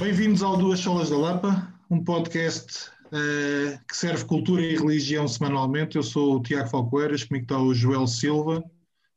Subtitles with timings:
[0.00, 5.96] Bem-vindos ao Duas Solas da Lapa, um podcast uh, que serve cultura e religião semanalmente.
[5.96, 8.64] Eu sou o Tiago Falcoeiras, comigo está o Joel Silva.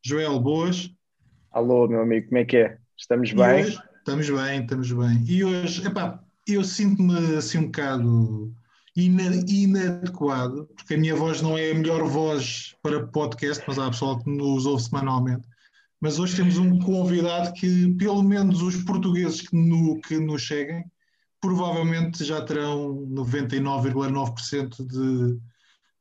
[0.06, 0.92] Joel, boas?
[1.54, 2.78] Alô, meu amigo, como é que é?
[2.98, 3.64] Estamos bem?
[3.64, 5.24] Hoje, estamos bem, estamos bem.
[5.26, 8.54] E hoje, epá, eu sinto-me assim um bocado
[8.94, 14.20] inadequado, porque a minha voz não é a melhor voz para podcast, mas há pessoal
[14.20, 15.48] que nos ouve semanalmente.
[16.04, 20.84] Mas hoje temos um convidado que, pelo menos os portugueses que, no, que nos seguem,
[21.40, 25.40] provavelmente já terão 99,9% de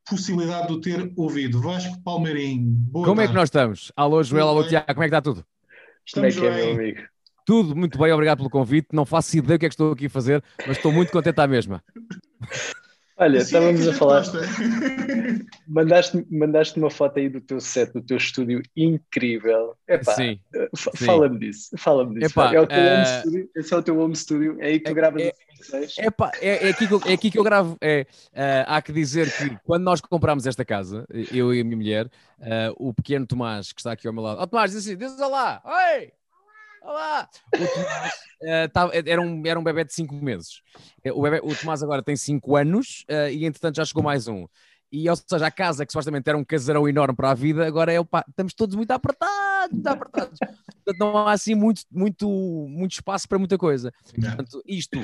[0.05, 1.61] possibilidade de o ter ouvido.
[1.61, 3.31] Vasco Palmeirim, boa Como tarde.
[3.31, 3.93] é que nós estamos?
[3.95, 5.47] Alô, Joel, alô, Tiago, como é que está tudo?
[6.05, 7.03] Estamos como é que é, meu amigo?
[7.47, 8.89] Tudo muito bem, obrigado pelo convite.
[8.93, 11.41] Não faço ideia o que é que estou aqui a fazer, mas estou muito contente
[11.41, 11.81] à mesma.
[13.23, 14.23] Olha, assim estávamos é a falar.
[15.69, 19.77] mandaste, mandaste uma foto aí do teu set, do teu estúdio incrível.
[19.87, 20.41] Epá, sim,
[20.97, 21.71] fala-me disso.
[21.77, 22.33] Fala-me disso.
[22.33, 22.95] Epá, é o teu uh...
[22.95, 25.33] home studio, esse é o teu home studio, é aí que tu é, gravas é,
[25.77, 27.77] as epá, é, é, aqui que eu, é aqui que eu gravo.
[27.81, 31.77] É, uh, há que dizer que quando nós comprámos esta casa, eu e a minha
[31.77, 34.97] mulher, uh, o pequeno Tomás, que está aqui ao meu lado, oh, Tomás, diz assim:
[34.97, 36.13] diz olá, oi!
[36.85, 37.29] Olá!
[37.55, 40.61] O Tomás uh, tava, era, um, era um bebê de 5 meses.
[41.05, 44.27] Eh, o, bebê, o Tomás agora tem 5 anos uh, e, entretanto, já chegou mais
[44.27, 44.47] um.
[44.91, 47.93] E, ou seja, a casa, que supostamente era um casarão enorme para a vida, agora
[47.93, 50.39] é o pá, estamos todos muito apertados, muito apertados.
[50.39, 52.29] Portanto, não há assim muito, muito,
[52.69, 53.93] muito espaço para muita coisa.
[54.15, 55.01] Portanto, isto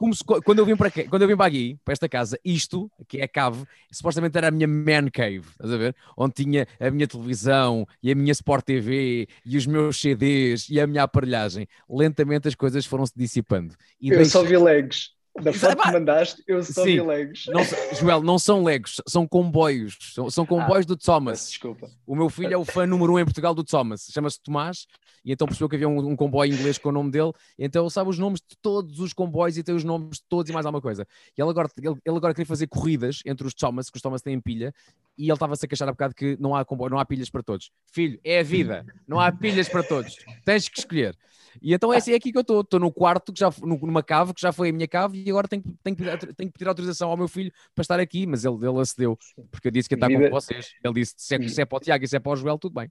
[0.00, 2.40] como se, quando eu vim para aqui, quando eu vim para aqui, para esta casa,
[2.42, 5.94] isto, que é a cave, supostamente era a minha man cave, estás a ver?
[6.16, 10.80] Onde tinha a minha televisão e a minha Sport TV e os meus CDs e
[10.80, 11.68] a minha aparelhagem.
[11.86, 13.74] Lentamente as coisas foram se dissipando.
[14.00, 14.30] E eu deixe...
[14.30, 15.10] só vi legs.
[15.42, 17.46] Da foto que mandaste, eu só Sim, vi legos.
[17.48, 17.60] Não,
[17.98, 19.96] Joel, não são legos, são comboios.
[20.14, 21.48] São, são comboios ah, do Thomas.
[21.48, 21.90] Desculpa.
[22.06, 24.08] O meu filho é o fã número um em Portugal do Thomas.
[24.10, 24.86] Chama-se Tomás
[25.24, 27.32] e então percebeu que havia um, um, comboio inglês com o nome dele.
[27.58, 30.50] Então ele sabe os nomes de todos os comboios e tem os nomes de todos
[30.50, 31.06] e mais alguma coisa.
[31.36, 34.22] E ele agora, ele, ele agora queria fazer corridas entre os Thomas, que os Thomas
[34.22, 34.72] têm pilha,
[35.16, 37.42] e ele estava-se a queixar há bocado que não há comboio, não há pilhas para
[37.42, 37.70] todos.
[37.92, 40.16] Filho, é a vida, não há pilhas para todos.
[40.44, 41.16] Tens que escolher.
[41.60, 42.60] E então é assim é aqui que eu estou.
[42.60, 45.48] Estou no quarto, que já, numa cave, que já foi a minha cave, e agora
[45.48, 48.56] tenho, tenho, tenho, tenho que pedir autorização ao meu filho para estar aqui, mas ele,
[48.56, 49.18] ele acedeu,
[49.50, 50.70] porque eu disse que ia estar com vocês.
[50.84, 52.58] Ele disse: se é, se é para o Tiago e se é para o Joel,
[52.58, 52.90] tudo bem.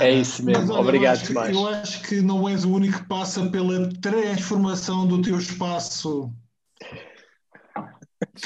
[0.00, 1.54] é isso mesmo, olha, obrigado demais.
[1.54, 6.32] Eu acho que não és o único que passa pela transformação do teu espaço.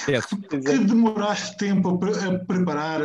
[0.05, 3.03] Que demoraste tempo a, a preparar,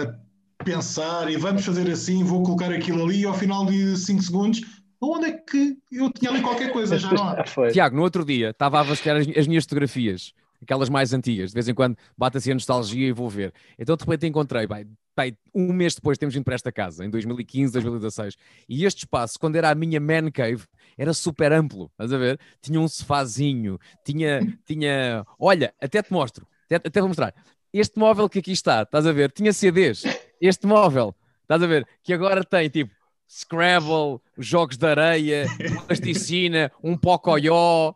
[0.59, 4.21] a pensar, e vamos fazer assim, vou colocar aquilo ali, e ao final de 5
[4.21, 4.61] segundos
[5.01, 6.97] onde é que eu tinha ali qualquer coisa?
[6.97, 7.43] Já não há.
[7.71, 11.53] Tiago, no outro dia estava a vasculhar as, as, minhas fotografias, aquelas mais antigas, de
[11.53, 13.53] vez em quando bate assim a nostalgia e vou ver.
[13.77, 17.09] Então de repente encontrei, bem, bem, um mês depois temos vindo para esta casa, em
[17.09, 18.35] 2015, 2016,
[18.67, 20.63] e este espaço, quando era a minha man cave,
[20.97, 22.39] era super amplo, estás a ver?
[22.61, 27.33] Tinha um sofazinho, tinha, tinha, olha, até te mostro, até, até vou mostrar.
[27.73, 29.31] Este móvel que aqui está, estás a ver?
[29.31, 30.03] Tinha CDs.
[30.41, 31.85] Este móvel, estás a ver?
[32.01, 32.96] Que agora tem tipo
[33.29, 35.45] Scrabble, jogos de areia,
[35.85, 37.93] plasticina, um pocoyó.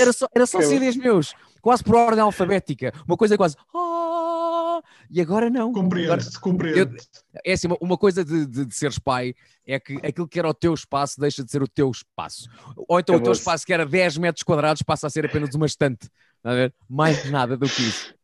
[0.00, 2.92] Era só, era só CDs meus, quase por ordem alfabética.
[3.06, 3.56] Uma coisa quase.
[3.72, 4.82] Oh!
[5.10, 5.72] E agora não.
[5.72, 6.96] Compreende-se, compreende.
[7.44, 9.34] É assim, uma, uma coisa de, de, de, seres pai
[9.66, 12.48] é que aquilo que era o teu espaço deixa de ser o teu espaço.
[12.88, 15.66] Ou então o teu espaço que era 10 metros quadrados passa a ser apenas uma
[15.66, 16.08] estante.
[16.42, 16.74] A ver?
[16.88, 18.14] Mais nada do que isso.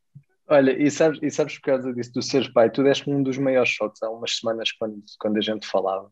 [0.48, 3.36] Olha, e sabes, e sabes por causa disso, do seres pai, tu deste-me um dos
[3.36, 6.10] maiores choques há umas semanas quando, quando a gente falava.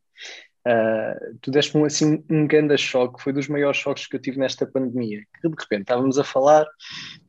[0.66, 4.66] Uh, tu deste-me assim, um grande choque, foi dos maiores choques que eu tive nesta
[4.66, 5.22] pandemia.
[5.40, 6.66] Que de repente estávamos a falar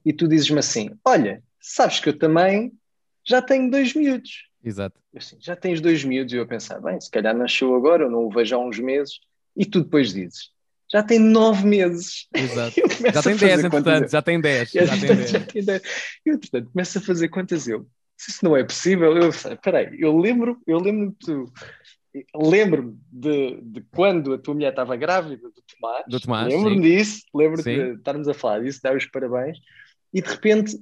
[0.03, 2.73] e tu dizes-me assim: Olha, sabes que eu também
[3.25, 4.49] já tenho dois miúdos.
[4.63, 4.99] Exato.
[5.15, 8.11] Assim, já tens dois miúdos, e eu a pensar: bem, se calhar nasceu agora, eu
[8.11, 9.19] não o vejo há uns meses,
[9.55, 10.51] e tu depois dizes:
[10.91, 12.27] já tem nove meses.
[12.33, 12.75] Exato.
[13.13, 14.71] Já tem dez, entretanto, já tem dez.
[14.71, 15.29] Já, já, tem dez.
[15.29, 15.81] já tem dez.
[16.25, 17.87] Eu, entretanto, começo a fazer quantas eu.
[18.17, 19.31] Se isso não é possível, eu
[19.61, 21.51] peraí, eu lembro, eu lembro tu.
[22.35, 26.05] Lembro-me de, de quando a tua mulher estava grávida do Tomás.
[26.07, 29.59] Do Tomás lembro-me disso, lembro de estarmos a falar disso, dar os parabéns.
[30.11, 30.75] E de repente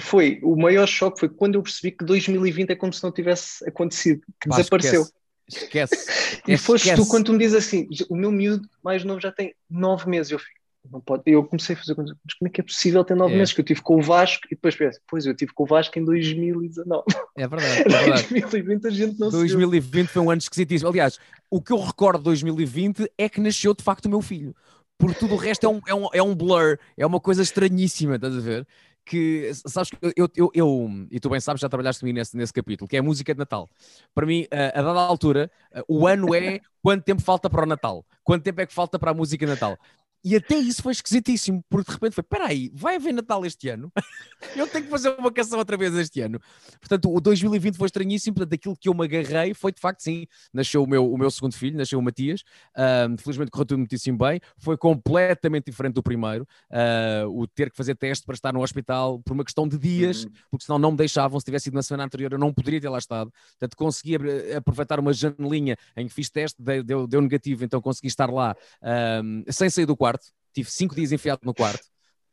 [0.00, 3.68] foi o maior choque foi quando eu percebi que 2020 é como se não tivesse
[3.68, 5.02] acontecido, que Pá, desapareceu.
[5.02, 5.18] Esquece.
[5.48, 5.96] Esquece.
[6.46, 9.54] E foste tu quando tu me dizes assim: o meu miúdo mais novo já tem
[9.68, 10.32] nove meses.
[10.32, 10.58] Eu fico,
[10.90, 11.22] não pode.
[11.26, 13.38] Eu comecei a fazer mas como é que é possível ter nove é.
[13.38, 13.52] meses?
[13.52, 15.98] Que eu tive com o Vasco e depois penso, pois eu tive com o Vasco
[15.98, 17.04] em 2019.
[17.36, 17.80] É verdade.
[17.80, 18.28] É verdade.
[18.32, 20.88] 2020 a gente não 2020 foi um ano esquisitíssimo.
[20.88, 21.18] Aliás,
[21.50, 24.54] o que eu recordo de 2020 é que nasceu de facto o meu filho.
[24.98, 28.16] Porque tudo o resto é um, é um, é um blur, é uma coisa estranhíssima,
[28.16, 28.66] estás a ver?
[29.08, 32.86] Que, sabes, eu, eu, eu, e tu bem sabes, já trabalhaste comigo nesse, nesse capítulo,
[32.86, 33.68] que é a música de Natal.
[34.14, 35.50] Para mim, a, a dada altura,
[35.88, 39.10] o ano é quanto tempo falta para o Natal, quanto tempo é que falta para
[39.10, 39.78] a música de Natal.
[40.24, 43.90] E até isso foi esquisitíssimo, porque de repente foi: peraí, vai haver Natal este ano?
[44.56, 46.40] eu tenho que fazer uma canção outra vez este ano.
[46.80, 48.34] Portanto, o 2020 foi estranhíssimo.
[48.34, 51.30] Portanto, aquilo que eu me agarrei foi de facto, sim, nasceu o meu, o meu
[51.30, 52.42] segundo filho, nasceu o Matias.
[52.76, 54.40] Uh, felizmente correu tudo muitíssimo bem.
[54.58, 56.46] Foi completamente diferente do primeiro.
[56.70, 60.24] Uh, o ter que fazer teste para estar no hospital por uma questão de dias,
[60.24, 60.30] uhum.
[60.50, 61.38] porque senão não me deixavam.
[61.38, 63.32] Se tivesse sido na semana anterior, eu não poderia ter lá estado.
[63.52, 64.16] Portanto, consegui
[64.56, 69.52] aproveitar uma janelinha em que fiz teste, deu, deu negativo, então consegui estar lá uh,
[69.52, 71.86] sem sair do quarto quarto, tive cinco dias enfiado no quarto.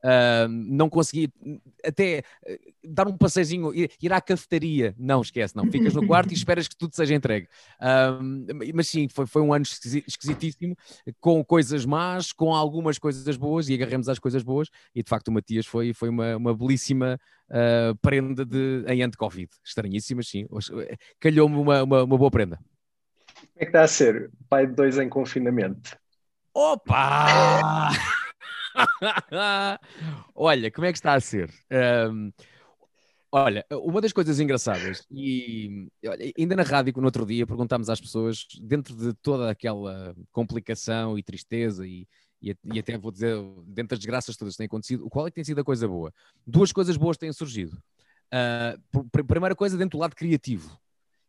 [0.03, 1.31] Uh, não consegui
[1.83, 4.93] até uh, dar um passeizinho, ir, ir, à cafetaria.
[4.99, 5.65] Não, esquece, não.
[5.71, 7.47] Ficas no quarto e esperas que tudo seja entregue.
[7.81, 10.75] Uh, mas sim, foi, foi um ano esquisitíssimo,
[11.19, 14.69] com coisas más, com algumas coisas boas, e agarramos às coisas boas.
[14.93, 17.19] E de facto, o Matias foi, foi uma, uma belíssima
[17.49, 19.49] ah, prenda de, em anti-Covid.
[19.63, 20.45] Estranhíssima, sim.
[21.19, 22.57] Calhou-me uma, uma, uma boa prenda.
[22.57, 24.31] Como é que está a ser?
[24.47, 25.97] Pai de dois em confinamento.
[26.55, 27.89] Opa!
[30.33, 31.51] olha, como é que está a ser?
[32.09, 32.31] Um,
[33.29, 37.99] olha, uma das coisas engraçadas, e olha, ainda na rádio, no outro dia, perguntámos às
[37.99, 42.07] pessoas, dentro de toda aquela complicação e tristeza, e,
[42.41, 43.35] e, e até vou dizer,
[43.67, 46.13] dentro das desgraças todas que têm acontecido, qual é que tem sido a coisa boa?
[46.47, 47.77] Duas coisas boas têm surgido.
[48.33, 50.79] Uh, primeira coisa, dentro do lado criativo,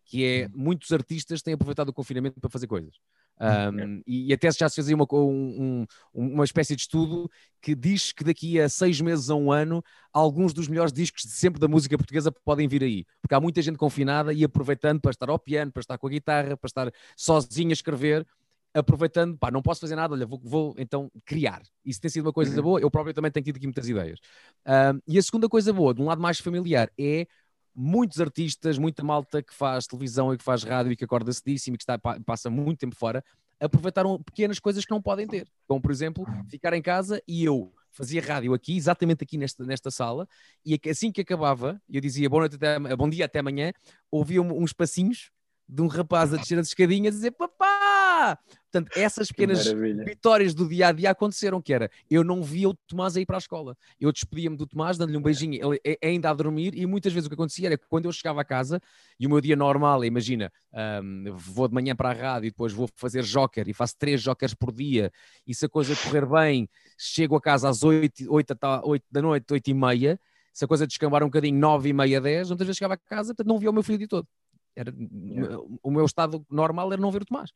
[0.05, 2.95] que é muitos artistas têm aproveitado o confinamento para fazer coisas.
[3.39, 7.31] Um, e, até já se fazia uma, um, uma espécie de estudo
[7.61, 11.31] que diz que daqui a seis meses a um ano, alguns dos melhores discos de
[11.31, 13.05] sempre da música portuguesa podem vir aí.
[13.21, 16.11] Porque há muita gente confinada e aproveitando para estar ao piano, para estar com a
[16.11, 18.27] guitarra, para estar sozinho a escrever.
[18.73, 21.63] Aproveitando, pá, não posso fazer nada, olha, vou, vou então criar.
[21.85, 22.63] Isso tem sido uma coisa uhum.
[22.63, 24.19] boa, eu próprio também tenho tido aqui muitas ideias.
[24.67, 27.27] Um, e a segunda coisa boa, de um lado mais familiar, é
[27.77, 31.75] muitos artistas, muita malta que faz televisão e que faz rádio e que acorda cedíssimo
[31.75, 33.23] e que está, passa muito tempo fora,
[33.61, 35.47] aproveitaram pequenas coisas que não podem ter.
[35.69, 39.91] Como, por exemplo, ficar em casa e eu fazia rádio aqui, exatamente aqui nesta, nesta
[39.91, 40.29] sala,
[40.65, 43.73] e assim que acabava, eu dizia bom, noite até, bom dia até amanhã,
[44.11, 45.31] ouvia uns passinhos
[45.69, 48.39] de um rapaz a descer as escadinhas e dizer papá!
[48.71, 49.67] Portanto, essas pequenas
[50.05, 53.27] vitórias do dia a dia aconteceram, que era, eu não via o Tomás a ir
[53.27, 53.77] para a escola.
[53.99, 57.13] Eu despedia-me do Tomás, dando-lhe um beijinho, ele é, é ainda a dormir, e muitas
[57.13, 58.81] vezes o que acontecia era que quando eu chegava a casa,
[59.19, 60.53] e o meu dia normal, imagina,
[61.03, 64.21] um, vou de manhã para a rádio e depois vou fazer joker, e faço três
[64.21, 65.11] jokers por dia,
[65.47, 66.69] e se a coisa correr bem,
[66.99, 70.21] chego a casa às 8, 8, 8 da noite, 8 e meia,
[70.53, 73.35] se a coisa descambar um bocadinho, 9 e meia, 10, muitas vezes chegava a casa,
[73.35, 74.27] portanto não via o meu filho de todo.
[74.77, 75.59] Era, yeah.
[75.83, 77.51] O meu estado normal era não ver o Tomás.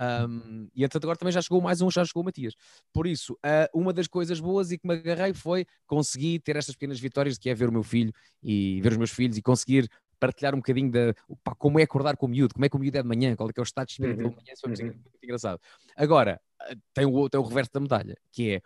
[0.00, 2.54] Um, e entretanto agora também já chegou mais um, já chegou o Matias.
[2.92, 6.74] Por isso, uh, uma das coisas boas e que me agarrei foi conseguir ter estas
[6.74, 8.12] pequenas vitórias, que é ver o meu filho
[8.42, 9.88] e ver os meus filhos e conseguir
[10.18, 12.78] partilhar um bocadinho da pá, como é acordar com o miúdo, como é que o
[12.78, 14.30] miúdo é de manhã, qual é que é o estado de espírito uhum.
[14.30, 14.92] de manhã, isso é uhum.
[14.92, 15.60] muito engraçado.
[15.96, 18.62] Agora, ah, tem o, tem o reverso da medalha, que é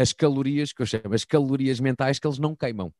[0.00, 2.92] as calorias, que eu chamo, as calorias mentais que eles não queimam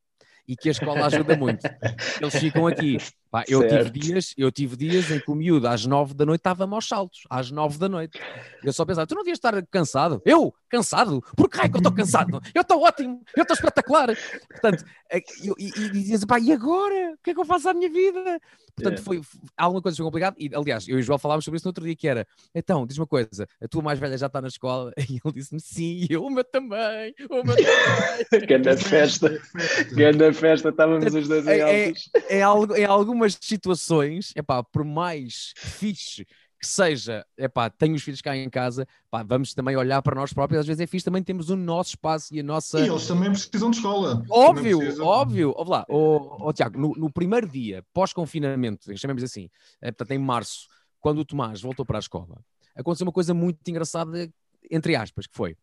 [0.47, 1.61] e que a escola ajuda muito.
[2.21, 2.97] Eles ficam aqui.
[3.31, 6.41] Pá, eu, tive dias, eu tive dias em que o miúdo às nove da noite
[6.41, 8.19] estava aos saltos, às nove da noite.
[8.61, 10.21] Eu só pensava, tu não devias estar cansado?
[10.25, 10.53] Eu?
[10.67, 11.23] Cansado?
[11.37, 12.41] Por que é que eu estou cansado?
[12.53, 14.09] Eu estou ótimo, eu estou espetacular.
[14.49, 17.13] Portanto, é, eu, e, e dizias, pá, e agora?
[17.13, 18.41] O que é que eu faço à minha vida?
[18.75, 19.03] Portanto, yeah.
[19.03, 19.21] foi,
[19.57, 20.35] alguma coisa foi complicada.
[20.39, 22.85] E, aliás, eu e o João falámos sobre isso no outro dia, que era, então,
[22.85, 24.91] diz uma coisa, a tua mais velha já está na escola?
[25.11, 28.47] E ele disse-me, sim, eu, o meu também, o meu também.
[28.47, 29.41] Grande festa,
[29.91, 31.93] grande festa, estávamos os dois em é, é,
[32.29, 32.85] é, algo, é
[33.21, 36.25] algumas situações, é pá, por mais fixe
[36.59, 40.13] que seja, é pá, tenho os filhos cá em casa, pá, vamos também olhar para
[40.13, 42.79] nós próprios, às vezes é fixe, também temos o nosso espaço e a nossa...
[42.79, 44.23] E eles também precisam de escola.
[44.29, 49.49] Óbvio, óbvio, óbvio lá, oh, oh, Tiago, no, no, primeiro dia, pós-confinamento, chamemos assim,
[49.81, 50.67] é, portanto em março,
[50.99, 52.39] quando o Tomás voltou para a escola,
[52.75, 54.31] aconteceu uma coisa muito engraçada,
[54.69, 55.57] entre aspas, que foi,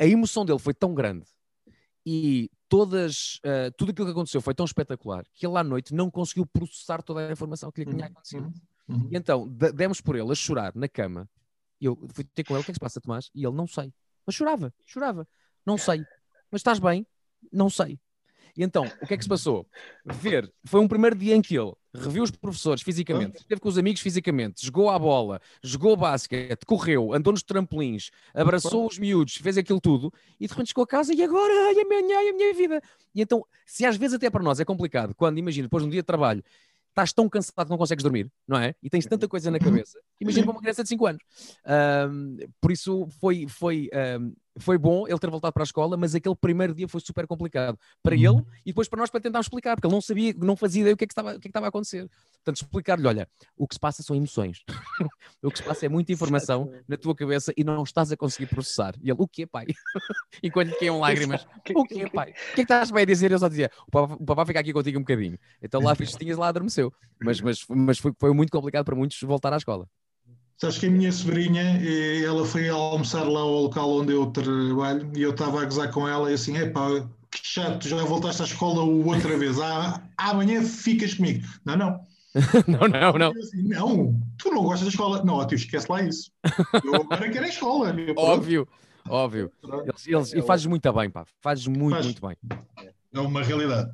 [0.00, 1.26] a emoção dele foi tão grande
[2.04, 6.10] e todas, uh, tudo aquilo que aconteceu foi tão espetacular que ele à noite não
[6.10, 8.44] conseguiu processar toda a informação que lhe tinha uhum, acontecido.
[8.44, 8.96] Uhum.
[8.96, 9.08] Uhum.
[9.12, 11.28] E então demos por ele a chorar na cama.
[11.80, 13.30] Eu fui ter com ele: o que é que se passa, Tomás?
[13.34, 13.92] E ele: não sei.
[14.26, 15.26] Mas chorava, chorava.
[15.64, 16.02] Não sei.
[16.50, 17.06] Mas estás bem?
[17.52, 17.98] Não sei.
[18.56, 19.68] E então, o que é que se passou?
[20.04, 23.78] Ver, foi um primeiro dia em que ele reviu os professores fisicamente, esteve com os
[23.78, 29.58] amigos fisicamente, jogou a bola, jogou basquete, correu, andou nos trampolins, abraçou os miúdos, fez
[29.58, 32.32] aquilo tudo e de repente chegou a casa e agora, ai, a minha, ai, a
[32.32, 32.82] minha vida.
[33.14, 35.90] E então, se às vezes até para nós é complicado, quando imagina, depois de um
[35.90, 36.42] dia de trabalho,
[36.98, 38.74] estás tão cansado que não consegues dormir, não é?
[38.82, 39.98] E tens tanta coisa na cabeça.
[40.20, 41.22] Imagina para uma criança de 5 anos.
[42.10, 43.88] Um, por isso foi, foi
[44.20, 47.26] um, foi bom ele ter voltado para a escola, mas aquele primeiro dia foi super
[47.26, 48.38] complicado para Uhum.
[48.38, 50.94] ele e depois para nós para tentar explicar, porque ele não sabia, não fazia ideia
[50.94, 52.08] o que é que estava, o que é que estava a acontecer.
[52.36, 54.64] Portanto, explicar-lhe, olha, o que se passa são emoções.
[55.42, 58.46] o que se passa é muita informação na tua cabeça e não estás a conseguir
[58.46, 58.94] processar.
[59.02, 59.66] E ele, o quê, pai?
[60.42, 61.46] Enquanto lhe caíam lágrimas.
[61.74, 62.30] O quê, pai?
[62.30, 63.30] O que é que estás bem a dizer?
[63.30, 65.38] Eu só dizia, o papá, o papá fica aqui contigo um bocadinho.
[65.62, 66.92] Então lá fiz tinhas lá adormeceu.
[67.20, 69.86] Mas, mas, mas foi, foi muito complicado para muitos voltar à escola.
[70.58, 75.08] Sabes que a minha sobrinha, eh, ela foi almoçar lá ao local onde eu trabalho
[75.14, 76.88] e eu estava a gozar com ela e assim, epá,
[77.30, 81.46] que chato, já voltaste à escola outra vez, ah, amanhã ficas comigo.
[81.64, 82.00] Não, não.
[82.66, 83.30] não, não, não.
[83.30, 85.22] Assim, não, tu não gostas da escola.
[85.24, 86.32] Não, tu esquece lá isso.
[86.84, 87.94] Eu agora quero a escola.
[88.16, 88.68] Óbvio,
[89.08, 89.52] óbvio.
[89.62, 91.24] Eles, eles, e fazes muito bem, pá.
[91.40, 92.04] Fazes muito, Faz.
[92.04, 92.36] muito bem.
[93.14, 93.90] É uma realidade.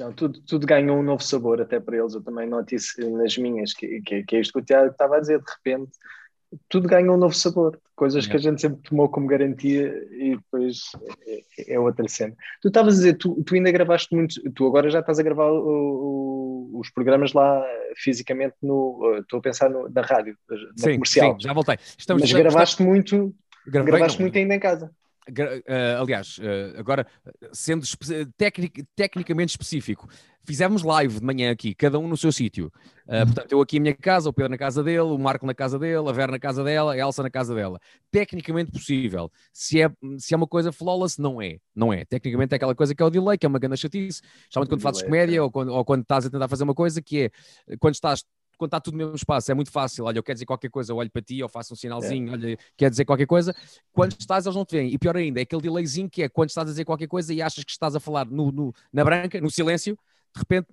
[0.00, 2.14] Não, tudo, tudo ganhou um novo sabor até para eles.
[2.14, 5.16] Eu também noto isso nas minhas, que, que, que é isto que o Tiago estava
[5.16, 5.38] a dizer.
[5.38, 5.92] De repente,
[6.68, 7.78] tudo ganha um novo sabor.
[7.94, 10.80] Coisas que a gente sempre tomou como garantia e depois
[11.58, 12.34] é, é outra cena.
[12.62, 15.50] Tu estavas a dizer, tu, tu ainda gravaste muito, tu agora já estás a gravar
[15.52, 17.62] o- o- os programas lá
[17.96, 19.16] fisicamente no.
[19.20, 21.32] Estou a pensar no, na rádio, na Sim, comercial.
[21.32, 21.74] sim, já voltei.
[21.98, 23.34] Estamos, Mas estamos- gravaste muito,
[23.66, 24.24] gravei, gravaste não.
[24.24, 24.90] muito ainda em casa.
[25.28, 27.06] Eh, aliás, eh, agora,
[27.52, 30.08] sendo espe- tecnic- tecnicamente específico,
[30.44, 32.72] fizemos live de manhã aqui, cada um no seu sítio.
[33.06, 35.54] Eh, portanto, eu aqui em minha casa, o Pedro na casa dele, o Marco na
[35.54, 37.78] casa dele, a Vera na casa dela, a Elsa na casa dela.
[38.10, 39.30] Tecnicamente possível.
[39.52, 41.58] Se é, se é uma coisa flawless, não é.
[41.76, 42.04] Não é.
[42.06, 44.80] Tecnicamente é aquela coisa que é o delay, que é uma grande chatice, especialmente quando
[44.80, 47.76] fazes Delay, comédia ou quando, ou quando estás a tentar fazer uma coisa que é,
[47.78, 48.24] quando estás
[48.60, 50.04] quando está tudo no mesmo espaço, é muito fácil.
[50.04, 52.58] Olha, eu quero dizer qualquer coisa, eu olho para ti, ou faço um sinalzinho, olha,
[52.76, 53.54] quer dizer qualquer coisa.
[53.92, 54.92] Quando estás, eles não te veem.
[54.92, 57.40] E pior ainda, é aquele delayzinho que é quando estás a dizer qualquer coisa e
[57.42, 59.98] achas que estás a falar no, no- na branca, no silêncio,
[60.34, 60.68] de repente,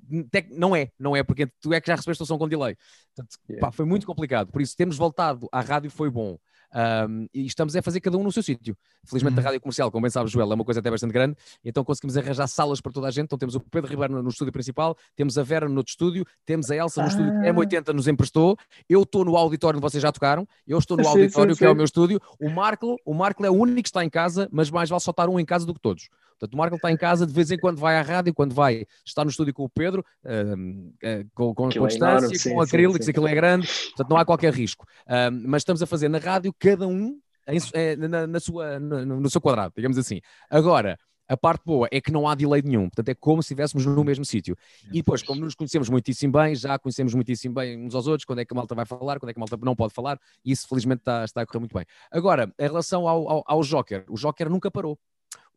[0.51, 2.75] não é, não é, porque tu é que já recebeste o som com delay.
[3.15, 3.65] Portanto, Yeah.
[3.67, 4.51] pá, foi muito complicado.
[4.51, 6.37] Por isso, termos voltado à rádio foi bom.
[6.77, 8.77] Um, e estamos a fazer cada um no seu sítio.
[9.03, 9.39] Felizmente, Uhum.
[9.39, 12.15] a rádio comercial, como bem sabes, Joel, é uma coisa até bastante grande, então conseguimos
[12.15, 13.25] arranjar salas para toda a gente.
[13.25, 16.23] Então temos o Pedro Ribeiro no, no estúdio principal, temos a Vera no outro estúdio,
[16.45, 18.55] temos a Elsa no estúdio que a M80 nos emprestou,
[18.87, 21.65] eu estou no auditório onde vocês já tocaram, eu estou no Sim, auditório sim, que
[21.65, 21.77] é o sim.
[21.77, 24.87] meu estúdio, o Marco, o Marco é o único que está em casa, mas mais
[24.89, 26.09] vale só estar um em casa do que todos.
[26.39, 28.85] Portanto, o Marco está em casa, de vez em quando vai à rádio, quando vai
[29.05, 33.05] estar no estúdio com o Pedro, um, eh, com, com, é distância, sim, com acrílicos,
[33.05, 33.11] sim.
[33.11, 34.85] aquilo é grande, portanto não há qualquer risco.
[35.07, 39.19] Um, mas estamos a fazer na rádio, cada um em eh, na, na sua, no,
[39.19, 40.19] no seu quadrado, digamos assim.
[40.49, 43.85] Agora, a parte boa é que não há delay nenhum, portanto é como se estivéssemos
[43.85, 44.55] no mesmo sítio.
[44.89, 48.39] E depois, como nos conhecemos muitíssimo bem, já conhecemos muitíssimo bem uns aos outros, quando
[48.39, 50.51] é que a malta vai falar, quando é que a malta não pode falar, e
[50.51, 51.85] isso felizmente está, está a correr muito bem.
[52.11, 54.97] Agora, em relação ao, ao, ao Joker, o Joker nunca parou.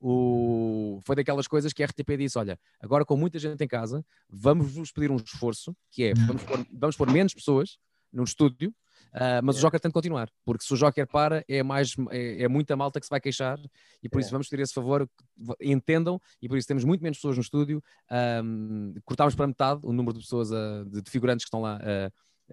[0.00, 1.00] O...
[1.04, 4.72] Foi daquelas coisas que a RTP disse: olha, agora com muita gente em casa, vamos
[4.72, 7.76] vos pedir um esforço, que é vamos pôr, vamos pôr menos pessoas
[8.12, 8.74] no estúdio,
[9.12, 12.42] ah, mas o Joker tem de continuar, porque se o Joker para, é, mais, é,
[12.42, 13.58] é muita malta que se vai queixar,
[14.02, 14.22] e por É.
[14.22, 15.08] isso vamos pedir esse favor,
[15.60, 19.92] entendam, e por isso temos muito menos pessoas no estúdio, ahm, cortámos para metade o
[19.92, 22.06] número de pessoas, a- de, de figurantes que estão lá a,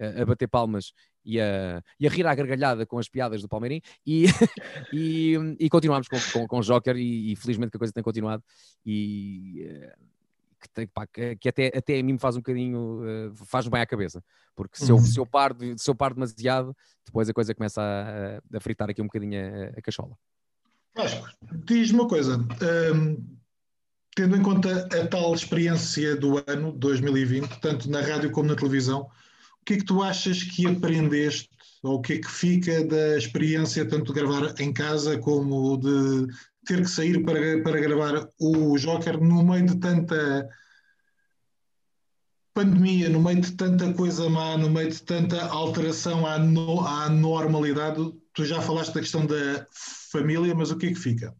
[0.04, 0.92] a- a bater palmas
[1.28, 4.24] e a, e a rir à gargalhada com as piadas do Palmeirim, e,
[4.92, 8.02] e, e continuámos com, com, com o Joker, e, e felizmente que a coisa tem
[8.02, 8.42] continuado,
[8.84, 9.62] e...
[9.68, 9.94] eh,
[10.60, 13.80] que, tem- pá, que- até, até a mim me faz um bocadinho, eh, faz-me bem
[13.80, 14.24] à cabeça,
[14.56, 15.04] porque se, eu, Uhum.
[15.04, 16.74] se, eu paro, se eu paro demasiado,
[17.06, 20.16] depois a coisa começa a, a fritar aqui um bocadinho a, a cachola.
[20.96, 21.28] Vasco,
[21.64, 22.38] diz-me uma coisa.
[22.92, 23.36] hum,
[24.16, 29.08] tendo em conta a tal experiência do ano 2020, tanto na rádio como na televisão,
[29.68, 31.50] que é que tu achas que aprendeste
[31.82, 36.26] ou o que é que fica da experiência tanto de gravar em casa como de
[36.64, 40.48] ter que sair para, para gravar o Joker no meio de tanta
[42.54, 47.10] pandemia, no meio de tanta coisa má, no meio de tanta alteração à, no- à
[47.10, 48.00] normalidade?
[48.32, 49.66] Tu já falaste da questão da
[50.10, 51.36] família, mas o que é que fica?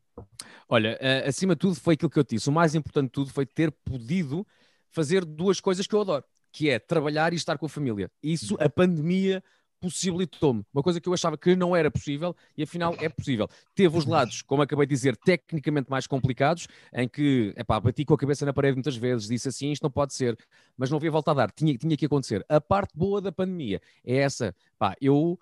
[0.68, 2.50] Olha, eh, acima de tudo foi aquilo que eu disse.
[2.50, 4.46] O mais importante de tudo foi ter podido
[4.90, 6.24] fazer duas coisas que eu adoro,
[6.58, 8.10] que é trabalhar e estar com a família.
[8.20, 9.44] Isso a pandemia
[9.80, 10.64] possibilitou-me.
[10.74, 13.46] Uma coisa que eu achava que não era possível e afinal é possível.
[13.76, 18.14] Teve os lados, como acabei de dizer, tecnicamente mais complicados, em que, epá, bati com
[18.14, 20.36] a cabeça na parede muitas vezes, disse assim, isto não pode ser,
[20.76, 22.44] mas não havia volta a dar, tinha, tinha que acontecer.
[22.48, 25.38] A parte boa da pandemia é essa, pá, eu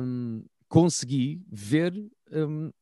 [0.00, 1.92] hum, consegui ver,
[2.32, 2.72] hum,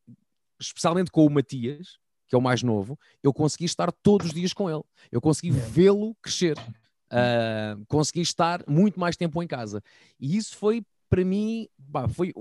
[0.60, 4.52] especialmente com o Matias, que é o mais novo, eu consegui estar todos os dias
[4.52, 4.84] com ele.
[5.10, 6.56] Eu consegui vê-lo crescer.
[7.14, 9.82] Ah, consegui estar muito mais tempo em casa.
[10.18, 12.32] E isso foi, para mim, pá, foi.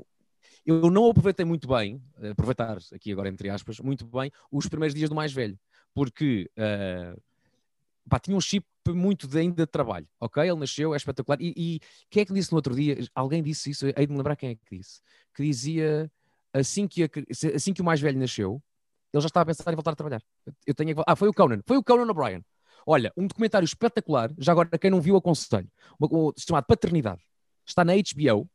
[0.66, 4.96] Eu não aproveitei muito bem, eh, aproveitar aqui agora entre aspas, muito bem, os primeiros
[4.96, 5.60] dias do mais velho,
[5.94, 7.16] porque ah,
[8.10, 10.44] pá, tinha um chip muito de, ainda de trabalho, ok?
[10.44, 11.38] Ele nasceu, é espetacular.
[11.42, 12.98] E, e quem é que disse no outro dia?
[13.14, 15.02] Alguém disse isso, hei de me lembrar quem é que disse,
[15.36, 16.12] que dizia
[16.54, 17.10] assim que, a,
[17.56, 18.62] assim que o mais velho nasceu,
[19.14, 20.22] ele já estava a pensar em voltar a trabalhar.
[20.66, 21.04] Eu tenho que...
[21.06, 22.44] Ah, foi o Conan, foi o Conan O'Brien.
[22.86, 25.70] Olha, um documentário espetacular, já agora quem não viu aconselho,
[26.38, 27.22] chamado Paternidade.
[27.66, 28.50] Está na HBO.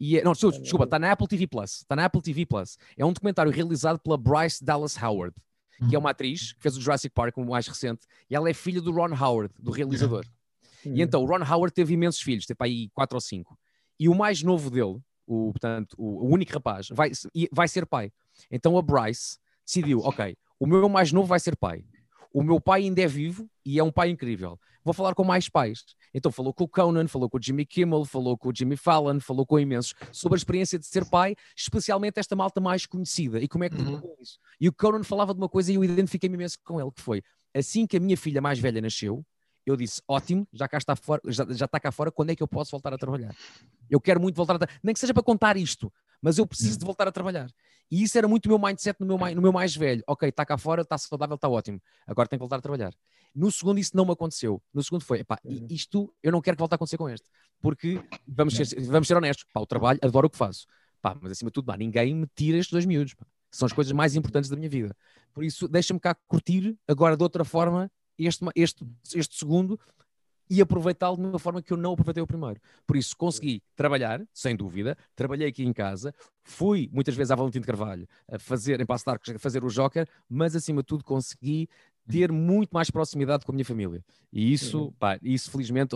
[0.00, 1.78] E é, não, desculpa, está na Apple TV Plus.
[1.78, 2.78] Está na Apple TV Plus.
[2.96, 5.34] É um documentário realizado pela Bryce Dallas Howard,
[5.88, 8.54] que é uma atriz que fez o Jurassic Park, o mais recente, e ela é
[8.54, 10.24] filha do Ron Howard, do realizador.
[10.84, 13.58] E então o Ron Howard teve imensos filhos, teve aí quatro ou cinco.
[13.98, 17.10] E o mais novo dele, o, portanto, o, o único rapaz, vai,
[17.52, 18.12] vai ser pai.
[18.50, 21.84] Então a Bryce decidiu, ok, o meu mais novo vai ser pai.
[22.32, 24.58] O meu pai ainda é vivo e é um pai incrível.
[24.84, 25.84] Vou falar com mais pais.
[26.14, 29.20] Então falou com o Conan, falou com o Jimmy Kimmel, falou com o Jimmy Fallon,
[29.20, 33.48] falou com imensos sobre a experiência de ser pai, especialmente esta malta mais conhecida e
[33.48, 34.00] como é que uhum.
[34.00, 34.38] com isso.
[34.60, 37.22] E o Conan falava de uma coisa e eu identifiquei-me imenso com ele, que foi
[37.54, 39.24] assim que a minha filha mais velha nasceu,
[39.66, 42.42] eu disse, ótimo, já cá está fora, já, já está cá fora, quando é que
[42.42, 43.34] eu posso voltar a trabalhar?
[43.90, 46.78] Eu quero muito voltar a trabalhar, nem que seja para contar isto, mas eu preciso
[46.78, 47.50] de voltar a trabalhar.
[47.90, 50.02] E isso era muito o meu mindset no meu, no meu mais velho.
[50.06, 51.80] Ok, está cá fora, está saudável, está ótimo.
[52.06, 52.92] Agora tenho que voltar a trabalhar.
[53.34, 54.62] No segundo isso não me aconteceu.
[54.72, 55.66] No segundo foi, epá, uhum.
[55.70, 57.26] isto eu não quero que volte a acontecer com este.
[57.60, 60.66] Porque, vamos ser, vamos ser honestos, pá, o trabalho, adoro o que faço.
[61.00, 63.14] Pá, mas acima de tudo, pá, ninguém me tira estes dois miúdos.
[63.14, 63.26] Pá.
[63.50, 64.94] São as coisas mais importantes da minha vida.
[65.32, 69.78] Por isso, deixa-me cá curtir agora de outra forma este, este, este segundo
[70.50, 72.60] e aproveitá-lo de uma forma que eu não aproveitei o primeiro.
[72.86, 77.60] Por isso, consegui trabalhar, sem dúvida, trabalhei aqui em casa, fui muitas vezes à Valentim
[77.60, 80.86] de Carvalho a fazer, em Passo de Arcos, a fazer o Joker, mas acima de
[80.86, 81.68] tudo consegui
[82.08, 84.02] ter muito mais proximidade com a minha família.
[84.32, 85.94] E isso, pá, isso felizmente,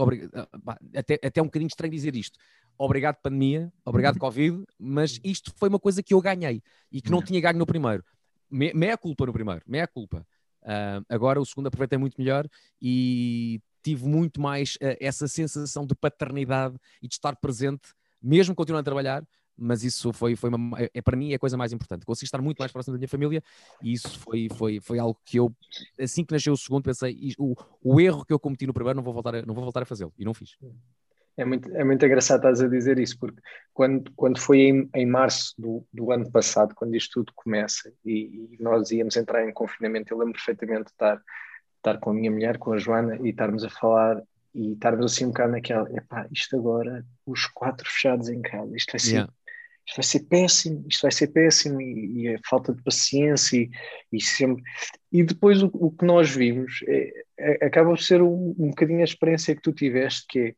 [0.64, 2.38] pá, até, até um bocadinho estranho dizer isto.
[2.76, 7.22] Obrigado pandemia, obrigado Covid, mas isto foi uma coisa que eu ganhei e que não
[7.22, 8.04] tinha ganho no primeiro.
[8.50, 10.26] Meia culpa no primeiro, meia culpa.
[10.62, 12.46] Uh, agora o segundo aproveitei muito melhor
[12.80, 18.82] e tive muito mais uh, essa sensação de paternidade e de estar presente, mesmo continuando
[18.82, 19.24] a trabalhar,
[19.56, 22.06] mas isso foi, foi uma, é, é, para mim é a coisa mais importante.
[22.06, 23.42] Consegui estar muito mais próximo da minha família
[23.82, 25.54] e isso foi, foi, foi algo que eu,
[26.00, 29.04] assim que nasceu o segundo, pensei, o, o erro que eu cometi no primeiro não
[29.04, 30.56] vou voltar a, não vou voltar a fazê-lo e não fiz.
[31.36, 33.40] É muito, é muito engraçado estás a dizer isso, porque
[33.72, 38.50] quando, quando foi em, em março do, do ano passado, quando isto tudo começa e,
[38.52, 41.22] e nós íamos entrar em confinamento, eu lembro perfeitamente de estar,
[41.82, 44.22] estar com a minha mulher, com a Joana, e estarmos a falar
[44.54, 48.92] e estarmos assim um bocado naquela, epá, isto agora, os quatro fechados em casa, isto
[48.92, 49.32] vai ser, yeah.
[49.86, 53.70] isto vai ser péssimo, isto vai ser péssimo, e, e a falta de paciência, e,
[54.12, 54.62] e sempre.
[55.10, 59.00] E depois o, o que nós vimos é, é, acaba por ser um, um bocadinho
[59.00, 60.54] a experiência que tu tiveste, que é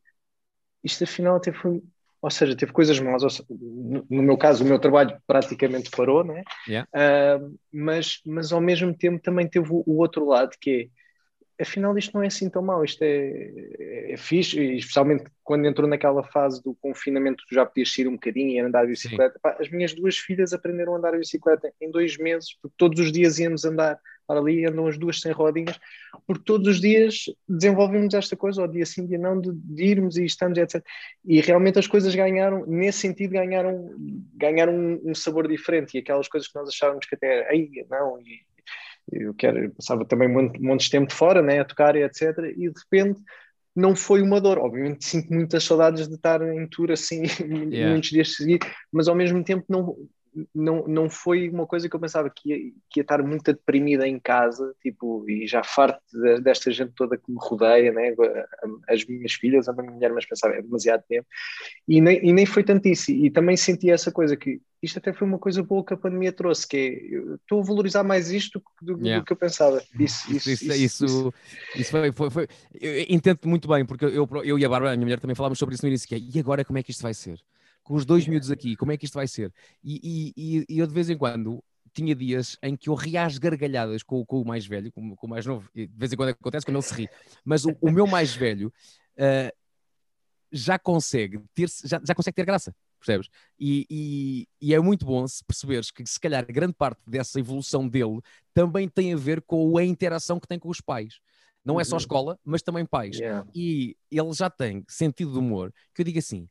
[0.83, 1.81] isto afinal até foi,
[2.21, 3.23] ou seja, teve coisas más.
[3.49, 6.43] no meu caso, o meu trabalho praticamente parou, né?
[6.67, 6.87] Yeah.
[6.93, 10.87] Uh, mas, mas ao mesmo tempo também teve o, o, outro lado que é,
[11.59, 15.87] afinal isto não é assim tão mau, isto é, é, é fixe, especialmente quando entrou
[15.87, 19.39] naquela fase do confinamento, tu já podias sair um bocadinho e andar de bicicleta.
[19.41, 22.99] Pá, as minhas duas filhas aprenderam a andar de bicicleta em dois meses, porque todos
[22.99, 25.79] os dias íamos andar para ali andam as duas sem rodinhas,
[26.25, 30.17] porque todos os dias desenvolvemos esta coisa, ao dia sim, dia não, de, de irmos
[30.17, 30.83] e estamos, etc.
[31.23, 33.95] E realmente as coisas ganharam, nesse sentido, ganharam,
[34.33, 35.95] ganharam um, um sabor diferente.
[35.95, 38.41] E aquelas coisas que nós achávamos que até, aí não, e
[39.11, 42.03] eu quero, eu passava também um monte de tempo de fora, né, a tocar e
[42.03, 42.37] etc.
[42.55, 43.21] E de repente
[43.75, 44.57] não foi uma dor.
[44.57, 47.23] Obviamente sinto muitas saudades de estar em tour assim
[47.71, 47.91] yeah.
[47.91, 49.95] muitos dias seguidos, mas ao mesmo tempo não,
[50.53, 54.07] não, não foi uma coisa que eu pensava que ia, que ia estar muito deprimida
[54.07, 58.13] em casa, tipo, e já farto de, desta gente toda que me rodeia, né?
[58.89, 61.27] as minhas filhas, a minha mulher, mas pensava, é demasiado tempo,
[61.87, 65.13] e nem, e nem foi tanto isso, e também senti essa coisa que isto até
[65.13, 68.61] foi uma coisa boa que a pandemia trouxe, que é, estou a valorizar mais isto
[68.81, 69.19] do, do, yeah.
[69.19, 69.81] do que eu pensava.
[69.99, 71.33] Isso, isso, isso, isso, isso,
[71.75, 72.47] isso foi, foi, foi,
[72.79, 75.57] eu entendo muito bem, porque eu, eu e a Bárbara, a minha mulher, também falávamos
[75.57, 77.39] sobre isso no início, que é, e agora como é que isto vai ser?
[77.85, 79.53] Com os dois miúdos aqui, como é que isto vai ser?
[79.83, 83.37] E, e, e eu de vez em quando tinha dias em que eu ria às
[83.37, 86.17] gargalhadas com, com o mais velho, com, com, o mais novo, e de vez em
[86.17, 87.09] quando acontece quando ele se ri,
[87.45, 88.73] mas o, o meu mais velho
[89.17, 89.55] uh,
[90.51, 93.29] já consegue ter já, já consegue ter graça, percebes?
[93.57, 97.87] E, e, e, é muito bom se perceberes que se calhar grande parte dessa evolução
[97.87, 98.19] dele
[98.51, 101.19] também tem a ver com a interação que tem com os pais.
[101.63, 101.99] Não é só uhum.
[101.99, 103.17] escola, mas também pais.
[103.17, 103.47] Yeah.
[103.55, 106.47] E ele já tem sentido de humor, que eu digo assim,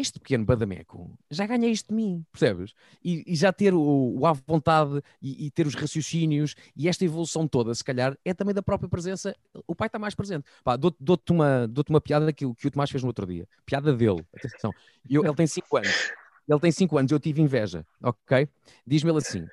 [0.00, 2.72] este pequeno badameco já ganha isto de mim, percebes?
[3.04, 3.80] E, e já ter o,
[4.16, 8.32] o à vontade e, e, ter os raciocínios e esta evolução toda, se calhar, é
[8.32, 9.34] também da própria presença.
[9.66, 10.44] O pai está mais presente.
[10.78, 13.48] Dou-te dou uma, dou uma piada que, que o Tomás fez no outro dia.
[13.66, 14.24] Piada dele.
[14.36, 14.70] Atenção.
[15.10, 16.12] Eu, ele tem 5 anos.
[16.48, 18.48] Ele tem 5 anos, eu tive inveja, ok?
[18.86, 19.46] Diz-me ele assim: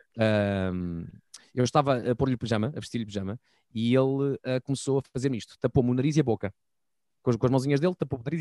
[0.74, 1.06] um,
[1.54, 3.40] eu estava a pôr-lhe pijama, a vestir-lhe pijama,
[3.74, 6.54] e ele uh, começou a fazer-me isto: tapou-me o nariz e a boca
[7.26, 8.40] com as, com as mãozinhas dele, tapou o nariz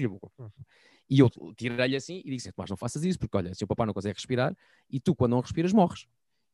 [1.08, 3.86] e eu tirei-lhe assim e disse: Tomás, não faças isso, porque olha, se o papá
[3.86, 4.54] não consegue respirar
[4.90, 6.06] e tu, quando não respiras, morres.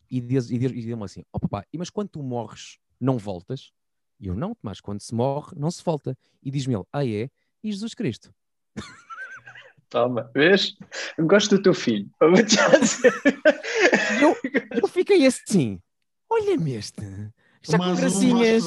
[0.09, 3.73] E diz-me diz, diz assim: Ó oh, papá, mas quando tu morres, não voltas?
[4.21, 6.17] E eu não, Tomás, quando se morre, não se volta.
[6.41, 7.29] E diz-me ele: Ah, é?
[7.65, 8.33] E Jesus Cristo?
[9.89, 10.77] Toma, vês?
[11.19, 12.09] Gosto do teu filho.
[14.23, 14.37] eu,
[14.83, 15.81] eu fiquei assim:
[16.29, 17.03] Olha-me este.
[17.63, 18.65] Já com gracinhas.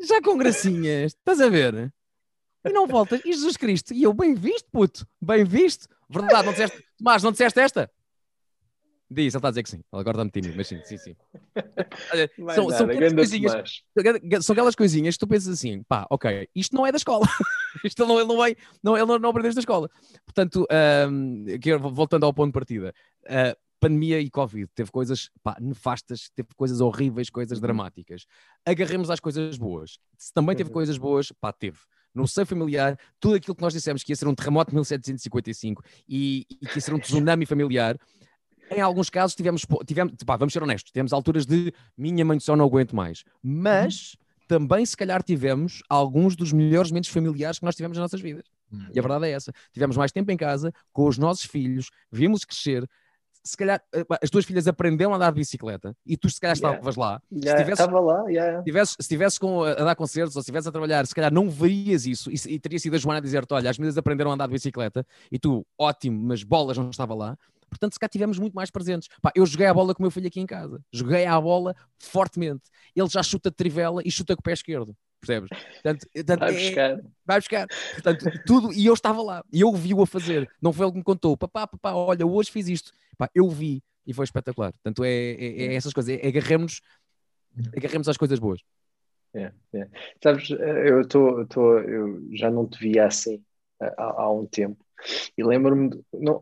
[0.00, 1.12] Já com gracinhas.
[1.12, 1.92] Estás a ver?
[2.66, 3.20] E não voltas.
[3.24, 3.94] E Jesus Cristo.
[3.94, 5.06] E eu, bem visto, puto.
[5.20, 5.88] Bem visto.
[6.08, 6.84] Verdade, não disseste.
[6.98, 7.90] Tomás, não disseste esta?
[9.08, 9.80] Diz, ele está a dizer que sim.
[9.92, 11.16] Agora está-me tímido, mas sim, sim, sim.
[12.54, 13.82] são, são, aquelas coisinhas,
[14.42, 17.24] são aquelas coisinhas que tu pensas assim, pá, ok, isto não é da escola.
[17.84, 19.88] isto não, ele não vai, não, ele não, não aprendeu da escola.
[20.24, 20.66] Portanto,
[21.08, 21.44] um,
[21.92, 22.92] voltando ao ponto de partida,
[23.26, 27.62] uh, pandemia e Covid teve coisas pá, nefastas, teve coisas horríveis, coisas uhum.
[27.62, 28.26] dramáticas.
[28.64, 29.98] Agarremos às coisas boas.
[30.18, 30.74] Se também teve uhum.
[30.74, 31.78] coisas boas, pá, teve
[32.16, 35.82] no seio familiar, tudo aquilo que nós dissemos que ia ser um terremoto de 1755
[36.08, 37.98] e, e que ia ser um tsunami familiar,
[38.70, 42.56] em alguns casos tivemos, tivemos pá, vamos ser honestos, tivemos alturas de minha mãe só
[42.56, 44.16] não aguento mais, mas
[44.48, 48.44] também se calhar tivemos alguns dos melhores momentos familiares que nós tivemos nas nossas vidas.
[48.72, 48.86] Hum.
[48.94, 49.52] E a verdade é essa.
[49.72, 52.88] Tivemos mais tempo em casa, com os nossos filhos, vimos crescer,
[53.46, 56.56] se calhar eh, as tuas filhas aprenderam a andar de bicicleta e tu se calhar
[56.56, 56.76] yeah.
[56.76, 57.22] estavas lá.
[57.32, 58.62] Yeah, se estava lá, yeah.
[58.84, 62.06] se estivesses com, a dar concertos ou se estivesse a trabalhar, se calhar não verias
[62.06, 64.46] isso e, e teria sido a Joana a dizer-te: olha, as meninas aprenderam a andar
[64.46, 67.38] de bicicleta e tu, ótimo, mas bolas não estava lá.
[67.68, 69.08] Portanto, se cá tivemos muito mais presentes.
[69.20, 70.80] Pá, eu joguei a bola com o meu filho aqui em casa.
[70.92, 72.62] Joguei a bola fortemente.
[72.94, 74.96] Ele já chuta de trivela e chuta com o pé esquerdo.
[75.26, 75.48] Percebes?
[75.48, 76.90] Portanto, portanto, vai buscar.
[76.90, 77.66] É, vai buscar.
[77.94, 78.72] Portanto, tudo.
[78.72, 79.44] E eu estava lá.
[79.52, 80.48] E eu vi-o a fazer.
[80.62, 81.36] Não foi ele que me contou.
[81.36, 82.92] Papá, papá, olha, hoje fiz isto.
[83.18, 84.72] Pá, eu vi e foi espetacular.
[84.72, 86.16] Portanto, é, é, é essas coisas.
[86.16, 86.80] É, agarremos,
[87.76, 88.60] agarremos às coisas boas.
[89.34, 89.88] É, é.
[90.22, 93.42] Sabes, eu, tô, tô, eu já não te via assim
[93.80, 94.84] há, há um tempo.
[95.36, 95.90] E lembro-me,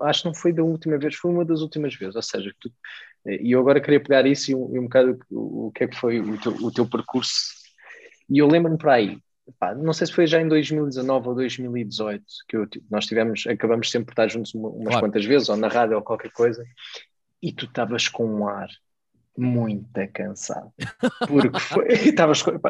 [0.03, 2.15] acho que não foi da última vez, foi uma das últimas vezes.
[2.15, 2.71] Ou seja, tu,
[3.27, 5.89] e eu agora queria pegar isso e um, e um bocado o, o que é
[5.89, 7.64] que foi o teu, o teu percurso.
[8.29, 9.19] E eu lembro-me para aí,
[9.59, 13.91] pá, não sei se foi já em 2019 ou 2018 que eu, nós tivemos, acabamos
[13.91, 15.01] sempre por estar juntos umas claro.
[15.01, 16.65] quantas vezes, ou na rádio ou qualquer coisa,
[17.43, 18.69] e tu estavas com um ar
[19.37, 20.73] muito cansado.
[21.27, 22.53] Porque foi, estavas com.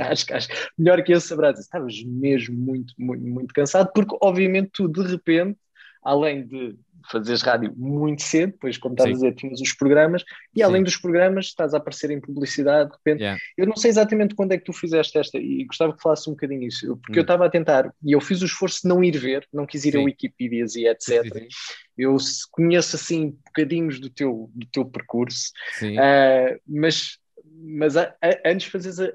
[0.00, 4.88] acho, acho, melhor que eu saberás, estavas mesmo muito, muito, muito cansado, porque obviamente tu
[4.88, 5.58] de repente,
[6.02, 6.76] além de
[7.10, 10.84] fazeres rádio muito cedo, depois, como estás a dizer, tinhas os programas, e além Sim.
[10.84, 13.20] dos programas, estás a aparecer em publicidade, de repente.
[13.20, 13.40] Yeah.
[13.56, 16.32] Eu não sei exatamente quando é que tu fizeste esta, e gostava que falasse um
[16.32, 17.20] bocadinho isso, porque hum.
[17.20, 19.84] eu estava a tentar, e eu fiz o esforço de não ir ver, não quis
[19.84, 19.98] ir Sim.
[19.98, 21.32] a Wikipedias e etc.
[21.32, 21.48] Sim.
[21.96, 22.16] Eu
[22.50, 27.18] conheço assim bocadinhos do teu, do teu percurso, uh, mas
[27.62, 29.08] mas a, a, antes de fazeres a, a,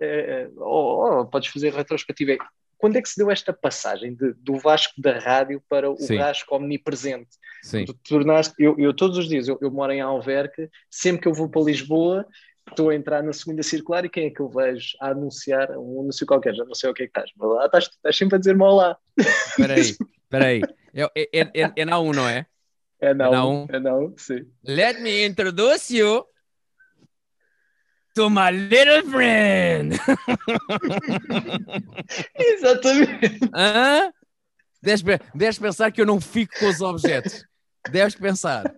[0.57, 2.37] oh, oh, podes fazer retrospectiva
[2.77, 6.17] quando é que se deu esta passagem de, do Vasco da rádio para o Sim.
[6.17, 7.29] Vasco omnipresente?
[7.65, 7.83] Sim.
[7.83, 11.33] Tu tornaste, eu, eu todos os dias, eu, eu, moro em Alverca, sempre que eu
[11.33, 12.23] vou para Lisboa,
[12.69, 16.01] estou a entrar na segunda circular e quem é que eu vejo a anunciar um
[16.01, 16.53] anúncio qualquer?
[16.53, 18.61] Já não sei o que é que estás, mas lá estás, estás sempre a dizer-me
[18.61, 18.95] olá.
[19.17, 19.81] Espera aí,
[20.21, 20.61] espera aí.
[20.93, 22.45] É, é, é, é na 1, não é?
[22.99, 24.45] É na 1, é na 1, sim.
[24.63, 26.23] Let me introduce you
[28.13, 29.97] to my little friend.
[32.37, 33.39] Exatamente.
[33.55, 34.13] Hã?
[34.83, 37.43] Deves, deves pensar que eu não fico com os objetos.
[37.91, 38.73] Deves pensar.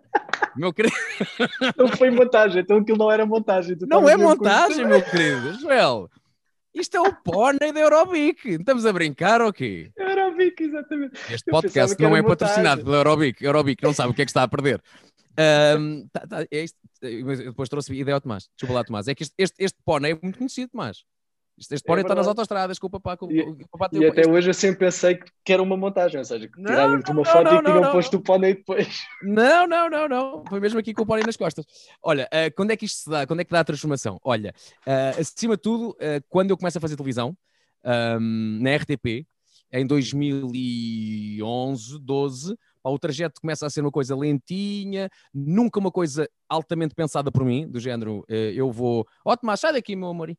[0.56, 0.96] Meu querido.
[1.78, 3.78] Não foi montagem, então aquilo não era montagem.
[3.88, 5.54] não é montagem, meu querido.
[5.60, 6.10] Joel,
[6.74, 8.46] isto é o pônei da Eurobic.
[8.46, 9.92] Estamos a brincar ou quê?
[9.96, 11.20] Eurobic, exatamente.
[11.32, 12.28] Este podcast não é montagem.
[12.28, 13.44] patrocinado pela Eurobic.
[13.44, 14.82] Eurobic não sabe o que é que está a perder.
[15.80, 18.50] Um, tá, tá, é isto, depois trouxe ideia ao Tomás.
[18.56, 19.08] Desculpa lá, Tomás.
[19.08, 21.04] É que este, este, este pônei é muito conhecido, Tomás.
[21.58, 23.18] Este, este é está nas autostradas com o papá.
[23.18, 26.26] Com, e, o papá e até hoje eu sempre pensei que era uma montagem, ou
[26.26, 29.00] seja, que tiraram-te uma foto não, e tinham posto o pônei depois.
[29.24, 30.44] Não, não, não, não.
[30.48, 31.66] Foi mesmo aqui com o pônei nas costas.
[32.04, 33.26] Olha, uh, quando é que isto se dá?
[33.26, 34.20] Quando é que dá a transformação?
[34.24, 34.54] Olha,
[34.86, 37.36] uh, acima de tudo, uh, quando eu começo a fazer televisão,
[37.84, 39.26] um, na RTP,
[39.72, 46.94] em 2011, 12, o trajeto começa a ser uma coisa lentinha, nunca uma coisa altamente
[46.94, 50.34] pensada por mim, do género, eu vou, ó Tomás, sai daqui, meu amor.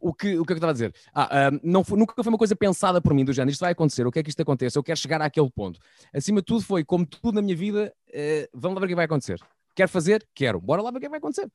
[0.00, 0.94] O que, o que é que eu estava a dizer?
[1.14, 4.06] Ah, não foi, nunca foi uma coisa pensada por mim, do género, isto vai acontecer,
[4.06, 4.78] o que é que isto acontece?
[4.78, 5.78] Eu quero chegar àquele ponto.
[6.14, 8.94] Acima de tudo foi, como tudo na minha vida, uh, vamos lá ver o que
[8.94, 9.38] vai acontecer.
[9.74, 10.26] Quero fazer?
[10.34, 10.60] Quero.
[10.60, 11.50] Bora lá ver o que vai acontecer.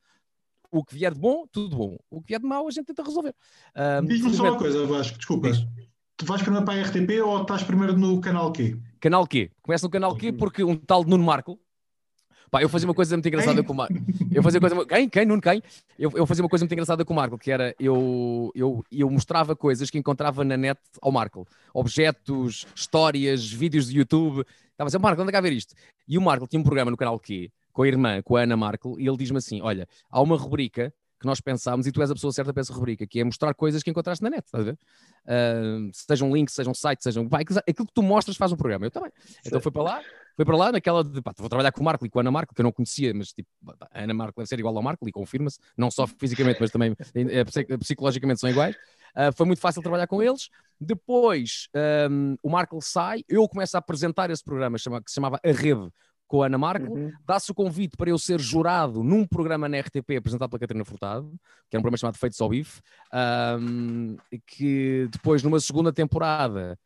[0.72, 1.98] O que vier de bom, tudo bom.
[2.10, 3.34] O que vier de mau, a gente tenta resolver.
[4.06, 5.52] Diz-me só uma coisa, Vasco, desculpa.
[5.52, 5.66] Diz.
[6.18, 8.80] Tu vais primeiro para a RTP ou estás primeiro no canal Q?
[9.02, 9.52] Canal Q.
[9.62, 11.60] Começa no canal Q porque um tal de Nuno Marco,
[12.56, 13.96] Pá, eu fazia uma coisa muito engraçada com o Marco.
[14.32, 14.86] Eu fazia coisa.
[14.86, 15.10] Quem?
[15.10, 15.26] Quem?
[15.26, 15.42] Nuno?
[15.42, 15.62] Quem?
[16.00, 19.12] Eu, eu fazia uma coisa muito engraçada com o Marco, que era eu, eu, eu
[19.12, 21.46] mostrava coisas que encontrava na net ao Marco.
[21.74, 24.46] Objetos, histórias, vídeos de YouTube.
[24.72, 25.76] Estava a dizer, Marco, onde é que a ver isto?
[26.08, 28.56] E o Marco tinha um programa no canal Q, com a irmã, com a Ana
[28.56, 32.12] Marco, e ele diz-me assim: Olha, há uma rubrica que nós pensámos, e tu és
[32.12, 34.62] a pessoa certa para essa rubrica, que é mostrar coisas que encontraste na net, estás
[34.62, 34.78] a ver?
[35.26, 37.28] Uh, sejam links, sejam sites, sejam.
[37.28, 38.86] Pá, aquilo que tu mostras faz um programa.
[38.86, 39.12] Eu também.
[39.46, 40.02] Então foi para lá,
[40.36, 42.32] foi para lá naquela de pá, vou trabalhar com o Marco e com a Ana
[42.32, 43.50] Marco, que eu não conhecia, mas tipo,
[43.92, 46.96] a Ana Marco deve ser igual ao Marco e confirma-se, não só fisicamente, mas também
[47.32, 47.44] é,
[47.78, 48.76] psicologicamente são iguais.
[49.16, 50.50] Uh, foi muito fácil trabalhar com eles.
[50.80, 51.70] Depois
[52.12, 55.90] um, o Marco sai, eu começo a apresentar esse programa que se chamava A Rede,
[56.28, 57.12] com a Ana Marco, uhum.
[57.26, 61.30] dá-se o convite para eu ser jurado num programa na RTP apresentado pela Catarina Furtado,
[61.70, 62.82] que era um programa chamado Feitos ao Bife,
[63.60, 66.78] um, que depois, numa segunda temporada,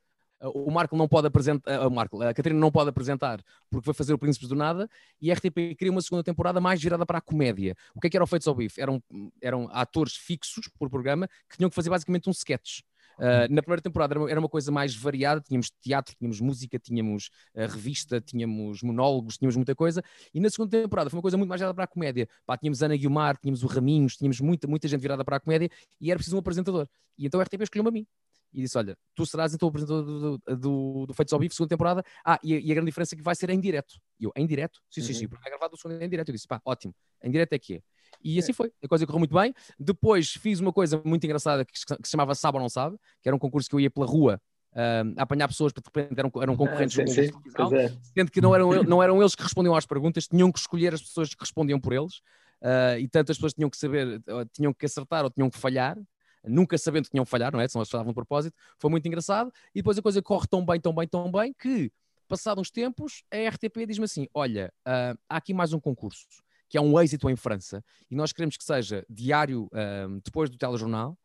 [0.41, 4.13] o Marco não pode apresentar, o Marco, a Catarina não pode apresentar porque foi fazer
[4.13, 4.89] o Príncipes do Nada
[5.21, 7.75] e a RTP queria uma segunda temporada mais virada para a comédia.
[7.93, 8.79] O que é que era o Feitos ao Bife?
[8.79, 9.03] Eram,
[9.41, 12.81] eram atores fixos por programa que tinham que fazer basicamente um sketch.
[13.19, 16.79] Uh, na primeira temporada era uma, era uma, coisa mais variada, tínhamos teatro, tínhamos música,
[16.79, 20.01] tínhamos uh, revista, tínhamos monólogos, tínhamos muita coisa,
[20.33, 22.29] e na segunda temporada foi uma coisa muito mais virada para a comédia.
[22.45, 25.69] Pá, tínhamos Ana Guilmar, tínhamos o Raminhos, tínhamos muita, muita gente virada para a comédia,
[25.99, 26.87] e era preciso um apresentador.
[27.17, 28.07] E então a RTP escolheu-me a mim
[28.53, 31.53] e disse: Olha, tu serás então o apresentador do, do, do, do Feitos ao Vivo,
[31.53, 32.03] segunda temporada.
[32.25, 33.95] Ah, e, e, a grande diferença é que vai ser em direto.
[34.19, 34.79] E eu, em direto?
[34.89, 35.07] Sim, uhum.
[35.07, 36.29] sim, sim, porque é gravado o segundo em direto.
[36.29, 37.81] Eu disse: pá, ótimo, em direto é que é.
[38.23, 39.53] E assim foi, a coisa correu muito bem.
[39.79, 43.29] Depois fiz uma coisa muito engraçada que, que se chamava Sabe ou Não Sabe, que
[43.29, 44.41] era um concurso que eu ia pela rua
[44.73, 47.75] uh, a apanhar pessoas, porque de repente eram, eram concorrentes ah, sim, sim.
[47.75, 47.89] É.
[48.13, 51.01] sendo que não eram, não eram eles que respondiam às perguntas, tinham que escolher as
[51.01, 52.17] pessoas que respondiam por eles,
[52.61, 55.97] uh, e tantas pessoas tinham que saber, tinham que acertar ou tinham que falhar,
[56.43, 57.67] nunca sabendo que tinham falhar, não é?
[57.67, 58.55] Senão eles falavam de propósito.
[58.77, 59.51] Foi muito engraçado.
[59.73, 61.91] E depois a coisa corre tão bem, tão bem, tão bem que,
[62.27, 66.27] passados uns tempos, a RTP diz-me assim: olha, uh, há aqui mais um concurso
[66.69, 69.67] que é um êxito em França, e nós queremos que seja diário
[70.07, 71.17] um, depois do telejornal,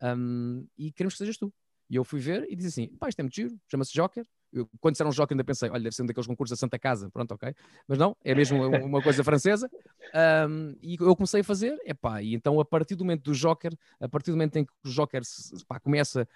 [0.00, 1.52] um, e queremos que sejas tu.
[1.90, 4.24] E eu fui ver e disse assim: pá, isto é muito giro, chama-se Joker.
[4.52, 7.10] Eu, quando disseram Joker, ainda pensei: olha, deve ser um daqueles concursos da Santa Casa,
[7.10, 7.54] pronto, ok.
[7.88, 9.70] Mas não, é mesmo uma coisa francesa.
[10.48, 13.72] Um, e eu comecei a fazer, epá, e então a partir do momento do Joker,
[14.00, 15.22] a partir do momento em que o Joker
[15.66, 16.28] pá, começa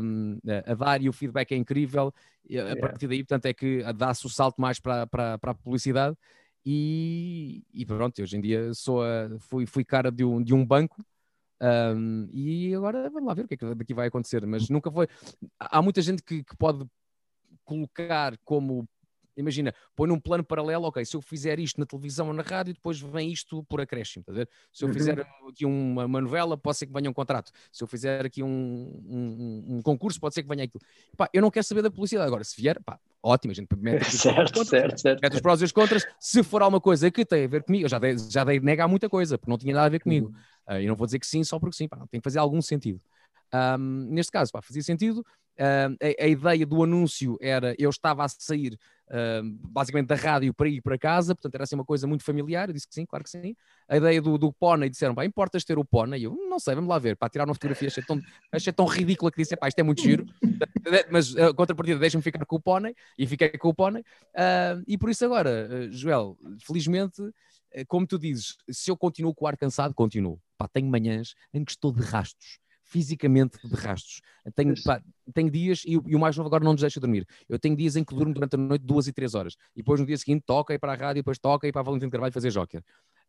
[0.00, 2.12] um, a, dar e o feedback é incrível,
[2.50, 5.54] a, a partir daí, portanto, é que dá-se o salto mais para, para, para a
[5.54, 6.16] publicidade.
[6.64, 10.64] E, e pronto, hoje em dia sou a, fui, fui cara de um, de um
[10.64, 11.02] banco
[11.60, 14.44] um, e agora vamos lá ver o que é que daqui vai acontecer.
[14.46, 15.08] Mas nunca foi.
[15.58, 16.86] Há muita gente que, que pode
[17.68, 18.88] colocar como
[19.40, 22.74] imagina, põe num plano paralelo, ok, se eu fizer isto na televisão ou na rádio,
[22.74, 24.32] depois vem isto por acréscimo, tá
[24.72, 24.94] Se eu uhum.
[24.94, 27.52] fizer aqui uma, uma, novela, pode ser que venha um contrato.
[27.70, 30.82] Se eu fizer aqui um, um, um concurso, pode ser que venha aquilo.
[31.16, 32.42] Pá, eu não quero saber da publicidade agora.
[32.42, 35.20] Se vier, pá, ótimo, a gente mete certo, os certo, certo.
[35.22, 36.04] mete os prós e os contras.
[36.18, 38.88] Se for alguma coisa que tem a ver comigo, eu já dei, já dei negar
[38.88, 40.28] muita coisa, porque não tinha nada a ver comigo.
[40.68, 40.74] Uhum.
[40.76, 42.60] Uh, e não vou dizer que sim só porque sim, pá, tem que fazer algum
[42.60, 43.00] sentido.
[43.54, 45.24] Um, neste caso, pá, fazia sentido.
[45.58, 50.54] Uh, a, a, ideia do anúncio era eu estava a sair uh, basicamente da rádio
[50.54, 52.68] para ir para casa, portanto era assim uma coisa muito familiar.
[52.68, 53.56] Eu disse que sim, claro que sim.
[53.88, 56.24] A ideia do, do pônei, disseram, pá, importas ter o pônei?
[56.24, 58.20] Eu não sei, vamos lá ver, para tirar uma fotografia, achei tão,
[58.52, 60.24] achei tão ridícula que disse, pá, isto é muito giro,
[61.10, 64.04] mas a contrapartida deixa-me ficar com o pônei e fiquei com o pônei.
[64.86, 67.20] E por isso agora, Joel, felizmente
[67.88, 70.40] como tu dizes, se eu continuo com o ar cansado, continuo.
[70.56, 74.20] Pá, tenho manhãs em que estou de rastos fisicamente de rastros.
[74.54, 75.02] Tenho, pá,
[75.34, 77.26] tenho dias, e, e, o mais novo agora não nos deixa dormir.
[77.48, 79.56] Eu tenho dias em que durmo durante a noite duas e três horas.
[79.74, 81.84] E depois no dia seguinte toca ir para a rádio, depois toca ir para a
[81.84, 82.82] Valentim de Carvalho fazer joker.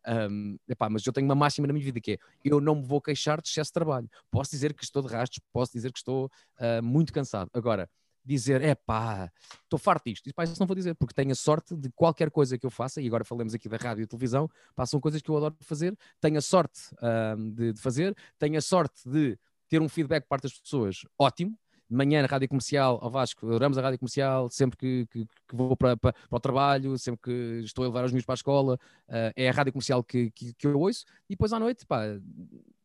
[0.08, 2.84] Um, epá, mas eu tenho uma máxima na minha vida que é eu não me
[2.84, 4.10] vou queixar de excesso de trabalho.
[4.32, 7.50] Posso dizer que estou de rastros, posso dizer que estou uh, muito cansado.
[7.54, 7.90] Agora,
[8.24, 9.32] dizer, é pá,
[9.64, 10.30] estou farto disto.
[10.30, 12.70] E pá, isso não vou dizer, porque tenho a sorte de qualquer coisa que eu
[12.70, 15.56] faça, e agora falamos aqui da rádio e televisão, pá, são coisas que eu adoro
[15.62, 16.80] fazer, tenho a sorte
[17.54, 19.38] de, de, fazer, tenho a sorte de
[19.70, 21.58] ter um feedback por parte das pessoas ótimo.
[21.90, 25.56] De manhã na rádio comercial, ao Vasco, adoramos a rádio comercial, sempre que, que, que
[25.56, 28.36] vou para, para, para, o trabalho, sempre que estou a levar os meus para a
[28.36, 28.76] escola,
[29.08, 31.04] uh, é a rádio comercial que, que, que, eu ouço.
[31.28, 32.04] E depois à noite, pá,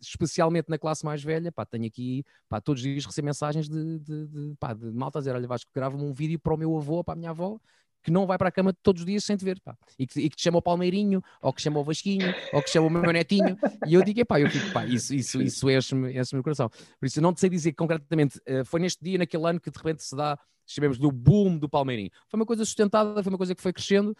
[0.01, 3.99] especialmente na classe mais velha, pá, tenho aqui, pá, todos os dias recebo mensagens de,
[3.99, 6.75] de, de, pá, de malta a dizer: Olha, Vasco, grava-me um vídeo para o meu
[6.75, 7.61] avô, para a minha avó,
[8.05, 9.77] que não vai para a cama todos os dias sem te ver, pá.
[9.99, 12.69] E que, e que te chama o Palmeirinho, ou que chama o Vasquinho, ou que
[12.69, 16.17] chama o meu netinho, e eu digo, pá, eu fico, pá, isso, isso, isso enche-me
[16.17, 16.69] enche meu coração.
[16.69, 19.71] Por isso, eu não te sei dizer concretamente, uh, foi neste dia, naquele ano, que
[19.71, 22.11] de repente se dá, chamemos do boom do Palmeirinho.
[22.29, 24.15] Foi uma coisa sustentada, foi uma coisa que foi crescendo,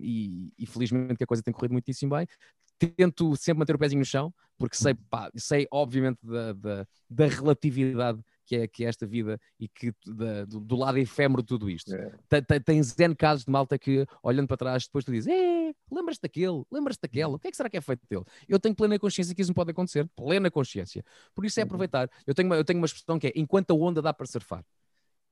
[0.00, 2.26] e, e felizmente a coisa tem corrido muitíssimo bem
[2.96, 7.26] tento sempre manter o pezinho no chão, porque sei, pá, sei obviamente da, da, da
[7.26, 8.20] relatividade
[8.52, 11.70] que é, que é esta vida e que da, do, do, lado efêmero de tudo
[11.70, 11.94] isto.
[11.94, 12.12] É.
[12.60, 16.62] Tens N casos de malta que, olhando para trás, depois tu dizes: eh, lembras-te daquele,
[16.70, 18.24] lembras-te daquela, o que é que será que é feito dele?
[18.46, 21.02] Eu tenho plena consciência que isso não pode acontecer, plena consciência.
[21.34, 21.66] Por isso é uhum.
[21.66, 22.10] aproveitar.
[22.26, 24.62] Eu tenho uma, eu tenho uma expressão que é: enquanto a onda dá para surfar.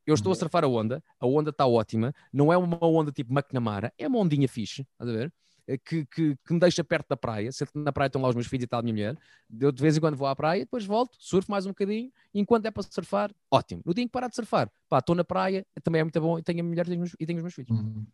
[0.07, 0.39] Eu estou a uhum.
[0.39, 4.19] surfar a onda, a onda está ótima, não é uma onda tipo McNamara, é uma
[4.19, 5.33] ondinha fixe, estás a ver?
[5.67, 7.51] Eh, que, que, que, me deixa perto da praia.
[7.53, 9.19] Sempre na praia estão lá os meus filhos e tal, a minha mulher.
[9.61, 12.11] Eu de vez em quando vou à praia, depois volto, surfo mais um bocadinho.
[12.35, 13.83] E enquanto é para surfar, ótimo.
[13.85, 16.39] No dia em que parar de surfar, pá, estou na praia, também é muito bom.
[16.39, 17.71] E tenho a mulher e tenho, e tenho os meus filhos.
[17.71, 18.07] Uhum.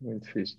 [0.00, 0.56] Muito fixe.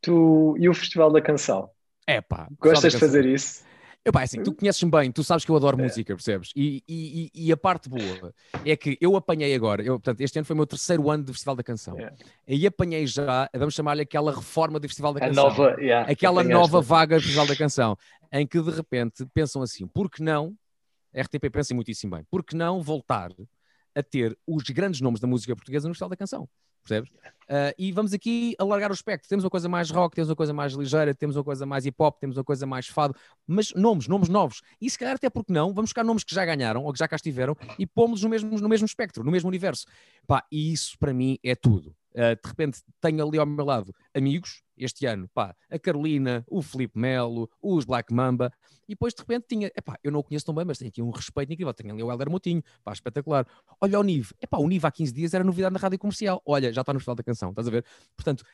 [0.00, 1.70] Tu, e o Festival da Canção?
[2.06, 2.48] É pá.
[2.58, 3.64] Gostas de fazer isso?
[4.06, 5.82] Eu, pá, é assim, tu conheces-me bem, tu sabes que eu adoro é.
[5.82, 6.52] música, percebes?
[6.54, 8.32] E, e, e, a parte boa
[8.64, 11.32] é que eu apanhei agora, eu, portanto, este ano foi o meu terceiro ano do
[11.32, 11.96] Festival da Canção.
[11.96, 12.16] Yeah.
[12.46, 15.46] Aí apanhei já, vamos chamar-lhe aquela reforma do Festival da Canção.
[15.46, 17.98] A nova, yeah, aquela nova vaga do Festival da Canção,
[18.30, 20.54] em que de repente pensam assim, por que não,
[21.12, 23.32] a RTP pensa muitíssimo bem, por que não voltar
[23.92, 26.48] a ter os grandes nomes da música portuguesa no Festival da Canção?
[26.86, 27.10] Percebes?
[27.46, 29.28] Uh, e vamos aqui alargar o espectro.
[29.28, 31.96] Temos uma coisa mais rock, temos uma coisa mais ligeira, temos uma coisa mais hip
[31.98, 33.14] hop, temos uma coisa mais fado,
[33.46, 34.62] mas nomes, nomes novos.
[34.80, 37.06] E se calhar, até porque não, vamos buscar nomes que já ganharam ou que já
[37.06, 39.86] cá estiveram e pomos no mesmo, no mesmo espectro, no mesmo universo.
[40.26, 41.94] Pá, e isso para mim é tudo.
[42.16, 46.62] Uh, de repente tenho ali ao meu lado amigos, este ano, pá, a Carolina, o
[46.62, 48.50] Felipe Melo, os Black Mamba,
[48.88, 51.02] e depois de repente tinha, epá, eu não o conheço tão bem, mas tenho aqui
[51.02, 53.46] um respeito incrível, tenho ali o Helder Motinho, pá, espetacular.
[53.80, 56.72] Olha o Nive, epá, o Nive há 15 dias era novidade na rádio comercial, olha,
[56.72, 57.84] já está no final da canção, estás a ver?
[58.16, 58.44] Portanto,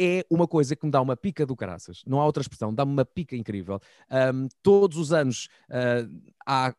[0.00, 2.90] é uma coisa que me dá uma pica do caraças, não há outra expressão, dá-me
[2.90, 3.78] uma pica incrível.
[4.10, 6.10] Um, todos os anos uh,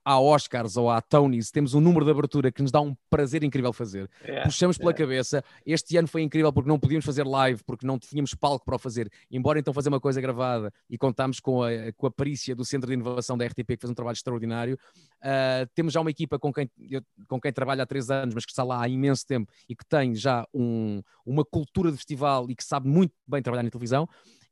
[0.03, 3.43] há, Oscars ou há Tonys, temos um número de abertura que nos dá um prazer
[3.43, 4.09] incrível fazer.
[4.23, 5.05] Yeah, Puxamos pela yeah.
[5.05, 5.43] cabeça.
[5.65, 8.79] Este ano foi incrível porque não podíamos fazer live, porque não tínhamos palco para o
[8.79, 12.65] fazer, embora então fazer uma coisa gravada e contámos com a, com a perícia do
[12.65, 14.77] Centro de Inovação da RTP, que fez um trabalho extraordinário.
[15.21, 18.45] Uh, temos já uma equipa com quem, eu, com quem trabalho há três anos, mas
[18.45, 22.49] que está lá há imenso tempo e que tem já um, uma cultura de festival
[22.49, 24.07] e que sabe muito bem trabalhar na televisão.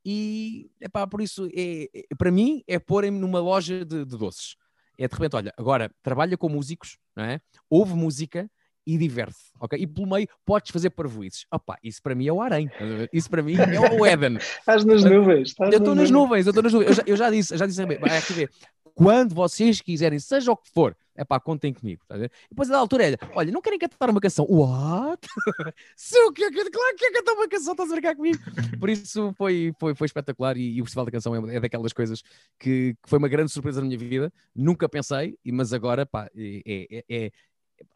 [0.05, 4.55] E epá, por isso, é, é para mim, é porem-me numa loja de, de, doces.
[4.99, 7.39] É de repente, olha, agora trabalha com músicos, não é?
[7.69, 8.49] ouve música
[8.85, 9.79] e diverte, ok?
[9.79, 11.45] E pelo meio podes fazer parvoices.
[11.51, 12.69] Opa, isso para mim é o harém.
[13.13, 14.37] Isso para mim é o Éden.
[14.37, 15.49] Estás nas nuvens.
[15.49, 16.89] Estás eu estou nas nuvens, eu estou nas nuvens.
[16.89, 18.49] Eu já, eu já disse, já disse a RTV,
[18.93, 22.01] quando vocês quiserem, seja o que for, é pá, contem comigo.
[22.07, 24.45] Tá e depois, da altura, é, olha, não querem cantar uma canção?
[24.49, 25.27] What?
[25.95, 28.39] Se eu quero, claro que quero cantar uma canção, estás a brincar comigo.
[28.79, 31.91] Por isso foi, foi, foi espetacular e, e o Festival da Canção é, é daquelas
[31.91, 32.23] coisas
[32.57, 34.31] que, que, foi uma grande surpresa na minha vida.
[34.55, 37.31] Nunca pensei, mas agora, pá, é, é,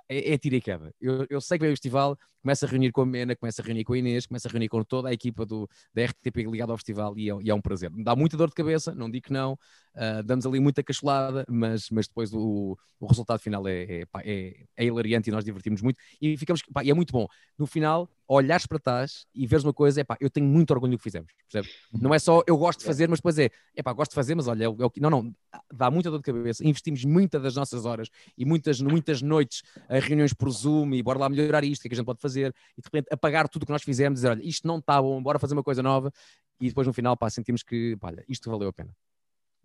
[0.10, 0.94] é é, tira e queda.
[1.00, 3.66] Eu, eu sei que vem o festival, começa a reunir com a Mena, começa a
[3.66, 6.72] reunir com a Inês, começa a reunir com toda a equipa do, da RTP ligada
[6.72, 7.90] ao festival e é, e é um prazer.
[7.90, 11.46] Me dá muita dor de cabeça, não digo que não, uh, damos ali muita cacholada,
[11.50, 15.82] mas, mas depois o, o resultado final é, é, é, é hilariante e nós divertimos
[15.82, 17.28] muito e ficamos, pá, e é muito bom.
[17.58, 20.92] No final, olhares para trás e veres uma coisa, é pá, eu tenho muito orgulho
[20.94, 21.74] do que fizemos, percebe?
[21.94, 22.00] Uhum.
[22.02, 24.36] Não é só eu gosto de fazer, mas depois é, é pá, gosto de fazer,
[24.36, 25.36] mas olha, é o, é o, não, não,
[25.74, 30.00] dá muita dor de cabeça, investimos muitas das nossas horas e muitas, muitas noites a
[30.00, 32.22] reuniões por Zoom e bora lá melhorar isto, o que é que a gente pode
[32.22, 35.02] fazer, e de repente apagar tudo o que nós fizemos, dizer, olha, isto não está
[35.02, 36.12] bom, bora fazer uma coisa nova,
[36.60, 38.92] e depois no final, pá, sentimos que, pá, olha, isto valeu a pena.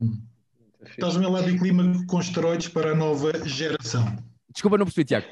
[0.01, 0.21] Hum.
[0.91, 4.17] Estás um helado clima com esteroides para a nova geração.
[4.49, 5.27] Desculpa, não percebi, Tiago.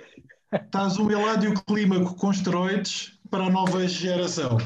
[0.52, 4.58] Estás um Eládio Clímaco com esteroides para a nova geração.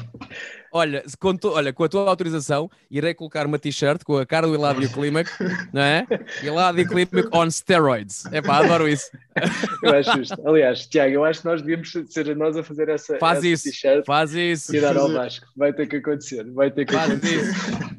[0.73, 4.47] Olha, com, tu, olha, com a tua autorização, irei colocar uma t-shirt com a cara
[4.47, 5.29] do Eladio Clímaco,
[5.73, 6.07] não é?
[6.41, 8.25] Eladio Clímaco on steroids.
[8.31, 9.11] É pá, adoro isso.
[9.83, 10.47] Eu acho justo.
[10.47, 14.05] Aliás, Tiago, eu acho que nós devíamos ser nós a fazer essa, faz essa t-shirt.
[14.05, 14.75] Faz isso.
[14.75, 15.47] E dar ao Vasco.
[15.57, 16.49] Vai ter que acontecer.
[16.51, 17.41] Vai ter que faz acontecer.
[17.41, 17.91] Isso.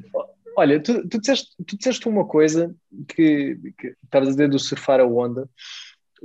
[0.55, 2.73] Olha, tu, tu, disseste, tu disseste uma coisa
[3.07, 5.49] que, que estavas a dizer do surfar a onda.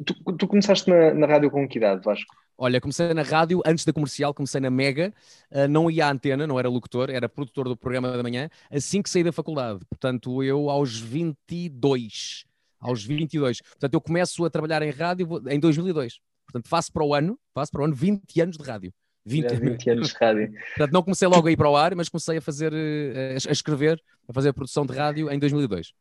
[0.05, 2.35] Tu, tu começaste na, na rádio com que idade, Vasco?
[2.61, 5.15] Olha, comecei na rádio, antes da comercial, comecei na Mega,
[5.53, 9.01] uh, não ia à antena, não era locutor, era produtor do programa da manhã, assim
[9.01, 9.81] que saí da faculdade.
[9.89, 12.45] Portanto, eu aos 22,
[12.81, 13.61] aos 22.
[13.61, 16.19] Portanto, eu começo a trabalhar em rádio em 2002.
[16.47, 18.93] Portanto, faço para o ano, faço para o ano 20 anos de rádio.
[19.25, 20.53] 20, 20 anos de rádio.
[20.75, 23.53] Portanto, não comecei logo a ir para o ar, mas comecei a fazer, eh, a
[23.53, 25.93] escrever, a fazer produção de rádio em 2002.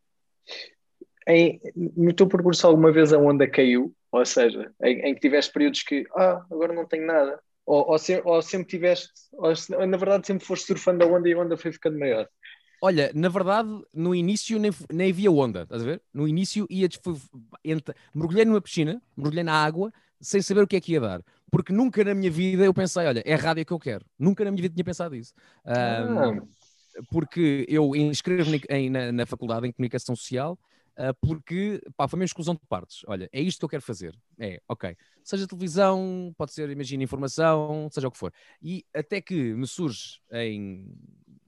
[1.27, 3.93] Em, no teu percurso alguma vez a onda caiu?
[4.11, 7.39] Ou seja, em, em que tiveste períodos que, ah, agora não tenho nada.
[7.65, 9.51] Ou, ou, se, ou sempre tiveste, ou,
[9.85, 12.27] na verdade sempre foste surfando a onda e a onda foi ficando maior.
[12.81, 16.01] Olha, na verdade, no início nem, nem havia onda, estás a ver?
[16.13, 16.87] No início ia
[17.65, 19.91] entre, mergulhei numa piscina, mergulhei na água,
[20.21, 21.21] sem saber o que é que ia dar.
[21.51, 24.05] Porque nunca na minha vida eu pensei, olha, é a rádio que eu quero.
[24.17, 25.33] Nunca na minha vida tinha pensado isso.
[25.65, 26.41] Um, ah.
[27.11, 30.57] Porque eu inscrevo-me na, na faculdade em Comunicação Social
[31.21, 33.01] porque pá, foi uma exclusão de partes.
[33.07, 34.17] Olha, é isto que eu quero fazer.
[34.39, 34.95] É, ok.
[35.23, 38.33] Seja televisão, pode ser, imagina, informação, seja o que for.
[38.61, 40.91] E até que me surge em,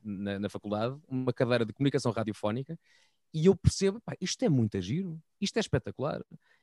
[0.04, 2.78] na, na faculdade uma cadeira de comunicação radiofónica
[3.34, 6.22] e eu percebo, pá, isto é muito giro, isto é espetacular,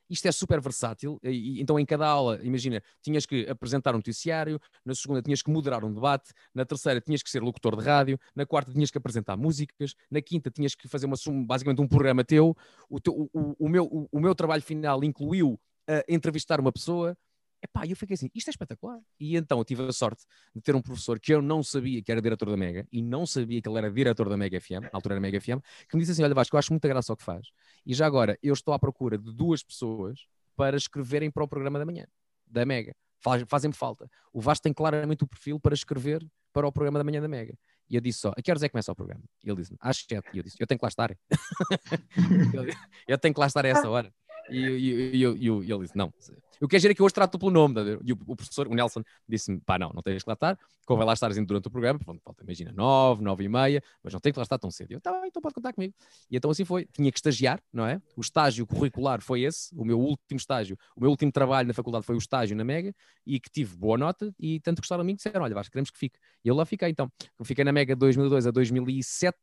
[0.09, 1.19] isto é super versátil.
[1.23, 5.49] E, então, em cada aula, imagina, tinhas que apresentar um noticiário, na segunda tinhas que
[5.49, 8.97] moderar um debate, na terceira tinhas que ser locutor de rádio, na quarta tinhas que
[8.97, 11.15] apresentar músicas, na quinta tinhas que fazer uma,
[11.45, 12.55] basicamente um programa teu.
[12.89, 17.17] O, teu, o, o meu, o, o meu trabalho final incluiu uh, entrevistar uma pessoa.
[17.61, 18.99] Epá, eu fiquei assim, isto é espetacular.
[19.19, 20.23] E então eu tive a sorte
[20.55, 23.25] de ter um professor que eu não sabia que era diretor da Mega e não
[23.25, 26.01] sabia que ele era diretor da Mega FM, na altura era Mega FM, que me
[26.01, 27.47] disse assim: Olha, Vasco, eu acho muita graça o que faz.
[27.85, 31.79] E já agora, eu estou à procura de duas pessoas para escreverem para o programa
[31.79, 32.05] da manhã,
[32.45, 32.95] da Mega.
[33.19, 34.09] Faz, Fazem-me falta.
[34.31, 37.57] O Vasco tem claramente o perfil para escrever para o programa da manhã da Mega.
[37.89, 39.23] E eu disse só, a que horas é que começa o programa?
[39.43, 40.27] E ele disse-me, às sete.
[40.33, 41.17] E eu disse, eu tenho que lá estar.
[43.07, 44.13] eu tenho que lá estar a essa hora.
[44.49, 46.13] E, e, e, e, ele disse: Não,
[46.59, 47.75] eu quero dizer é que hoje trato pelo nome.
[48.03, 50.57] E o, o, professor, o Nelson, disse-me: Pá, não, não tens que lá estar.
[50.85, 51.99] Convém lá estar durante o programa.
[51.99, 54.91] Pronto, falta, imagina, nove, nove e meia, mas não tem que lá estar tão cedo.
[54.91, 55.93] Eu: Tá bem, então pode contar comigo.
[56.29, 56.85] E então assim foi.
[56.85, 58.01] Tinha que estagiar, não é?
[58.15, 59.73] O estágio curricular foi esse.
[59.75, 62.93] O meu último estágio, o meu último trabalho na faculdade foi o estágio na Mega
[63.25, 64.33] e que tive boa nota.
[64.39, 66.17] E tanto gostaram de mim que disseram: Olha, Vasco, queremos que fique.
[66.43, 67.11] E eu lá fiquei então.
[67.37, 69.35] Eu fiquei na Mega de 2002 a 2007.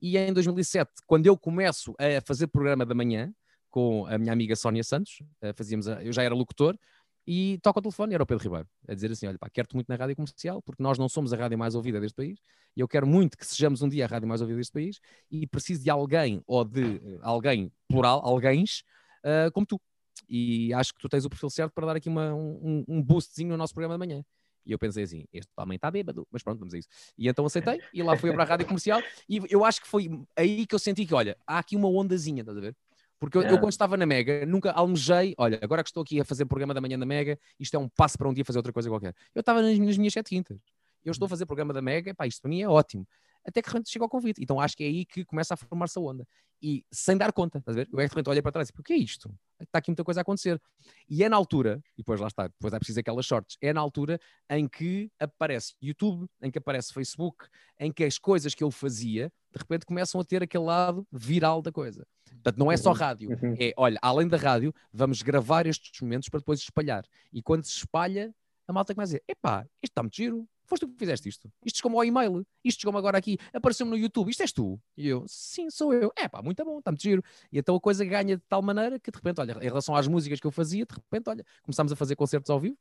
[0.00, 3.32] E em 2007, quando eu começo a fazer programa da manhã,
[3.76, 6.78] com a minha amiga Sónia Santos, uh, fazíamos eu já era locutor,
[7.26, 9.86] e toca o telefone, era o Pedro Ribeiro, a dizer assim: Olha, pá, quero-te muito
[9.86, 12.38] na rádio comercial, porque nós não somos a rádio mais ouvida deste país,
[12.74, 14.98] e eu quero muito que sejamos um dia a rádio mais ouvida deste país,
[15.30, 19.78] e preciso de alguém, ou de uh, alguém, plural, alguém, uh, como tu.
[20.26, 23.50] E acho que tu tens o perfil certo para dar aqui uma, um, um boostzinho
[23.50, 24.24] no nosso programa de manhã.
[24.64, 26.88] E eu pensei assim, este homem está bêbado, mas pronto, vamos a isso.
[27.18, 30.08] E então aceitei, e lá fui para a rádio comercial, e eu acho que foi
[30.34, 32.74] aí que eu senti que, olha, há aqui uma ondazinha, estás a ver?
[33.18, 36.24] Porque eu, eu, quando estava na Mega, nunca almejei, olha, agora que estou aqui a
[36.24, 38.72] fazer programa da manhã da Mega, isto é um passo para um dia fazer outra
[38.72, 39.14] coisa qualquer.
[39.34, 40.58] Eu estava nas, nas minhas sete quintas.
[41.04, 43.06] Eu estou a fazer programa da Mega, pá, isto para mim é ótimo.
[43.46, 44.42] Até que de repente chega ao convite.
[44.42, 46.26] Então acho que é aí que começa a formar-se a onda.
[46.60, 47.88] E sem dar conta, estás a ver?
[47.92, 49.32] Eu é de repente olhei para trás e o que é isto?
[49.60, 50.60] Está aqui muita coisa a acontecer.
[51.08, 53.80] E é na altura, e depois lá está, depois é preciso aquelas sortes, é na
[53.80, 54.18] altura
[54.50, 57.46] em que aparece YouTube, em que aparece Facebook,
[57.78, 61.60] em que as coisas que eu fazia, de repente começam a ter aquele lado viral
[61.60, 62.06] da coisa.
[62.24, 62.96] Portanto, não é só uhum.
[62.96, 63.30] rádio.
[63.30, 63.56] Uhum.
[63.58, 67.04] É, olha, além da rádio, vamos gravar estes momentos para depois espalhar.
[67.32, 68.34] E quando se espalha,
[68.66, 70.48] a malta começa a dizer: epá, isto está muito giro.
[70.66, 71.50] Foste tu que fizeste isto.
[71.64, 72.46] Isto chegou-me ao e-mail.
[72.64, 73.38] Isto chegou-me agora aqui.
[73.52, 74.30] Apareceu-me no YouTube.
[74.30, 74.80] Isto és tu.
[74.96, 76.12] E eu, sim, sou eu.
[76.16, 77.22] É pá, muito bom, está muito giro.
[77.52, 80.06] E então a coisa ganha de tal maneira que de repente, olha, em relação às
[80.06, 82.76] músicas que eu fazia, de repente, olha, começámos a fazer concertos ao vivo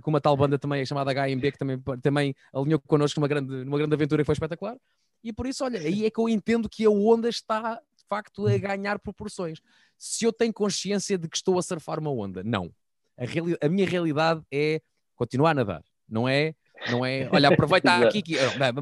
[0.00, 3.78] com uma tal banda também chamada HMB, que também, também alinhou connosco numa grande, numa
[3.78, 4.76] grande aventura que foi espetacular.
[5.22, 8.46] E por isso, olha, aí é que eu entendo que a onda está de facto
[8.46, 9.60] a ganhar proporções.
[9.98, 12.72] Se eu tenho consciência de que estou a surfar uma onda, não.
[13.18, 14.80] A, a minha realidade é
[15.14, 16.54] continuar a nadar, não é
[16.88, 18.34] não é, olha, aproveitar aqui, aqui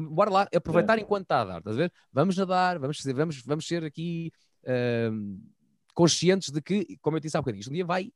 [0.09, 1.93] bora lá, aproveitar enquanto está a dar, estás a ver?
[2.13, 4.31] Vamos nadar, vamos, vamos, vamos ser aqui
[4.63, 5.39] uh,
[5.93, 8.11] conscientes de que, como eu disse há bocadinho, um dia vai,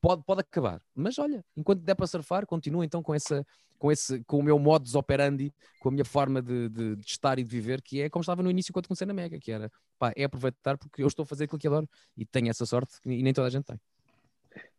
[0.00, 0.80] pode, pode acabar.
[0.94, 3.44] Mas olha, enquanto der para surfar, continua então com, essa,
[3.78, 7.38] com, esse, com o meu modus operandi, com a minha forma de, de, de, estar
[7.38, 9.70] e de viver, que é como estava no início quando comecei na Mega, que era
[9.98, 12.94] pá, é aproveitar porque eu estou a fazer aquilo que adoro e tenho essa sorte
[13.04, 13.78] e nem toda a gente tem.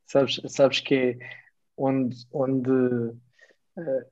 [0.07, 1.17] Sabes, sabes que é
[1.77, 3.13] onde, onde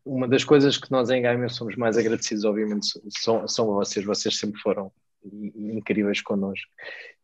[0.05, 2.87] uma das coisas que nós em Gamer somos mais agradecidos, obviamente,
[3.17, 4.91] são, são vocês, vocês sempre foram
[5.23, 6.69] incríveis connosco.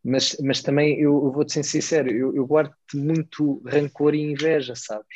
[0.03, 4.75] Mas, mas também eu, eu vou-te ser sincero, eu, eu guardo muito rancor e inveja,
[4.75, 5.07] sabes?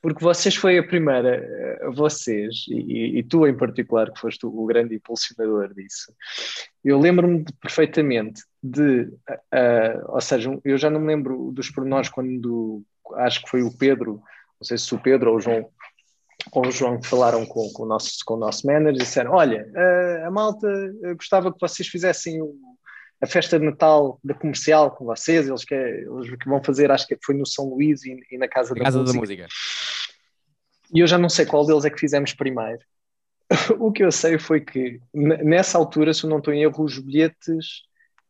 [0.00, 4.66] Porque vocês foi a primeira, eh, vocês, e, e tu em particular, que foste o
[4.66, 6.12] grande impulsionador disso,
[6.84, 12.84] eu lembro-me perfeitamente de, uh, ou seja, eu já não me lembro dos pormenores quando,
[13.16, 14.22] acho que foi o Pedro,
[14.60, 15.68] não sei se o Pedro ou o João
[16.50, 19.32] com o João que falaram com, com, o, nosso, com o nosso manager e disseram:
[19.32, 20.68] Olha, a, a malta
[21.16, 22.54] gostava que vocês fizessem o,
[23.20, 27.06] a festa de Natal da comercial com vocês, eles que, eles que vão fazer, acho
[27.06, 29.14] que foi no São Luís e, e na Casa, da, Casa música.
[29.14, 29.48] da Música.
[30.92, 32.80] E eu já não sei qual deles é que fizemos primeiro.
[33.78, 36.98] o que eu sei foi que nessa altura, se eu não estou em erro, os
[36.98, 37.82] bilhetes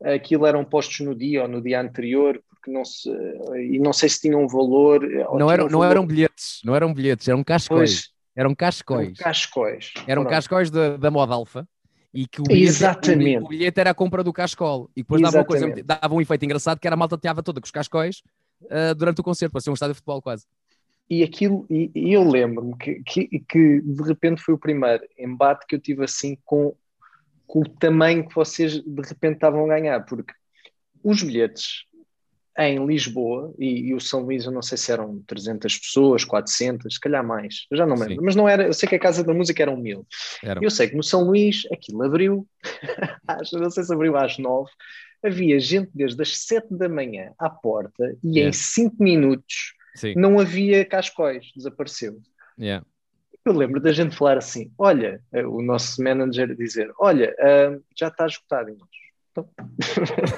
[0.03, 3.09] aquilo eram postos no dia ou no dia anterior, porque não se,
[3.71, 5.01] e não sei se tinham um valor.
[5.37, 8.09] Não, eram, não eram bilhetes, não eram bilhetes, eram cascóis.
[8.35, 9.07] Eram cascóis.
[9.07, 9.93] Eram cascóis.
[10.07, 11.67] Eram cascóis da, da moda alfa.
[12.13, 13.43] E que o bilhete, Exatamente.
[13.43, 14.89] O, bilhete era a compra do cascol.
[14.95, 17.59] E depois dava, uma coisa, dava um efeito engraçado que era a malta teava toda
[17.59, 18.21] com os cascóis
[18.63, 20.45] uh, durante o concerto, para ser um estádio de futebol quase.
[21.09, 25.65] E aquilo, e, e eu lembro-me que, que, que, de repente foi o primeiro embate
[25.67, 26.73] que eu tive assim com,
[27.45, 30.33] com o tamanho que vocês de repente estavam a ganhar, porque
[31.03, 31.85] os bilhetes
[32.57, 36.93] em Lisboa, e, e, o São Luís, eu não sei se eram 300 pessoas, 400,
[36.93, 38.21] se calhar mais, eu já não lembro, Sim.
[38.23, 40.07] mas não era, eu sei que a Casa da Música eram mil.
[40.41, 40.63] Era.
[40.63, 42.47] Eu sei que no São Luís aquilo abriu,
[43.53, 44.71] não sei se abriu às nove,
[45.21, 48.49] havia gente desde as sete da manhã à porta e yeah.
[48.49, 50.13] em cinco minutos Sim.
[50.15, 52.21] não havia cascóis, desapareceu.
[52.57, 52.85] Yeah.
[53.45, 58.07] Eu lembro da gente falar assim: olha, eh, o nosso manager dizer: olha, uh, já
[58.07, 58.71] está esgotado.
[58.71, 58.89] E nós,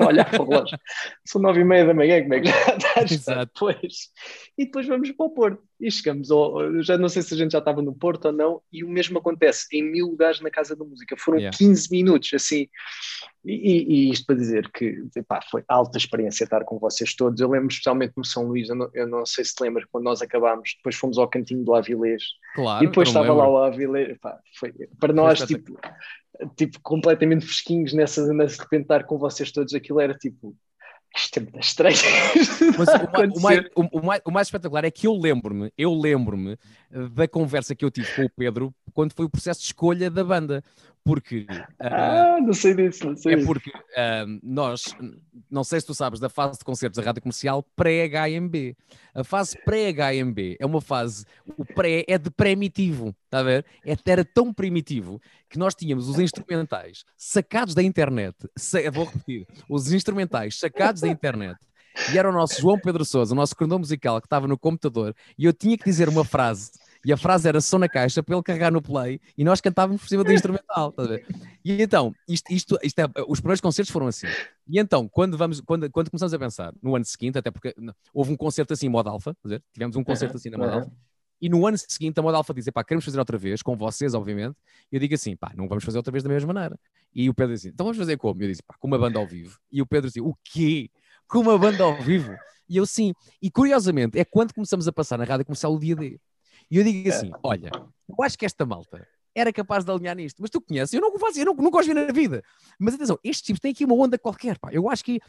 [0.07, 0.77] olhar para o relógio,
[1.25, 3.51] são nove e meia da manhã, como é que já está Exato.
[3.53, 4.09] Depois.
[4.57, 5.63] E depois vamos para o Porto.
[5.79, 8.61] E chegamos, ao, já não sei se a gente já estava no Porto ou não,
[8.71, 11.15] e o mesmo acontece em mil lugares na Casa da Música.
[11.17, 11.55] Foram yeah.
[11.55, 12.67] 15 minutos, assim.
[13.45, 17.39] E, e, isto para dizer que epá, foi alta experiência estar com vocês todos.
[17.39, 20.03] Eu lembro especialmente no São Luís, eu não, eu não sei se te lembras, quando
[20.03, 22.23] nós acabámos, depois fomos ao cantinho do Avilés.
[22.55, 24.09] Claro, e depois estava lá o Avilés.
[24.09, 25.79] Epá, foi, para nós, tipo,
[26.55, 30.55] tipo, completamente fresquinhos nessa, nessa de repente estar com vocês todos, aquilo era tipo
[31.15, 31.95] isto é muito estranho.
[32.77, 36.57] Mas o, o, mais, o, mais, o, mais, espetacular é que eu lembro-me, eu lembro-me
[37.11, 40.23] da conversa que eu tive com o Pedro quando foi o processo de escolha da
[40.23, 40.63] banda.
[41.07, 41.45] Porque.
[41.79, 43.35] Ah, uh, não sei disso, não sei.
[43.35, 44.93] É porque uh, nós,
[45.49, 48.75] não sei se tu sabes, da fase de concertos da rádio comercial pré-HMB.
[49.15, 51.25] A fase pré-HMB é uma fase.
[51.57, 53.65] O pré é de primitivo, está a ver?
[53.85, 58.35] É, era tão primitivo que nós tínhamos os instrumentais sacados da internet.
[58.91, 59.47] Vou repetir.
[59.69, 61.57] Os instrumentais sacados da internet
[62.11, 65.15] e era o nosso João Pedro Souza, o nosso cordão musical que estava no computador,
[65.37, 66.71] e eu tinha que dizer uma frase
[67.07, 70.01] e a frase era som na caixa para ele carregar no play e nós cantávamos
[70.01, 70.91] por cima do instrumental.
[70.91, 71.03] Tá
[71.63, 74.27] e então, isto, isto, isto é, os primeiros concertos foram assim.
[74.67, 77.73] E então, quando, vamos, quando, quando começamos a pensar no ano seguinte, até porque
[78.13, 79.33] houve um concerto assim em modo alfa,
[79.71, 80.91] tivemos um concerto assim na modo alfa,
[81.41, 84.13] e no ano seguinte a moda alfa diz, pá, queremos fazer outra vez, com vocês,
[84.13, 84.57] obviamente.
[84.91, 86.77] E eu digo assim, pá, não vamos fazer outra vez da mesma maneira.
[87.15, 88.43] E o Pedro diz então vamos fazer como?
[88.43, 89.57] Eu disse, pá, com uma banda ao vivo.
[89.71, 90.89] E o Pedro disse, o quê?
[91.25, 92.35] Com uma banda ao vivo?
[92.67, 93.13] E eu sim.
[93.41, 96.19] E curiosamente, é quando começamos a passar na rádio comercial o dia D.
[96.69, 97.39] E eu digo assim: é.
[97.43, 101.01] olha, eu acho que esta malta era capaz de alinhar nisto, mas tu conheces, eu
[101.01, 102.43] não o faço, eu não, gosto de ver na vida.
[102.79, 104.69] Mas atenção, estes tipos têm aqui uma onda qualquer, pá.
[104.71, 105.19] Eu acho que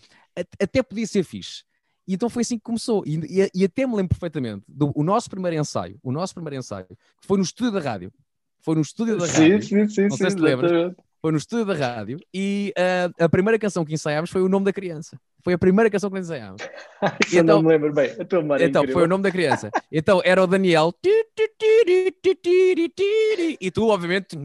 [0.61, 1.63] até podia ser fixe.
[2.07, 3.05] E então foi assim que começou.
[3.07, 6.57] E, e, e até me lembro perfeitamente do o nosso primeiro ensaio, o nosso primeiro
[6.57, 8.11] ensaio, que foi no estúdio da rádio.
[8.61, 9.63] Foi no estúdio da rádio.
[9.63, 10.09] Sim, sim, sim.
[10.09, 10.95] Não sei sim, se te lembras.
[11.21, 14.65] Foi no estúdio da rádio e uh, a primeira canção que ensaiámos foi o nome
[14.67, 15.19] da criança.
[15.43, 16.63] Foi a primeira canção que ensaiámos.
[17.27, 18.11] Isso então, não me lembro bem.
[18.11, 19.71] É então, foi o nome da criança.
[19.91, 20.93] Então era o Daniel.
[23.61, 24.37] E tu, obviamente.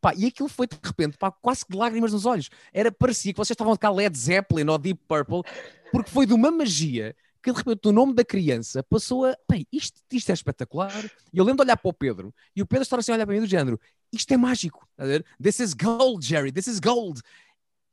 [0.00, 2.50] Pá, e aquilo foi de repente, pá, quase que lágrimas nos olhos.
[2.72, 5.42] Era, parecia que vocês estavam a tocar Led Zeppelin ou Deep Purple,
[5.90, 9.36] porque foi de uma magia que de repente o nome da criança passou a.
[9.50, 10.92] Bem, isto, isto é espetacular.
[11.32, 13.26] E eu lembro de olhar para o Pedro e o Pedro estava assim a olhar
[13.26, 13.80] para mim do género:
[14.12, 14.86] isto é mágico.
[14.96, 15.04] Tá
[15.42, 17.20] This is gold, Jerry, this is gold.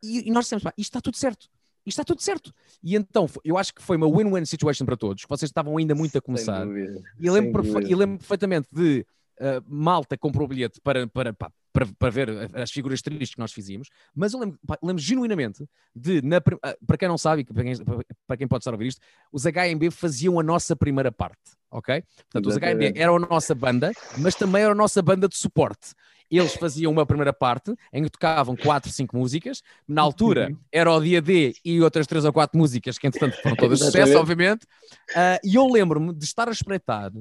[0.04, 1.50] E, e nós dissemos: pá, isto está tudo certo.
[1.86, 2.54] Isto está tudo certo.
[2.84, 5.24] E então, eu acho que foi uma win-win situation para todos.
[5.28, 6.68] Vocês estavam ainda muito a começar.
[7.20, 7.96] E eu lembro, perfe...
[7.96, 9.06] lembro perfeitamente de
[9.40, 11.34] uh, Malta comprou o bilhete para, para,
[11.72, 15.66] para, para, ver as figuras tristes que nós fizíamos, mas eu lembro, lembro genuinamente
[15.96, 17.74] de, na, ah, para quem não sabe, para quem,
[18.28, 19.02] para quem pode estar a ouvir isto,
[19.32, 21.40] os HMB faziam a nossa primeira parte,
[21.72, 22.04] ok?
[22.32, 25.94] Portanto, os HMB eram a nossa banda, mas também era a nossa banda de suporte.
[26.30, 29.62] Eles faziam uma primeira parte em que tocavam quatro, cinco músicas.
[29.88, 33.56] Na altura era o dia D e outras três ou quatro músicas que, entretanto, foram
[33.56, 34.64] todas sucesso, obviamente.
[35.12, 37.12] Uh, e eu lembro-me de estar a espreitar.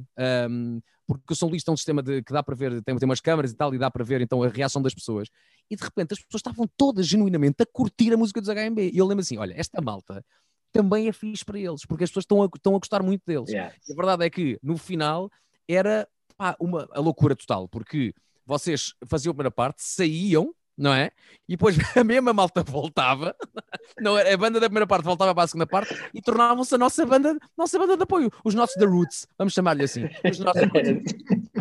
[0.51, 3.09] Um, porque o São Luís tem um sistema de, que dá para ver, tem, tem
[3.09, 5.29] umas câmaras e tal, e dá para ver então a reação das pessoas.
[5.71, 8.91] E de repente as pessoas estavam todas genuinamente a curtir a música dos HMB.
[8.93, 10.23] E eu lembro assim: olha, esta malta
[10.71, 13.49] também é fixe para eles, porque as pessoas estão a, estão a gostar muito deles.
[13.49, 13.75] Yeah.
[13.75, 15.31] a verdade é que no final
[15.67, 16.07] era
[16.37, 18.13] pá, uma a loucura total, porque
[18.49, 21.11] vocês faziam a primeira parte, saíam, não é?
[21.47, 23.37] E depois a mesma malta voltava,
[24.01, 27.05] não, a banda da primeira parte voltava para a segunda parte e tornavam-se a nossa
[27.05, 30.09] banda, nossa banda de apoio, os nossos The Roots, vamos chamar-lhe assim.
[30.25, 30.63] Os nossos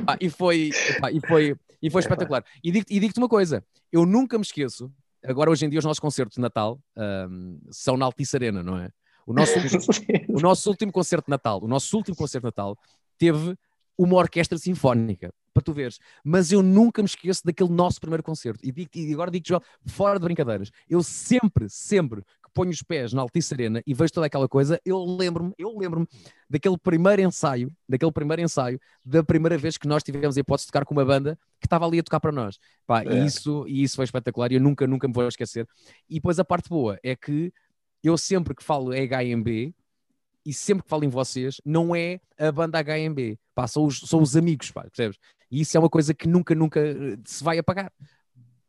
[0.08, 0.72] ah, e, foi,
[1.12, 2.46] e, foi, e foi espetacular.
[2.64, 3.62] E digo-te digo uma coisa,
[3.92, 4.90] eu nunca me esqueço,
[5.26, 6.80] agora hoje em dia os nossos concertos de Natal
[7.30, 8.90] um, são na Altice Arena, não é?
[9.26, 9.82] O nosso, último,
[10.30, 12.78] o nosso último concerto de Natal, o nosso último concerto de Natal
[13.18, 13.58] teve
[13.98, 16.00] uma orquestra sinfónica, para tu veres.
[16.24, 18.60] Mas eu nunca me esqueço daquele nosso primeiro concerto.
[18.64, 19.54] E, digo, e agora digo-te,
[19.88, 24.14] fora de brincadeiras, eu sempre, sempre que ponho os pés na Altice Arena e vejo
[24.14, 26.08] toda aquela coisa, eu lembro-me, eu lembro-me
[26.50, 30.72] daquele primeiro ensaio, daquele primeiro ensaio, da primeira vez que nós tivemos a hipótese de
[30.72, 32.60] tocar com uma banda que estava ali a tocar para nós.
[32.86, 33.08] Pá, é.
[33.08, 35.68] e, isso, e isso foi espetacular e eu nunca, nunca me vou esquecer.
[36.10, 37.52] E depois a parte boa é que
[38.04, 39.74] eu sempre que falo HMB,
[40.48, 44.22] e sempre que falo em vocês, não é a banda HMB, pá, são, os, são
[44.22, 45.20] os amigos, pá, percebes?
[45.52, 47.92] E isso é uma coisa que nunca, nunca eh, se vai apagar.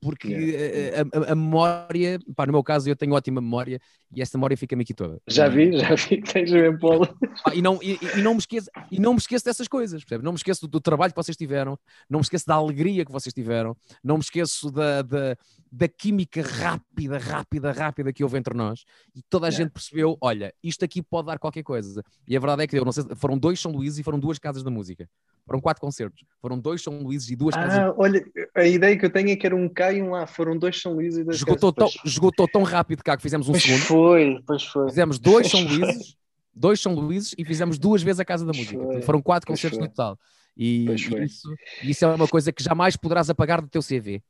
[0.01, 0.57] porque
[0.97, 3.81] a, a, a, memória, pá, no meu caso eu tenho ótima memória
[4.15, 5.21] e essa memória fica-me aqui toda.
[5.27, 7.09] Já vi, já vi que tens bem Paulo.
[7.53, 10.25] e, não, e, e, não me esqueço, e não me esqueço dessas coisas, percebe?
[10.25, 11.79] Não me esqueço do, do, trabalho que vocês tiveram,
[12.09, 15.37] não me esqueço da alegria que vocês tiveram, não me esqueço da, da,
[15.71, 18.85] da química rápida, rápida, rápida que houve entre nós
[19.15, 22.03] e toda a gente percebeu, olha, isto aqui pode dar qualquer coisa.
[22.27, 24.39] E a verdade é que eu não sei, foram dois São Luís e foram duas
[24.39, 25.09] casas da música.
[25.49, 26.25] Foram quatro concertos.
[26.43, 27.95] Foram dois São Luís e duas ah, casas.
[27.97, 28.23] Olha,
[28.55, 30.27] a ideia que eu tenho é que era um cá e um lá.
[30.27, 33.53] Foram dois São Luís e dois esgotou tão, esgotou tão rápido cá que fizemos um
[33.53, 33.83] pois segundo.
[33.99, 34.89] Foi, pois foi.
[34.89, 36.17] Fizemos dois São Luíses,
[36.55, 38.83] dois São Luíses e fizemos duas vezes a Casa da Música.
[38.83, 39.03] Foi.
[39.03, 40.19] Foram quatro concertos no total.
[40.57, 44.23] E, isso, isso é uma coisa que jamais poderás apagar do teu CV.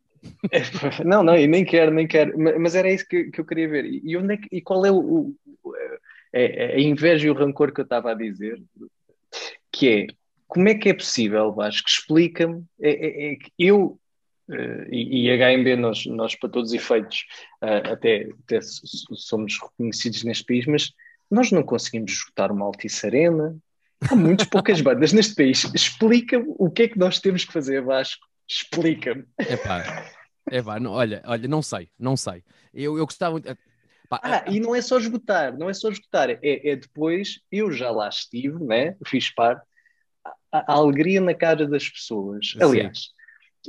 [1.05, 3.85] não, não, e nem quero, nem quero, mas era isso que, que eu queria ver.
[3.87, 5.35] E, onde é que, e qual é o, o
[6.33, 8.63] é, é a inveja e o rancor que eu estava a dizer?
[9.71, 10.07] Que é
[10.49, 11.89] como é que é possível, Vasco?
[11.89, 12.65] Explica-me.
[12.81, 13.99] É, é, é, eu
[14.91, 17.27] e, e HMB, nós, nós, para todos os efeitos,
[17.63, 20.93] uh, até, até, somos reconhecidos neste país, mas
[21.31, 23.57] nós não conseguimos esgotar uma Altice Arena.
[24.09, 25.65] Há muitas poucas bandas neste país.
[25.75, 28.27] Explica-me o que é que nós temos que fazer, Vasco.
[28.49, 29.25] Explica-me.
[29.39, 30.07] Epá,
[30.51, 32.43] epá, não, olha, olha, não sei, não sei.
[32.73, 33.41] Eu, eu gostava.
[34.09, 37.71] Pá, ah, e não é só esgotar, não é só esgotar, é, é depois, eu
[37.71, 38.97] já lá estive, né?
[39.05, 39.63] fiz parte,
[40.51, 42.55] a, a alegria na cara das pessoas.
[42.59, 43.11] Aliás,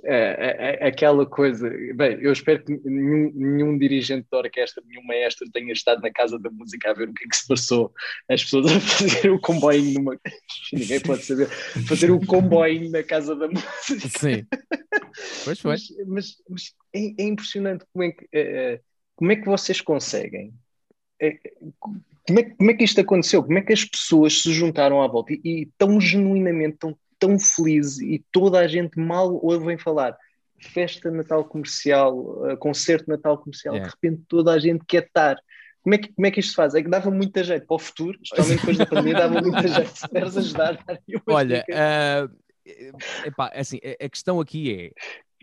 [0.03, 1.69] é, é, aquela coisa.
[1.95, 6.37] Bem, eu espero que nenhum, nenhum, dirigente da orquestra, nenhum maestro tenha estado na casa
[6.39, 7.91] da música a ver o que é que se passou.
[8.29, 10.19] As pessoas a fazer o comboio numa.
[10.71, 11.47] Ninguém pode saber.
[11.87, 14.19] Fazer o comboio na casa da música.
[14.19, 14.45] Sim.
[15.43, 15.71] Pois foi.
[15.71, 18.81] Mas, mas, mas é, é, impressionante como é que, é,
[19.15, 20.53] como é que vocês conseguem.
[21.21, 21.37] É,
[21.79, 23.43] como é, como é que isto aconteceu?
[23.43, 27.37] Como é que as pessoas se juntaram à volta e, e tão genuinamente, tão, tão
[27.37, 30.17] felizes e toda a gente mal ouvem falar
[30.59, 33.89] festa Natal comercial, uh, concerto Natal comercial, yeah.
[33.89, 35.37] de repente toda a gente quer estar.
[35.81, 36.75] Como é, que, como é que isto se faz?
[36.75, 39.97] É que dava muita jeito para o futuro, especialmente depois da pandemia, dava muita jeito
[39.97, 40.85] se puderes ajudar.
[41.25, 44.93] Olha, uh, epá, assim, a questão aqui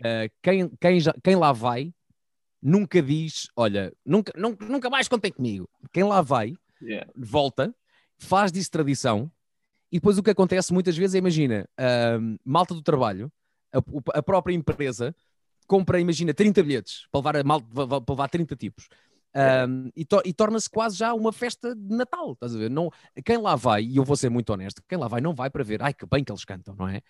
[0.01, 1.91] é uh, quem, quem, já, quem lá vai
[2.61, 5.69] nunca diz, olha, nunca, nunca, nunca mais contem comigo.
[5.91, 7.09] Quem lá vai yeah.
[7.15, 7.73] volta,
[8.17, 9.31] faz disso tradição,
[9.91, 11.67] e depois o que acontece muitas vezes é, imagina,
[12.43, 13.31] malta do trabalho,
[13.73, 13.79] a,
[14.19, 15.15] a, própria empresa
[15.67, 17.67] compra, imagina, 30 bilhetes para levar, a malta,
[18.01, 18.87] para levar 30 tipos.
[19.35, 22.71] Um, e, to e torna-se quase já uma festa de Natal, estás a ver?
[22.71, 22.89] Não,
[23.23, 25.63] quem lá vai, e eu vou ser muito honesto, quem lá vai não vai para
[25.63, 27.01] ver, ai que bem que eles cantam, não é?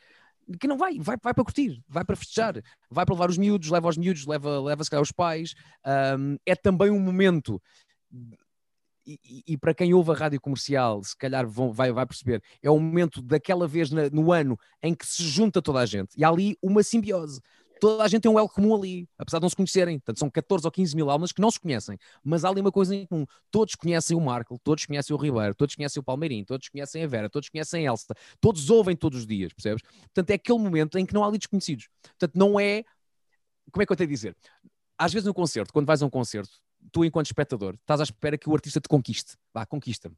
[0.60, 3.70] Que não vai, vai, vai para curtir, vai para festejar, vai para levar os miúdos,
[3.70, 5.54] leva os miúdos, leva, leva se calhar os pais.
[6.18, 7.62] Um, é também um momento
[9.08, 12.70] e, e, para quem ouve a rádio comercial, se calhar vão, vai, vai perceber, é
[12.70, 16.26] o momento daquela vez na, no ano em que se junta toda a gente e
[16.26, 17.40] há ali uma simbiose.
[17.80, 20.00] Toda a gente tem um elo comum ali, apesar de não se conhecerem.
[20.00, 22.72] Portanto, são 14 ou 15 mil almas que não se conhecem, mas há ali uma
[22.72, 23.26] coisa em comum.
[23.52, 27.08] Todos conhecem o Marco, todos conhecem o Ribeiro, todos conhecem o Palmeirinho, todos conhecem a
[27.08, 29.84] Vera, todos conhecem a Elsa, todos ouvem todos os dias, percebes?
[29.84, 31.88] Portanto, é aquele momento em que não há ali desconhecidos.
[32.02, 32.84] Portanto, não é.
[33.72, 34.36] Como é que eu tenho a dizer?
[34.98, 36.60] Às vezes no concerto, quando vais a um concerto,
[36.92, 39.36] tu, enquanto espectador, estás à espera que o artista te conquiste.
[39.54, 40.16] Vá, conquista-me.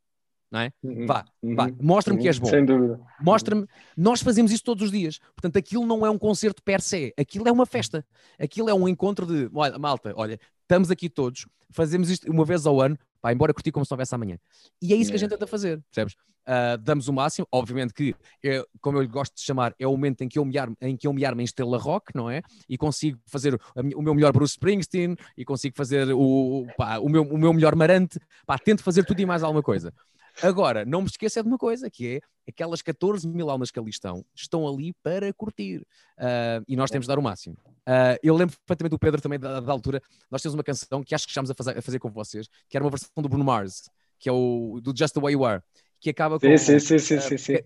[0.52, 0.72] Não é?
[0.82, 2.48] Uhum, vá, uhum, vá, mostra-me uhum, que és bom.
[2.48, 3.00] Sem dúvida.
[3.22, 3.68] Mostra-me.
[3.96, 5.20] Nós fazemos isso todos os dias.
[5.36, 7.14] Portanto, aquilo não é um concerto per se.
[7.18, 8.04] Aquilo é uma festa.
[8.40, 9.50] Aquilo é um encontro de.
[9.54, 13.72] Olha, malta, olha, estamos aqui todos, fazemos isto uma vez ao ano, pá, embora curtir
[13.72, 14.38] como se houvesse amanhã.
[14.82, 16.16] E é isso que a gente tenta fazer, percebes?
[16.48, 20.24] Uh, damos o máximo, obviamente que, é, como eu gosto de chamar, é o momento
[20.24, 22.42] em que eu me armo, em, que eu me armo em estrela rock, não é?
[22.68, 23.60] E consigo fazer o,
[23.96, 27.76] o meu melhor Bruce Springsteen, e consigo fazer o, pá, o, meu, o meu melhor
[27.76, 29.94] Marante, pá, tento fazer tudo e mais alguma coisa.
[30.42, 32.20] Agora, não me esqueça de uma coisa, que é
[32.50, 35.82] aquelas 14 mil almas que ali estão, estão ali para curtir.
[36.18, 37.58] Uh, e nós temos de dar o máximo.
[37.66, 40.02] Uh, eu lembro perfeitamente do Pedro também da, da, altura.
[40.30, 42.78] Nós temos uma canção que acho que estamos a fazer, a fazer com vocês, que
[42.78, 45.62] era uma versão do Bruno Mars, que é o do Just the Way You Are,
[46.00, 46.58] que acaba com.
[46.58, 47.58] Sim, sim, sim, sim, sim.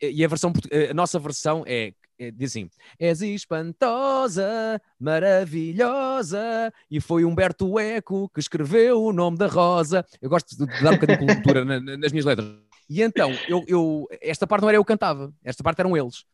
[0.00, 0.52] E a, versão,
[0.90, 8.40] a nossa versão é é, diz assim: És espantosa, maravilhosa, e foi Humberto Eco que
[8.40, 10.04] escreveu o nome da rosa.
[10.20, 12.46] Eu gosto de dar um bocadinho de cultura nas minhas letras.
[12.88, 16.24] E então, eu, eu, esta parte não era eu que cantava, esta parte eram eles.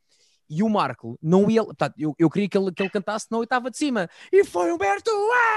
[0.50, 1.62] E o Marco não ia.
[1.62, 4.08] Portanto, eu, eu queria que ele, que ele cantasse na oitava de cima.
[4.32, 5.10] E foi Humberto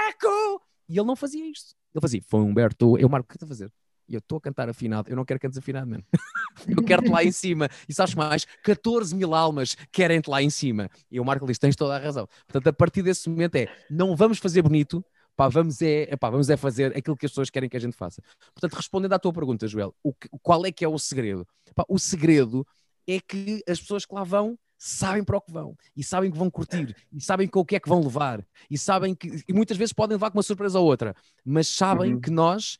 [0.08, 0.62] Eco!
[0.88, 1.74] E ele não fazia isto.
[1.94, 2.98] Ele fazia, foi Humberto.
[2.98, 3.72] Eu, Marco, o que estás a fazer?
[4.12, 6.04] E eu estou a cantar afinado, eu não quero cantar afinado, mano.
[6.68, 7.68] eu quero-te lá em cima.
[7.88, 8.44] E sabes mais?
[8.62, 10.90] 14 mil almas querem-te lá em cima.
[11.10, 12.28] E o Marco diz: tens toda a razão.
[12.46, 15.02] Portanto, a partir desse momento é: não vamos fazer bonito,
[15.34, 17.96] pá, vamos é, epá, vamos é fazer aquilo que as pessoas querem que a gente
[17.96, 18.22] faça.
[18.54, 21.46] Portanto, respondendo à tua pergunta, Joel, o que, qual é que é o segredo?
[21.74, 22.66] Pá, o segredo
[23.08, 26.36] é que as pessoas que lá vão sabem para o que vão, e sabem que
[26.36, 29.52] vão curtir, e sabem com o que é que vão levar, e sabem que, e
[29.52, 32.20] muitas vezes podem levar com uma surpresa ou outra, mas sabem Uhum.
[32.20, 32.78] que nós,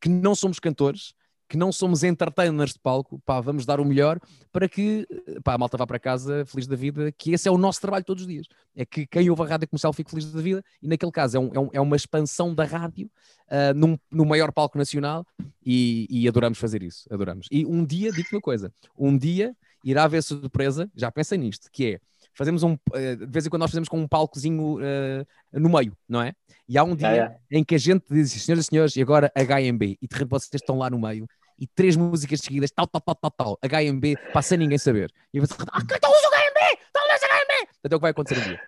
[0.00, 1.12] que não somos cantores,
[1.48, 4.20] que não somos entertainers de palco, pá, vamos dar o melhor
[4.52, 5.06] para que
[5.42, 8.04] pá, a malta vá para casa feliz da vida, que esse é o nosso trabalho
[8.04, 8.46] todos os dias.
[8.76, 11.40] É que quem ouve a rádio comercial fique feliz da vida, e naquele caso é,
[11.40, 13.10] um- é um- é uma expansão da rádio
[13.50, 15.26] ah, num, no maior palco nacional,
[15.64, 17.46] e, e adoramos fazer isso, adoramos.
[17.50, 21.94] E um dia, digo-te uma coisa, um dia irá haver surpresa, já pensei nisto, que
[21.94, 22.00] é,
[22.38, 25.92] fazemos um, eh, de vez em quando nós fazemos com um palcozinho eh, no meio,
[26.08, 26.32] não é?
[26.68, 29.98] E há um dia em que a gente diz, senhoras e senhores, e agora HMB,
[30.00, 31.26] e de repente vocês estão lá no meio,
[31.58, 35.10] e três músicas seguidas, tal, tal, tal, tal, tal, HMB, passa ninguém saber.
[35.34, 37.66] E você, ah, então usa o HMB, então usa o HMB.
[37.66, 38.60] Portanto, é o que vai acontecer um dia.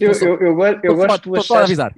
[0.00, 1.94] Eu, eu, eu, eu só- gosto de avisar.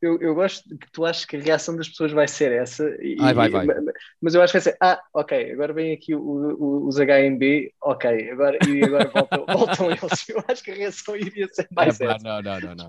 [0.00, 2.84] Eu, eu gosto que tu achas que a reação das pessoas vai ser essa.
[3.00, 3.66] E, Ai, vai, vai.
[3.66, 6.86] ma- ma- Mas eu acho que vai ser, ah, ok, agora vem aqui o- o-
[6.88, 9.46] os HMB, ok, agora, e agora voltam,
[9.86, 10.28] voltam eles.
[10.28, 12.22] Eu acho que a reação iria ser mais É, essa.
[12.24, 12.88] não, não, não, não.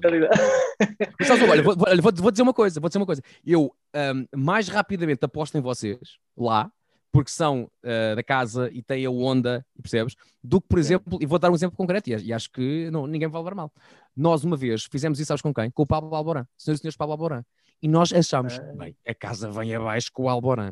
[1.19, 3.21] Mas, olha, vou, vou- vou, dizer uma coisa, vou dizer uma coisa.
[3.45, 5.99] Eu ahm, mais rapidamente aposto em vocês
[6.37, 6.71] lá,
[7.11, 10.15] porque são ah, da casa e têm a onda, percebes?
[10.43, 13.07] Do que, por exemplo, e vou dar um exemplo concreto, e, e acho que não,
[13.07, 13.71] ninguém vai levar mal.
[14.15, 15.69] Nós, uma vez, fizemos isso, sabes com quem?
[15.71, 17.43] Com o Pablo Alborán, senhores e senhores Pablo Alborán.
[17.81, 18.73] E nós achámos, Ah.
[18.75, 20.71] bem, a casa vem abaixo com o Alborán.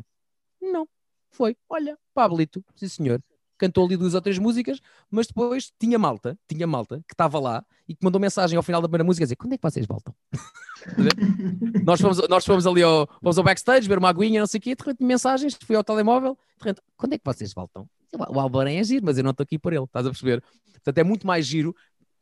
[0.60, 0.88] Não,
[1.30, 1.56] foi.
[1.68, 3.22] Olha, Pablito, sim senhor,
[3.58, 4.80] cantou ali duas ou três músicas,
[5.10, 8.80] mas depois tinha malta, tinha malta que estava lá e que mandou mensagem ao final
[8.80, 10.14] da primeira música a dizer quando é que vocês voltam?
[11.84, 14.62] nós, fomos, nós fomos ali ao, fomos ao backstage, ver uma aguinha, não sei o
[14.62, 17.88] quê, de mensagens, fui ao telemóvel, de quando é que vocês voltam?
[18.28, 20.42] O Alborã é giro, mas eu não estou aqui por ele, estás a perceber?
[20.72, 21.74] Portanto, é muito mais giro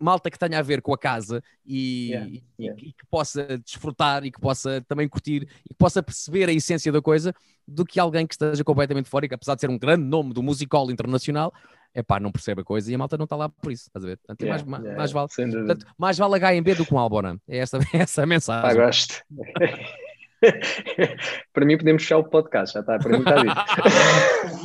[0.04, 2.80] malta que tenha a ver com a casa e, Yeah, e- yeah.
[2.82, 6.92] e que possa desfrutar e que possa também curtir e que possa perceber a essência
[6.92, 7.34] da coisa
[7.66, 10.34] do que alguém que esteja completamente fora e que apesar de ser um grande nome
[10.34, 11.52] do musical internacional,
[11.94, 14.04] é pá, não percebe a coisa e a malta não está lá por isso, estás
[14.04, 14.16] a ver?
[14.18, 15.28] Portanto, é Yeah, mais, yeah, mais vale.
[15.34, 17.38] Portanto, mais vale HMB do que um Alborã.
[17.48, 18.76] É essa, é essa a mensagem.
[18.76, 19.22] gosto.
[21.54, 23.54] para mim podemos fechar o podcast, já está, para mim está dito.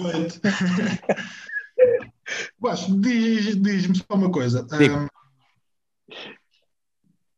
[0.01, 0.41] Perfeito.
[2.59, 4.65] Vasco, diz- diz-me só uma coisa.
[4.77, 5.07] Diga.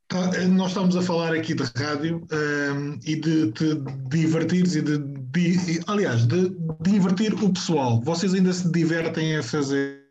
[0.08, 3.76] Tá- nós estamos a falar aqui de rádio ahm, e de te
[4.10, 6.52] divertires e de, de- e, aliás, de
[6.82, 8.02] divertir o pessoal.
[8.02, 10.02] Vocês ainda se divertem a fazer?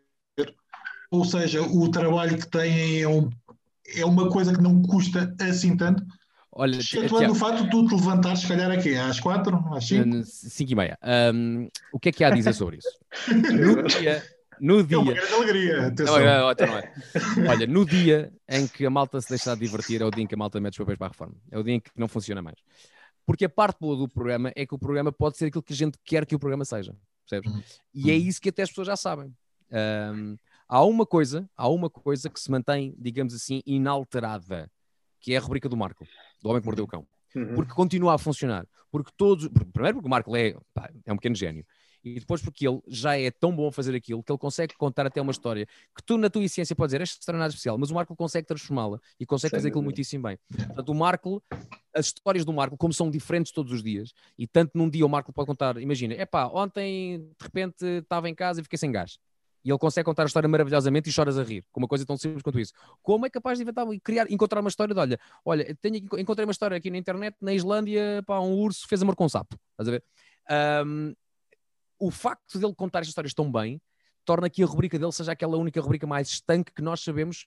[1.11, 3.29] Ou seja, o trabalho que têm é, um-
[3.95, 6.03] é uma coisa que não custa assim tanto?
[6.53, 10.23] Olha, Excetuando o facto de tu te levantares, se calhar, aqui às quatro, às cinco.
[10.25, 10.97] 5 e meia.
[11.01, 12.89] Ahm, o que é que há a dizer sobre isso?
[13.53, 14.23] No dia,
[14.61, 16.19] no É uma dia, grande alegria, atenção.
[16.19, 17.49] Não, é, não é.
[17.49, 20.27] Olha, no dia em que a malta se deixa de divertir é o dia em
[20.27, 21.35] que a malta mete os papéis para a reforma.
[21.49, 22.57] É o dia em que não funciona mais.
[23.25, 25.75] Porque a parte boa do programa é que o programa pode ser aquilo que a
[25.75, 26.95] gente quer que o programa seja.
[27.27, 27.51] Percebes?
[27.51, 27.63] Uhum.
[27.93, 29.33] E é isso que até as pessoas já sabem.
[29.71, 30.35] Ahm,
[30.67, 34.69] há uma coisa, há uma coisa que se mantém, digamos assim, inalterada,
[35.19, 36.05] que é a rubrica do Marco,
[36.41, 37.55] do Homem que Mordeu o Cão Uhum.
[37.55, 38.67] porque continua a funcionar.
[38.91, 41.65] Porque todos, primeiro porque o Marco é, pá, é um pequeno gênio.
[42.03, 45.05] E depois porque ele já é tão bom a fazer aquilo que ele consegue contar
[45.05, 47.51] até uma história que tu, na tua essência, podes dizer esta história não é nada
[47.51, 50.37] especial, mas o Marco consegue transformá-la e consegue Sem fazer aquilo muitíssimo bem.
[50.49, 51.43] Portanto, o Marco,
[51.95, 55.09] as histórias do Marco, como são diferentes todos os dias, e tanto num dia o
[55.09, 58.91] Marco pode contar, imagina, é pá, ontem de repente estava em casa e fiquei sem
[58.91, 59.19] gás.
[59.63, 62.17] E ele consegue contar a história maravilhosamente e choras a rir, com uma coisa tão
[62.17, 62.73] simples quanto isso.
[63.01, 66.45] Como é capaz de inventar e criar, encontrar uma história de olha, olha, tenho, encontrei
[66.45, 69.55] uma história aqui na internet, na Islândia, pá, um urso fez amor com um sapo.
[69.73, 70.03] Estás a ver?
[70.49, 71.13] Ahm,
[72.01, 73.79] o facto dele contar estas histórias tão bem
[74.25, 77.45] torna que a rubrica dele seja aquela única rubrica mais estanque que nós sabemos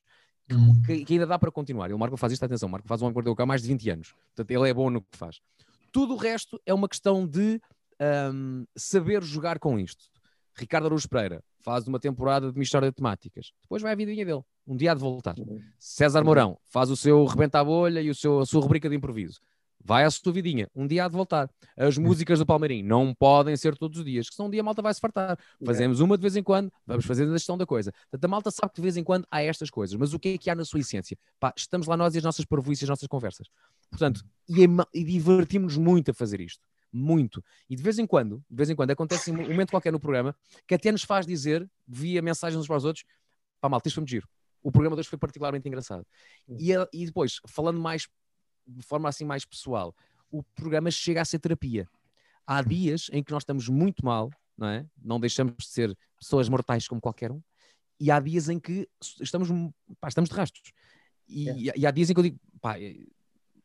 [0.50, 0.82] Uhum.
[0.82, 1.90] que, que ainda dá para continuar.
[1.90, 3.68] E o Marco faz isto, atenção, o Marco faz um Homem que há mais de
[3.68, 4.12] 20 anos.
[4.34, 5.40] Portanto, ele é bom no que faz.
[5.90, 7.61] Tudo o resto é uma questão de
[7.98, 10.05] ahm, saber jogar com isto.
[10.55, 13.52] Ricardo Araújo Pereira faz uma temporada de mistória de temáticas.
[13.62, 14.42] Depois vai a vidinha dele.
[14.66, 15.34] Um dia há de voltar.
[15.38, 15.61] Uhum.
[15.78, 18.96] César Mourão faz o seu rebenta a bolha e o seu, a sua rubrica de
[18.96, 19.40] improviso.
[19.87, 21.51] Vai à sua vidinha, um dia há de voltar.
[21.76, 24.64] As músicas do Palmeirinho não podem ser todos os dias, que senão um dia a
[24.64, 25.39] malta vai se fartar.
[25.62, 27.93] Fazemos uma de vez em quando, vamos fazendo a gestão da coisa.
[28.11, 30.30] Portanto, a malta sabe que de vez em quando há estas coisas, mas o que
[30.30, 31.18] é que há na sua essência?
[31.39, 33.47] Pá, estamos lá nós e as nossas parvoíces e as nossas conversas.
[33.91, 36.62] Portanto, e, é e divertimos-nos muito a fazer isto.
[36.91, 37.45] Muito.
[37.68, 40.35] E de vez em quando, de vez em quando, acontece um momento qualquer no programa
[40.66, 43.05] que até nos faz dizer, via mensagens uns para os outros,
[43.61, 44.26] pá, malta, isto foi muito giro.
[44.62, 46.07] O programa de hoje foi particularmente engraçado.
[46.59, 48.09] E, a- e depois, falando mais
[48.67, 49.95] de forma assim mais pessoal,
[50.31, 51.89] o programa chega a ser terapia.
[52.47, 54.87] Há dias em que nós estamos muito mal, não é?
[55.03, 57.41] Não deixamos de ser pessoas mortais como qualquer um,
[57.99, 58.89] e há dias em que
[59.21, 59.49] estamos,
[60.01, 60.73] pá, estamos de rastos.
[61.29, 63.07] E, e há dias em que eu digo, pá, eh,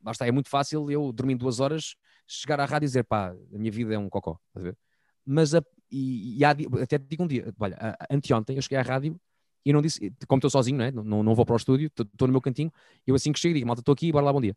[0.04, 1.96] lá está, é muito fácil eu, dormindo duas horas,
[2.28, 4.78] chegar à rádio e dizer, pá, a minha vida é um cocó, estás a ver?
[5.26, 8.82] Mas, a- e, e há até te digo um dia, olha, anteontem eu cheguei à
[8.82, 9.20] rádio
[9.66, 10.92] e não disse, como estou sozinho, não, é?
[10.92, 12.72] não, não vou para o estúdio, estou no meu cantinho,
[13.06, 14.56] eu assim que chego digo, malta, estou aqui, bora lá, bom dia.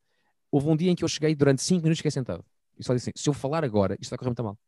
[0.52, 2.44] Houve um dia em que eu cheguei durante 5 minutos fiquei sentado.
[2.78, 4.58] E só disse assim, se eu falar agora, isto vai correr muito mal.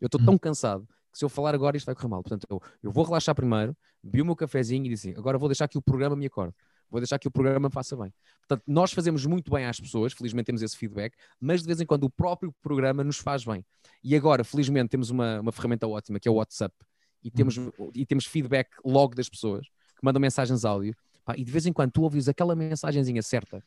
[0.00, 0.38] Eu estou tão uhum.
[0.38, 2.22] cansado que se eu falar agora isto vai correr mal.
[2.22, 5.48] Portanto, eu, eu vou relaxar primeiro, vi o meu cafezinho e disse assim, agora vou
[5.48, 6.54] deixar que o programa me acorde.
[6.88, 8.12] Vou deixar que o programa faça bem.
[8.40, 11.86] Portanto, nós fazemos muito bem às pessoas, felizmente temos esse feedback, mas de vez em
[11.86, 13.64] quando o próprio programa nos faz bem.
[14.02, 16.74] E agora, felizmente, temos uma, uma ferramenta ótima que é o WhatsApp
[17.22, 17.72] e temos, uhum.
[17.92, 20.94] e temos feedback logo das pessoas que mandam mensagens áudio.
[21.24, 23.64] Pá, e de vez em quando tu ouves aquela mensagenzinha certa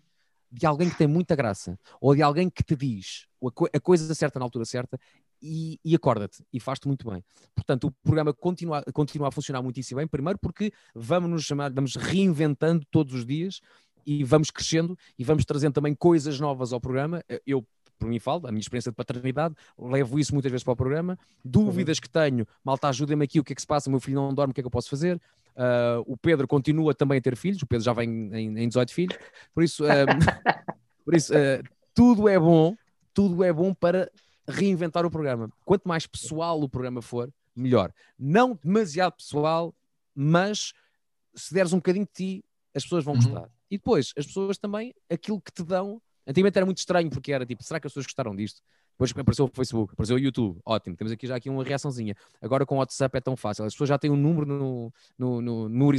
[0.52, 3.28] de alguém que tem muita graça ou de alguém que te diz
[3.74, 5.00] a, coisa certa na altura certa
[5.42, 7.24] e, e acorda-te e faz-te muito bem.
[7.56, 11.96] Portanto, o programa continua, continua a funcionar muitíssimo bem, primeiro porque vamos nos chamar, vamos
[11.96, 13.62] reinventando todos os dias
[14.06, 17.24] e vamos crescendo e vamos trazendo também coisas novas ao programa.
[17.46, 17.66] Eu,
[17.98, 21.18] por mim falo, a minha experiência de paternidade, levo isso muitas vezes para o programa.
[21.44, 22.02] Dúvidas uhum.
[22.02, 24.52] que tenho, malta, ajuda-me aqui, o que é que se passa, meu filho não dorme,
[24.52, 25.22] o que é que eu posso fazer?
[25.56, 28.94] Uh, o Pedro continua também a ter filhos, o Pedro já vem em, em 18
[28.94, 29.18] filhos,
[29.54, 29.88] por isso, um,
[31.04, 32.76] por isso uh, tudo é bom,
[33.14, 34.10] tudo é bom para
[34.48, 35.50] reinventar o programa.
[35.66, 37.94] Quanto mais pessoal o programa for, melhor.
[38.18, 39.76] Não demasiado pessoal,
[40.16, 40.74] mas
[41.36, 43.22] se deres um bocadinho de ti, as pessoas vão uhum.
[43.22, 43.50] gostar.
[43.70, 46.02] E depois, as pessoas também, aquilo que te dão.
[46.26, 48.62] Antigamente era muito estranho, porque era tipo, será que as pessoas gostaram disto?
[49.00, 52.18] Depois apareceu o Facebook, apareceu o YouTube, ótimo, temos aqui já aqui uma reaçãozinha.
[52.42, 55.70] Agora com o WhatsApp é tão fácil, as pessoas já têm um número no, no,
[55.70, 55.94] no,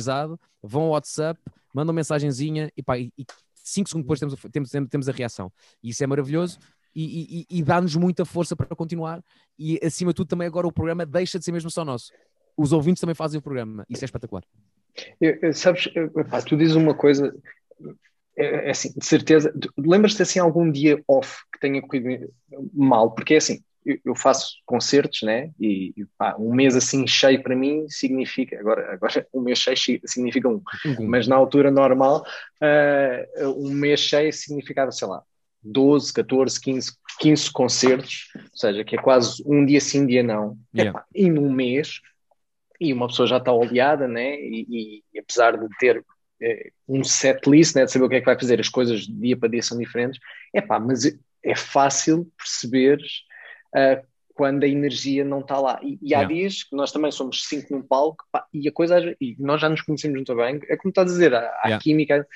[0.63, 1.41] vão ao WhatsApp,
[1.75, 3.11] mandam mensagenzinha e pá, e,
[3.55, 5.51] cinco segundos depois temos, temos, temos a reação.
[5.83, 6.59] E isso é maravilhoso
[6.95, 9.25] e, e, e dá-nos muita força para continuar.
[9.59, 12.13] E acima de tudo, também agora o programa deixa de ser mesmo só nosso.
[12.55, 13.87] Os ouvintes também fazem o programa.
[13.89, 14.45] Isso é espetacular.
[15.19, 15.89] Eu, eu, sabes,
[16.29, 17.35] pá, tu dizes uma coisa,
[18.41, 19.53] é, é assim, de certeza.
[19.77, 22.33] Lembras-te assim algum dia off que tenha corrido
[22.73, 23.13] mal?
[23.13, 23.63] Porque é assim,
[24.05, 25.51] eu faço concertos, né?
[25.59, 30.49] E, pá, um mês assim cheio para mim significa, agora, agora um mês cheio significa
[30.49, 31.07] um, uhum.
[31.07, 32.25] mas na altura normal,
[32.63, 35.23] uh, um mês cheio significava, sei lá,
[35.63, 40.57] 12, 14, 15, 15 concertos, ou seja, que é quase um dia sim, dia não,
[40.75, 41.05] yeah.
[41.15, 42.01] e num mês,
[42.81, 44.41] e uma pessoa já está oleada, né?
[44.41, 46.03] E, e, e apesar de ter é,
[46.89, 47.85] um set list, né?
[47.85, 49.79] de saber o que é que vai fazer, as coisas de dia para dia são
[49.79, 50.21] diferentes,
[50.55, 51.05] é pá, mas
[51.43, 52.99] é fácil perceber
[53.75, 55.79] uh, quando a energia não está lá.
[55.83, 56.35] E, e há yeah.
[56.35, 59.69] dias que nós também somos cinco num palco pá, e a coisa, e nós já
[59.69, 61.83] nos conhecemos muito bem, é como está a dizer, há, há yeah.
[61.83, 62.27] química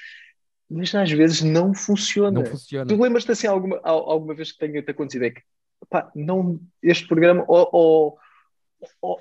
[0.71, 2.41] mas às vezes não funciona.
[2.41, 2.87] Não funciona.
[2.87, 5.25] Tu lembras-te assim alguma, alguma vez que tenha-te acontecido?
[5.25, 5.43] É que
[5.89, 8.19] pá, não, este programa, ou, ou,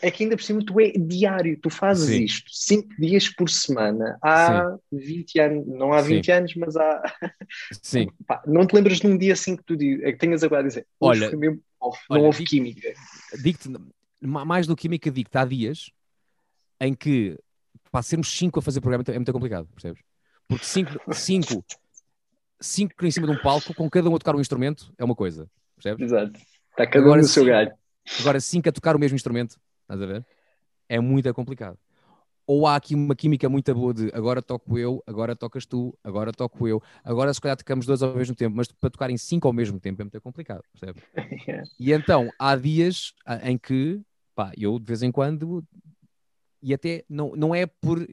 [0.01, 2.23] é que ainda por cima tu é diário, tu fazes Sim.
[2.23, 4.97] isto 5 dias por semana há Sim.
[4.97, 6.31] 20 anos, não há 20 Sim.
[6.31, 7.01] anos, mas há.
[7.81, 8.07] Sim.
[8.27, 10.67] Pá, não te lembras num dia assim que tu diz, é que tenhas agora a
[10.67, 12.93] dizer, olha, mesmo off, olha, não houve química.
[13.41, 13.69] Digo-te,
[14.21, 15.91] mais do que química, digo-te, há dias
[16.79, 17.37] em que
[17.91, 20.01] para sermos 5 a fazer programa é muito complicado, percebes?
[20.47, 21.65] Porque cinco, cinco,
[22.59, 25.15] cinco em cima de um palco, com cada um a tocar um instrumento, é uma
[25.15, 25.49] coisa.
[25.75, 26.05] Percebes?
[26.05, 26.39] Exato.
[26.71, 27.71] Está cada um no seu galho.
[28.19, 30.25] Agora, cinco a tocar o mesmo instrumento, estás a ver?
[30.89, 31.77] É muito complicado.
[32.45, 36.33] Ou há aqui uma química muito boa de agora toco eu, agora tocas tu, agora
[36.33, 39.47] toco eu, agora se calhar tocamos dois ao mesmo tempo, mas para tocar em cinco
[39.47, 41.01] ao mesmo tempo é muito complicado, percebe?
[41.79, 44.01] E então há dias em que,
[44.35, 45.63] pá, eu de vez em quando,
[46.61, 48.05] e até não, não é por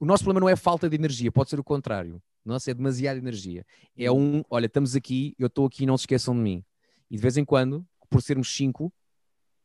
[0.00, 2.22] o nosso problema não é falta de energia, pode ser o contrário.
[2.44, 3.66] Nossa, é demasiada energia.
[3.96, 6.64] É um, olha, estamos aqui, eu estou aqui, não se esqueçam de mim.
[7.10, 8.92] E de vez em quando, por sermos cinco,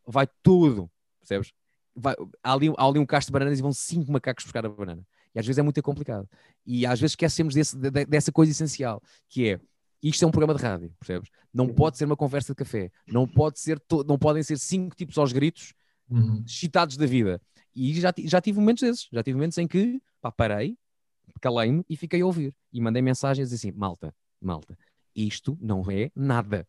[0.07, 0.89] vai tudo,
[1.19, 1.51] percebes?
[1.95, 4.69] Vai, há, ali, há ali um cacho de bananas e vão cinco macacos buscar a
[4.69, 5.05] banana.
[5.35, 6.27] E às vezes é muito complicado.
[6.65, 9.59] E às vezes esquecemos desse, de, dessa coisa essencial, que é
[10.01, 11.29] isto é um programa de rádio, percebes?
[11.53, 11.73] Não uhum.
[11.73, 15.31] pode ser uma conversa de café, não, pode ser não podem ser cinco tipos aos
[15.31, 15.73] gritos,
[16.09, 16.43] uhum.
[16.99, 17.41] da vida.
[17.73, 20.77] E já, já tive momentos desses, já tive momentos em que pá, parei,
[21.41, 22.53] calei-me e fiquei a ouvir.
[22.71, 24.77] E mandei mensagens assim: malta, malta,
[25.15, 26.67] isto não é nada.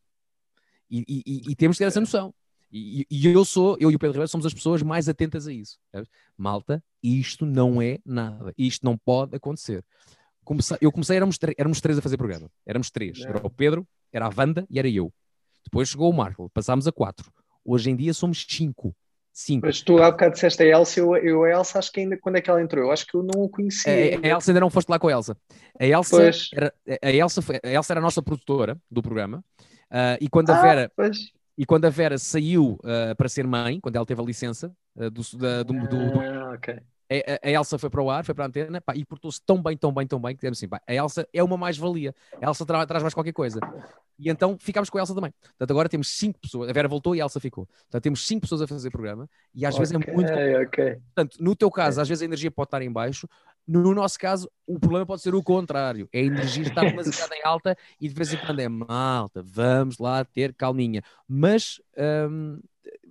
[0.89, 2.33] E, e, e temos que ter essa noção.
[2.77, 5.53] E, e, eu sou, eu e o Pedro Ribeiro somos as pessoas mais atentas a
[5.53, 5.79] isso.
[5.93, 6.09] Sabe?
[6.37, 8.53] Malta, isto não é nada.
[8.59, 9.85] Isto não pode acontecer.
[10.45, 12.51] Comecei, eu comecei, éramos, éramos três a fazer programa.
[12.67, 13.21] Éramos três.
[13.21, 15.13] Era o Pedro, era a Wanda e era eu.
[15.65, 17.31] Depois chegou o Marco, passámos a quatro.
[17.65, 18.95] Hoje em dia somos cinco.
[19.33, 19.67] Cinco.
[19.67, 22.37] Mas tu há bocado disseste a Elsa, eu, eu a Elsa acho que ainda quando
[22.37, 22.85] é que ela entrou?
[22.85, 23.93] Eu acho que eu não o conhecia.
[23.93, 25.37] A, a Elsa ainda não foste lá com a Elsa.
[25.79, 29.45] A Elsa, era, a Elsa, foi, a Elsa era a nossa produtora do programa
[29.91, 30.93] uh, e quando a ah, Vera
[31.57, 35.11] e quando a Vera saiu uh, para ser mãe, quando ela teve a licença uh,
[35.11, 36.81] do, da, do, do, do, ah, okay.
[37.11, 39.63] A, a, Elsa foi para o ar, foi para a antena pá, e portou-se tão
[39.63, 42.15] bem, tão bem, tão bem que dizemos assim: pá, a Elsa é uma mais-valia.
[42.41, 43.61] A Elsa tra traz mais qualquer coisa.
[44.19, 45.33] E então ficámos com a Elsa também.
[45.43, 46.71] Portanto, agora temos cinco pessoas.
[46.71, 47.67] A Vera voltou e a Elsa ficou.
[47.67, 50.33] Portanto, temos cinco pessoas a fazer programa e às okay, vezes é muito.
[50.67, 50.95] Okay.
[51.15, 53.29] Portanto, no teu caso, às vezes a energia pode estar em baixo.
[53.67, 56.09] No nosso caso, o problema pode ser o contrário.
[56.13, 59.43] É a energia estar demasiado em alta e de vez em quando é malta.
[59.43, 61.03] Vamos lá ter calminha.
[61.27, 61.81] Mas,
[62.31, 62.61] hum,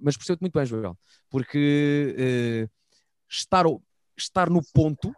[0.02, 0.98] mas percebo-te muito bem, Joel.
[1.30, 2.68] Porque.
[2.70, 2.84] Uh,
[3.34, 3.66] estar,
[4.18, 5.14] estar no ponto,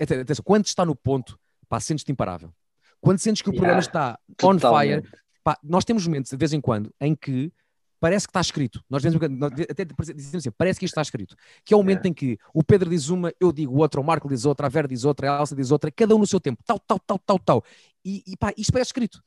[0.00, 2.52] atenção, quando está no ponto, pá, sentes-te imparável.
[3.00, 5.06] Quando sentes que o programa está on Totalmente.
[5.06, 7.52] fire, pá, nós temos momentos de vez em quando em que
[8.00, 8.82] parece que está escrito.
[8.88, 9.84] Nós até
[10.14, 11.36] dizemos assim, parece que isto está escrito.
[11.64, 14.28] Que é o momento em que o Pedro diz uma, eu digo outra, o Marco
[14.28, 16.62] diz outra, a Vera diz outra, a Elsa diz outra, cada um no seu tempo,
[16.64, 17.64] tal, tal, tal, tal, tal.
[18.04, 19.22] E, e pá, isto parece escrito.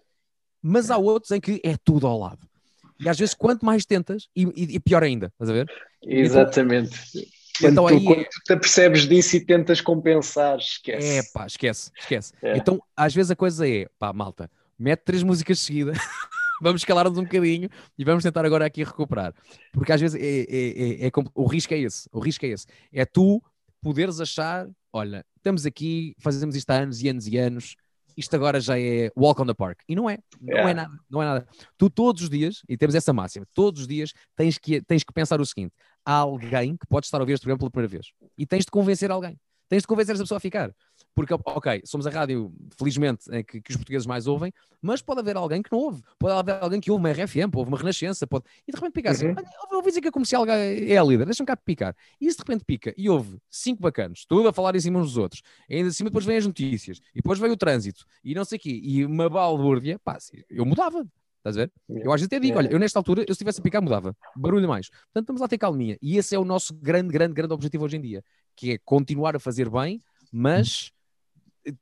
[0.61, 2.47] Mas há outros em que é tudo ao lado.
[2.99, 5.71] E às vezes, quanto mais tentas, e, e, e pior ainda, estás a ver?
[6.03, 6.99] Exatamente.
[7.15, 11.17] Então, quando, então, tu, aí, quando tu te apercebes disso e tentas compensar, esquece.
[11.17, 12.33] É pá, esquece, esquece.
[12.41, 12.57] É.
[12.57, 15.97] Então, às vezes a coisa é, pá, malta, mete três músicas seguidas,
[16.61, 19.33] vamos escalar-nos um bocadinho e vamos tentar agora aqui recuperar.
[19.73, 22.65] Porque às vezes é, é, é, é, o risco é esse, o risco é esse.
[22.93, 23.41] É tu
[23.81, 27.75] poderes achar, olha, estamos aqui, fazemos isto há anos e anos e anos,
[28.15, 29.79] isto agora já é walk on the park.
[29.87, 30.69] E não é, não yeah.
[30.69, 31.47] é nada, não é nada.
[31.77, 35.13] Tu todos os dias, e temos essa máxima, todos os dias tens que, tens que
[35.13, 35.73] pensar o seguinte:
[36.05, 38.11] há alguém que pode estar a ouvir este programa pela primeira vez.
[38.37, 39.39] E tens de convencer alguém.
[39.71, 40.75] Tens de convencer essa pessoa a ficar.
[41.15, 44.51] Porque, ok, somos a rádio, felizmente, é que, que, os portugueses mais ouvem,
[44.81, 46.03] mas pode haver alguém que não ouve.
[46.19, 48.43] Pode haver alguém que ouve uma RFM, ouve uma Renascença, pode...
[48.67, 49.35] e de repente pica assim, uhum.
[49.71, 51.95] ouvi dizer que a comercial é a líder, deixa-me cá picar.
[52.19, 55.07] E isso de repente pica e ouve cinco bacanos, tudo a falar em cima uns
[55.07, 58.35] dos outros, e ainda assim depois vem as notícias, e depois vem o trânsito, e
[58.35, 60.17] não sei o quê, e uma balbúrdia, pá,
[60.49, 61.07] eu mudava.
[61.41, 61.71] Estás a ver?
[61.89, 64.15] Eu às vezes até digo, olha, eu nesta altura, eu se estivesse a picar, mudava.
[64.35, 64.89] Barulho mais.
[64.89, 65.97] Portanto, vamos lá ter calminha.
[65.99, 68.23] E esse é o nosso grande, grande, grande objetivo hoje em dia,
[68.55, 70.91] que é continuar a fazer bem, mas
[71.65, 71.73] eh,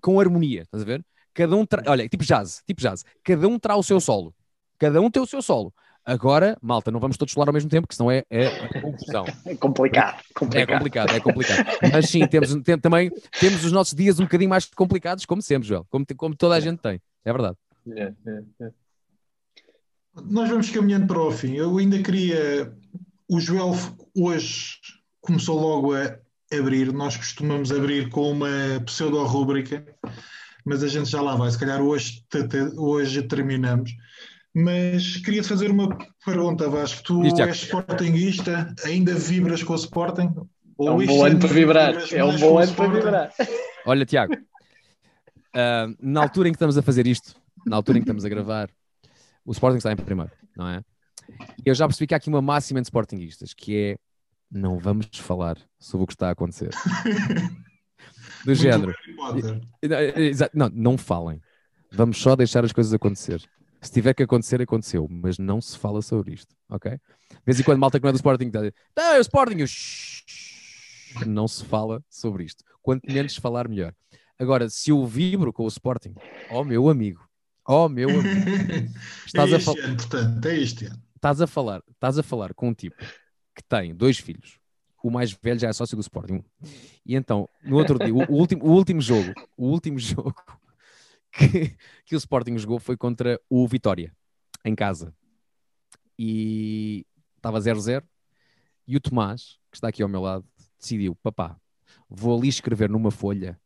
[0.00, 1.04] com harmonia, estás a ver?
[1.34, 1.82] Cada um, tra...
[1.86, 3.04] olha, tipo jazz, tipo jazz.
[3.22, 4.34] Cada um terá o seu solo.
[4.78, 5.72] Cada um tem o seu solo.
[6.04, 9.24] Agora, malta, não vamos todos falar ao mesmo tempo, que senão é, é confusão.
[9.46, 10.70] É complicado, complicado.
[10.70, 11.66] É complicado, é complicado.
[11.92, 15.68] Mas sim, temos, tem, também temos os nossos dias um bocadinho mais complicados, como sempre,
[15.68, 17.00] Joel, como, como toda a gente tem.
[17.24, 17.56] É verdade.
[17.88, 18.70] É, é, é.
[20.14, 21.54] Nós vamos caminhando para o fim.
[21.54, 22.72] Eu ainda queria.
[23.28, 23.74] O Joel
[24.14, 24.76] hoje
[25.20, 26.16] começou logo a
[26.52, 26.92] abrir.
[26.92, 29.84] Nós costumamos abrir com uma pseudo-rúbrica,
[30.64, 31.50] mas a gente já lá vai.
[31.50, 32.22] Se calhar hoje,
[32.76, 33.92] hoje terminamos.
[34.54, 37.02] Mas queria fazer uma pergunta, Vasco.
[37.02, 40.30] Tu Isto és sportinguista, ainda vibras com o Sporting?
[40.76, 41.94] Ou é um bom ano para vibrar.
[42.12, 43.32] É um bom ano para vibrar.
[43.86, 47.34] Olha, Tiago, uh, na altura em que estamos a fazer isto,
[47.66, 48.68] na altura em que estamos a gravar,
[49.44, 50.82] o Sporting está em primeiro, não é?
[51.64, 53.98] E eu já percebi que há aqui uma máxima de Sportingistas, que é
[54.50, 56.70] não vamos falar sobre o que está a acontecer.
[58.44, 58.94] Do género.
[60.52, 61.40] Não, não falem.
[61.90, 63.42] Vamos só deixar as coisas acontecer.
[63.80, 65.06] Se tiver que acontecer, aconteceu.
[65.10, 66.92] Mas não se fala sobre isto, ok?
[66.92, 69.18] De vez em quando malta que não é do Sporting está a dizer, tá, é
[69.18, 71.26] o Sporting, eu...
[71.26, 72.64] não se fala sobre isto.
[72.82, 73.94] Quanto menos falar, melhor.
[74.38, 76.14] Agora, se eu vibro com o Sporting,
[76.50, 77.24] ó oh, meu amigo,
[77.66, 78.22] Oh, meu amigo.
[79.26, 81.02] Estás é este a ano, portanto, é este ano.
[81.14, 82.96] Estás a falar, estás a falar com um tipo
[83.54, 84.58] que tem dois filhos.
[85.02, 86.44] O mais velho já é sócio do Sporting.
[87.06, 90.34] E então, no outro dia, o, o último, o último jogo, o último jogo
[91.32, 94.12] que, que o Sporting jogou foi contra o Vitória,
[94.64, 95.14] em casa.
[96.18, 97.06] E
[97.36, 98.02] estava 0-0.
[98.86, 100.44] E o Tomás, que está aqui ao meu lado,
[100.78, 101.56] decidiu: papá,
[102.08, 103.60] vou ali escrever numa folha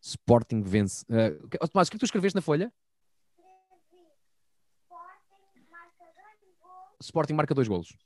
[0.00, 1.04] Sporting vence.
[1.04, 2.72] Uh, Tomás, o que é que tu escreveste na folha?
[7.00, 7.96] Sporting marca dois golos.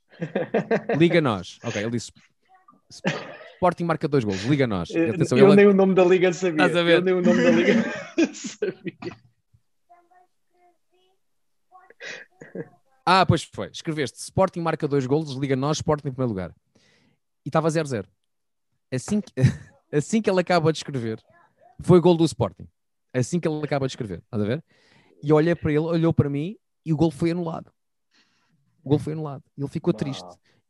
[0.99, 1.59] Liga nós.
[1.65, 2.13] Ok, ele disse
[3.55, 4.45] Sporting marca dois golos.
[4.45, 4.91] Liga nós.
[4.91, 5.57] Atenção, eu ele...
[5.57, 6.67] nem o nome da liga sabia.
[6.67, 6.97] Estás a ver?
[6.97, 7.75] Eu nem o nome da liga
[8.35, 9.17] sabia.
[13.05, 13.69] Ah, pois foi.
[13.69, 16.55] Escreveste Sporting marca dois golos, liga nós, Sporting em primeiro lugar.
[17.45, 18.05] E estava 0-0.
[18.93, 19.33] Assim que,
[19.91, 21.19] assim que ele acaba de escrever,
[21.81, 22.69] foi gol do Sporting.
[23.15, 24.19] Assim que ele acaba de escrever.
[24.19, 24.65] Estás a ver?
[25.23, 27.73] E olhei para ele, olhou para mim e o gol foi anulado
[28.85, 29.43] o gol foi anulado.
[29.57, 30.29] Ele ficou triste.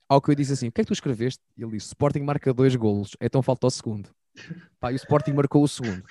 [0.09, 1.41] Ao que eu disse assim: o que é que tu escreveste?
[1.57, 4.11] Ele disse: Sporting marca dois golos, então falta o segundo.
[4.81, 6.03] Pá, e o Sporting marcou o segundo.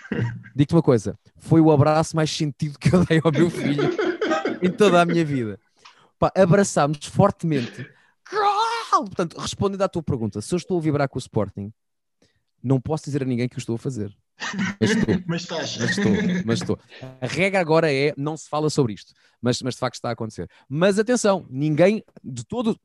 [0.56, 3.84] Digo-te uma coisa: foi o abraço mais sentido que eu dei ao meu filho
[4.62, 5.60] em toda a minha vida.
[6.18, 7.88] Pá, abraçámos fortemente.
[8.92, 11.72] Portanto, respondendo à tua pergunta, se eu estou a vibrar com o Sporting,
[12.64, 14.16] não posso dizer a ninguém que o estou a fazer.
[14.80, 15.16] Mas estou.
[15.28, 15.78] mas estás.
[15.78, 16.12] Mas estou,
[16.46, 16.80] mas estou.
[17.20, 20.14] A regra agora é não se fala sobre isto, mas, mas de facto está a
[20.14, 20.50] acontecer.
[20.68, 22.78] Mas atenção, ninguém de todo.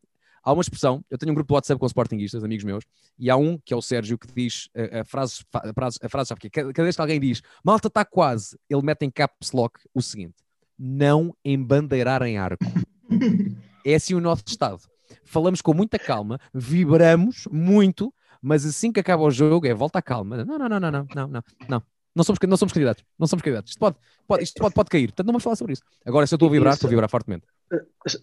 [0.43, 2.85] há uma expressão, eu tenho um grupo de WhatsApp com sportinguistas, amigos meus,
[3.19, 6.09] e há um, que é o Sérgio, que diz a, a frase, a frase, a
[6.09, 9.11] frase sabe que cada, cada vez que alguém diz malta está quase, ele mete em
[9.11, 10.37] caps lock o seguinte,
[10.79, 12.65] não embandeirar em arco.
[13.85, 14.83] é assim o nosso estado.
[15.25, 18.13] Falamos com muita calma, vibramos muito,
[18.47, 20.45] mas assim que acaba o jogo é volta à calma.
[20.45, 21.83] Não, não, não, não, não, não, não, não.
[22.15, 23.05] Não somos, não somos candidatos.
[23.19, 23.73] Não somos candidatos.
[23.73, 25.09] Isto pode, pode, isto pode, pode cair.
[25.09, 25.83] Portanto, não vamos falar sobre isso.
[26.05, 27.45] Agora, se eu estou a vibrar, estou a vibrar fortemente.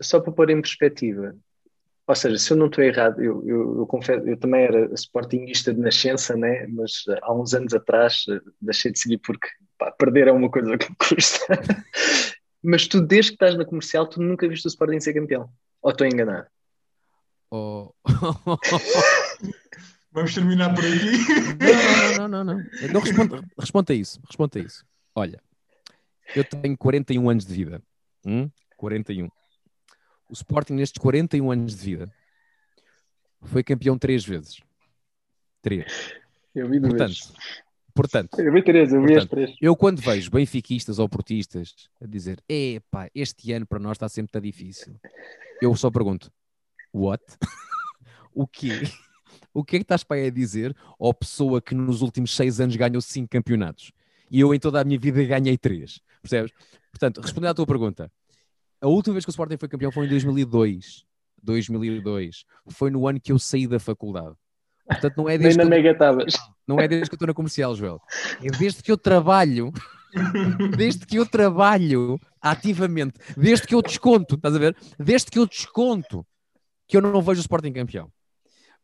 [0.01, 1.35] Só para pôr em perspectiva,
[2.07, 5.73] ou seja, se eu não estou errado, eu, eu, eu, confesso, eu também era sportingista
[5.73, 6.67] de nascença, né?
[6.67, 10.77] mas há uns anos atrás eh, deixei de seguir porque pá, perder é uma coisa
[10.77, 11.59] que me custa.
[12.63, 15.49] mas tu, desde que estás na comercial, tu nunca viste o Sporting ser campeão?
[15.81, 16.47] Ou estou enganado?
[17.51, 17.93] Oh.
[20.13, 22.17] Vamos terminar por aqui.
[22.19, 22.63] Não, não, não, não.
[22.91, 23.01] não.
[23.57, 24.21] responde a isso.
[24.27, 24.85] Responde a isso.
[25.15, 25.41] Olha,
[26.35, 27.81] eu tenho 41 anos de vida.
[28.23, 28.49] Hum?
[28.77, 29.27] 41.
[30.29, 32.13] O Sporting, nestes 41 anos de vida,
[33.41, 34.61] foi campeão três vezes.
[35.61, 36.13] Três.
[36.53, 37.15] Eu vi portanto,
[37.93, 39.55] portanto, eu vi três, eu vi portanto, as três.
[39.59, 44.31] Eu, quando vejo benfiquistas ou portistas a dizer, epá, este ano para nós está sempre
[44.31, 44.95] tão difícil,
[45.61, 46.31] eu só pergunto,
[46.93, 47.23] what?
[48.35, 48.81] o quê?
[49.53, 52.59] O que é que estás para aí a dizer ao pessoa que nos últimos seis
[52.59, 53.91] anos ganhou cinco campeonatos?
[54.29, 56.51] E eu em toda a minha vida ganhei três, percebes?
[56.91, 58.11] Portanto, respondendo à tua pergunta,
[58.81, 61.05] a última vez que o Sporting foi campeão foi em 2002.
[61.41, 62.45] 2002.
[62.67, 64.35] Foi no ano que eu saí da faculdade.
[64.85, 65.69] Portanto, não é desde Nem na.
[66.67, 68.01] Não é desde que eu estou na comercial, Joel.
[68.43, 69.71] É desde que eu trabalho,
[70.77, 74.75] desde que eu trabalho ativamente, desde que eu desconto, estás a ver?
[74.99, 76.25] Desde que eu desconto
[76.87, 78.11] que eu não vejo o Sporting campeão.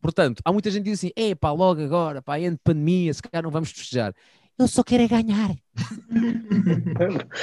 [0.02, 3.22] Portanto, há muita gente que diz assim: é pá, logo agora, pá, de pandemia, se
[3.22, 4.14] calhar não vamos festejar.
[4.58, 5.52] Eu só quero é ganhar.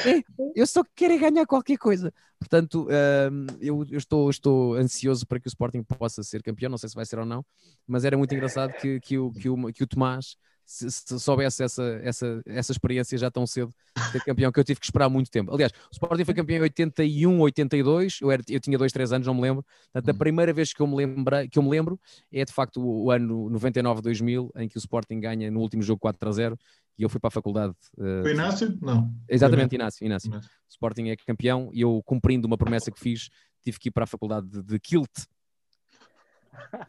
[0.04, 0.22] é,
[0.54, 2.12] eu só quero é ganhar qualquer coisa.
[2.38, 6.70] Portanto, um, eu, eu, estou, estou ansioso para que o Sporting possa ser campeão.
[6.70, 7.42] Não sei se vai ser ou não,
[7.86, 10.36] mas era muito engraçado que, que, o, que, o, que o Tomás
[10.66, 13.72] se, se, soubesse essa, essa, essa experiência já tão cedo
[14.10, 15.54] ser campeão, que eu tive que esperar muito tempo.
[15.54, 19.26] Aliás, o Sporting foi campeão em 81, 82, eu, era, eu tinha 2, 3 anos,
[19.26, 19.64] não me lembro.
[19.92, 20.18] Portanto, a uhum.
[20.18, 21.98] primeira vez que eu me, lembra, que eu me lembro
[22.32, 26.00] é de facto o, o ano 99-2000, em que o Sporting ganha no último jogo
[26.00, 26.58] 4 a 0
[26.98, 27.74] e eu fui para a faculdade.
[27.96, 28.76] Uh, foi Inácio?
[28.82, 29.14] Não.
[29.28, 30.28] Exatamente, Inácio, Inácio.
[30.28, 30.50] Inácio.
[30.50, 33.28] O Sporting é campeão e eu, cumprindo uma promessa que fiz,
[33.62, 35.10] tive que ir para a faculdade de, de Kilt.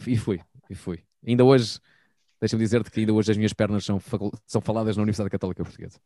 [0.07, 1.03] E fui, e fui.
[1.25, 1.79] Ainda hoje
[2.39, 3.99] Deixa-me dizer-te que ainda hoje as minhas pernas são,
[4.45, 5.99] são faladas na Universidade Católica Portuguesa.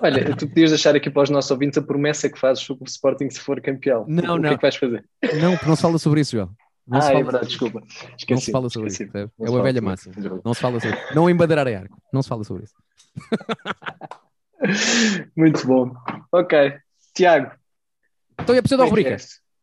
[0.00, 2.86] Olha, tu podias deixar aqui para os nossos ouvintes a promessa que fazes sobre o
[2.86, 4.04] Sporting se for campeão.
[4.06, 4.42] Não, o não.
[4.42, 5.04] que é que vais fazer?
[5.40, 6.50] Não, porque não se fala sobre isso, João.
[6.86, 7.48] Não ah, é verdade, sobre...
[7.48, 7.82] desculpa.
[8.18, 9.10] Esqueci, não se fala sobre esqueci.
[9.10, 9.30] isso.
[9.40, 10.10] É uma velha massa.
[10.44, 11.14] Não se fala sobre isso.
[11.14, 11.96] Não embadeirar em arco.
[12.12, 12.74] Não se fala sobre isso.
[15.36, 15.92] Muito bom.
[16.30, 16.74] Ok.
[17.14, 17.52] Tiago.
[18.38, 19.16] Então, a pessoa da rubrica?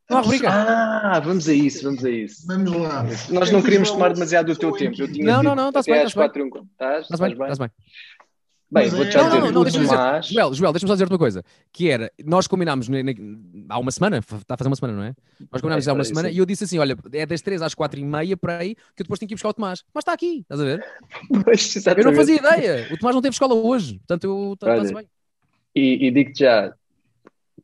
[0.09, 0.49] Não há rubrica.
[0.49, 2.47] Ah, vamos a isso, vamos a isso.
[2.47, 3.05] Vamos lá.
[3.29, 4.97] Nós não queríamos tomar demasiado do teu tempo.
[5.19, 6.51] não, não, não, está-se bem, está-se bem.
[7.01, 7.69] Estás bem, estás bem.
[8.71, 9.97] Bem, vou-te já dizer, não, não, deixa dizer,
[10.31, 11.43] Joel, Joel deixa-me só dizer uma coisa,
[11.73, 12.87] que era, nós combinámos
[13.67, 15.15] há uma semana, está a fazer uma semana, não é?
[15.51, 17.73] Nós combinámos é, há uma semana e eu disse assim, olha, é das 3 às
[17.73, 19.83] 4 e meia para aí, que eu depois tenho que ir buscar o Tomás.
[19.91, 20.85] Mas está aqui, estás a ver?
[21.43, 25.07] Pois, eu não fazia ideia, o Tomás não teve escola hoje, portanto eu está-se bem.
[25.75, 26.71] E, e digo-te já,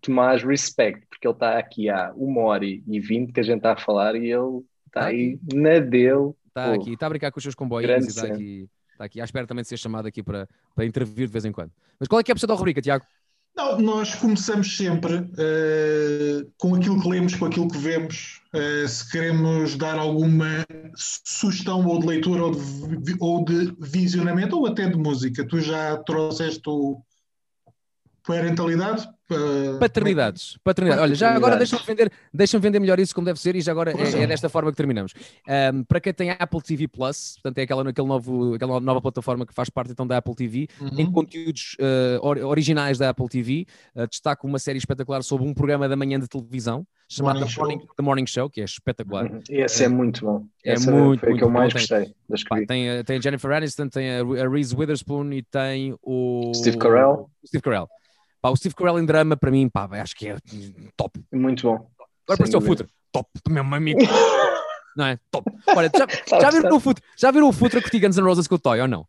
[0.01, 3.73] Tomás, respect, porque ele está aqui há uma hora e vinte que a gente está
[3.73, 6.33] a falar e ele está tá aí na dele.
[6.47, 9.23] Está aqui, está a brincar com os seus comboios e está aqui, está aqui, à
[9.23, 11.71] espera também de ser chamado aqui para, para intervir de vez em quando.
[11.99, 13.05] Mas qual é que é a pessoa da rubrica, Tiago?
[13.55, 18.41] Não, nós começamos sempre uh, com aquilo que lemos, com aquilo que vemos.
[18.53, 20.65] Uh, se queremos dar alguma
[20.95, 25.47] sugestão ou de leitura ou de, ou de visionamento ou até de música.
[25.47, 27.01] Tu já trouxeste o
[28.25, 29.07] parentalidade?
[29.31, 31.03] Uh, paternidades, paternidades.
[31.03, 33.91] Olha, já agora deixa-me vender, deixa vender melhor isso como deve ser e já agora
[33.91, 35.13] é, é, desta forma que terminamos.
[35.73, 39.43] Um, para quem tem Apple TV Plus, portanto é aquela, aquele novo, aquela nova plataforma
[39.45, 40.89] que faz parte então da Apple TV, uhum.
[40.91, 43.65] tem conteúdos uh, originais da Apple TV,
[43.95, 47.59] uh, destaco uma série espetacular sobre um programa da manhã de televisão chamado Morning The,
[47.59, 49.25] Morning, The Morning Show, que é espetacular.
[49.25, 49.39] Uhum.
[49.49, 50.45] Esse é, é muito bom.
[50.63, 53.51] É Essa muito, foi muito, que eu mais gostei das pá, tem, tem a Jennifer
[53.51, 57.27] Aniston, tem a, a Reese Witherspoon e tem o Steve Carell.
[57.43, 57.89] Steve Carell.
[58.45, 60.37] Pá, o Steve Carell em drama, para mim, pá, acho que é
[60.95, 61.19] top.
[61.33, 61.89] Muito bom.
[62.25, 62.87] Agora pareceu o Futre.
[63.11, 63.99] Top, meu amigo.
[64.95, 65.19] não é?
[65.31, 65.51] Top.
[65.75, 66.05] Olha, já,
[66.39, 67.03] já viram o Futre?
[67.17, 69.07] Já viram o Futre com Guns N' Roses com o Toy ou não?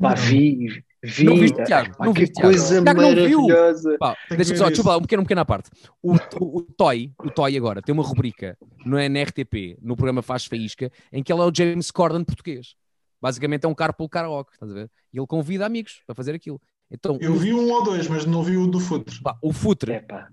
[0.00, 1.24] Pá, vi, vi.
[1.26, 1.94] Não viste, Tiago?
[2.00, 3.02] Não que coisa Tiago.
[3.02, 3.96] maravilhosa.
[4.30, 5.70] Deixa-me só, deixa lá, um pequeno, um pequeno à parte.
[6.02, 9.94] O, o, o, Toy, o Toy agora, tem uma rubrica não é, na RTP, no
[9.94, 12.74] programa Faz Faísca, em que ele é o James Corden português.
[13.22, 14.90] Basicamente é um carpool karaoke, estás a ver?
[15.12, 16.60] E ele convida amigos para fazer aquilo.
[16.94, 19.20] Então, eu vi um ou dois, mas não vi o do Futre.
[19.20, 19.92] Pá, o Futre.
[19.92, 20.28] É, pá.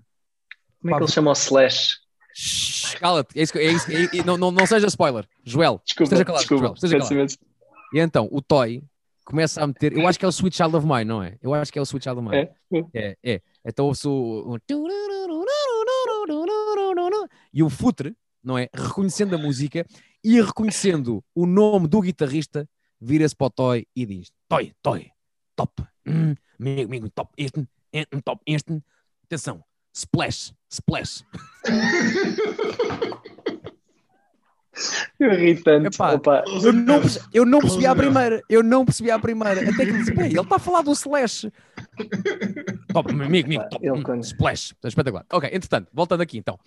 [0.80, 1.96] Como é que ele chama o Slash?
[2.98, 5.26] Cala-te, é isso, é isso, é- é- não, não, não seja spoiler.
[5.44, 6.62] Joel, Desculpa, esteja calado, desculpa.
[6.64, 7.34] Joel, esteja calado.
[7.92, 8.82] E então, o Toy
[9.24, 9.92] começa a meter.
[9.92, 11.36] Eu acho que é o Sweet Child of Mine, não é?
[11.42, 12.48] Eu acho que é o Sweet Child of Mine.
[12.72, 13.42] É, É, é.
[13.64, 14.54] Então ouço o.
[14.54, 14.58] o-
[17.52, 18.68] E o Futre, não é?
[18.74, 19.84] Reconhecendo a música
[20.24, 22.68] e reconhecendo o nome do guitarrista,
[23.00, 25.10] vira-se para o Toy e diz: Toy, Toy,
[25.54, 28.82] top, hum, amigo, amigo, top, este, este, top, este.
[29.24, 29.62] Atenção,
[29.94, 31.24] splash, splash.
[35.20, 35.88] Irritante.
[35.94, 36.44] Epá, Opa.
[36.62, 37.00] Eu não,
[37.32, 37.98] eu não percebi à enough.
[37.98, 39.60] primeira, eu não percebi à primeira.
[39.60, 41.52] Até que ele disse: "Peraí, ele está a falar do Slash.
[42.92, 43.90] Top, amigo, amigo, top.
[43.90, 44.74] Hum, Splash.
[44.82, 45.26] Espetacular.
[45.30, 46.58] Ok, entretanto, voltando aqui então.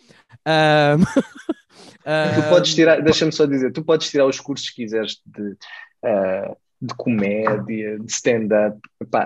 [0.46, 1.02] Ahm,
[2.36, 5.58] Tu podes tirar, deixa-me só dizer, tu podes tirar os cursos que quiseres de,
[6.04, 6.56] ah,
[6.86, 8.80] de comédia, de stand-up,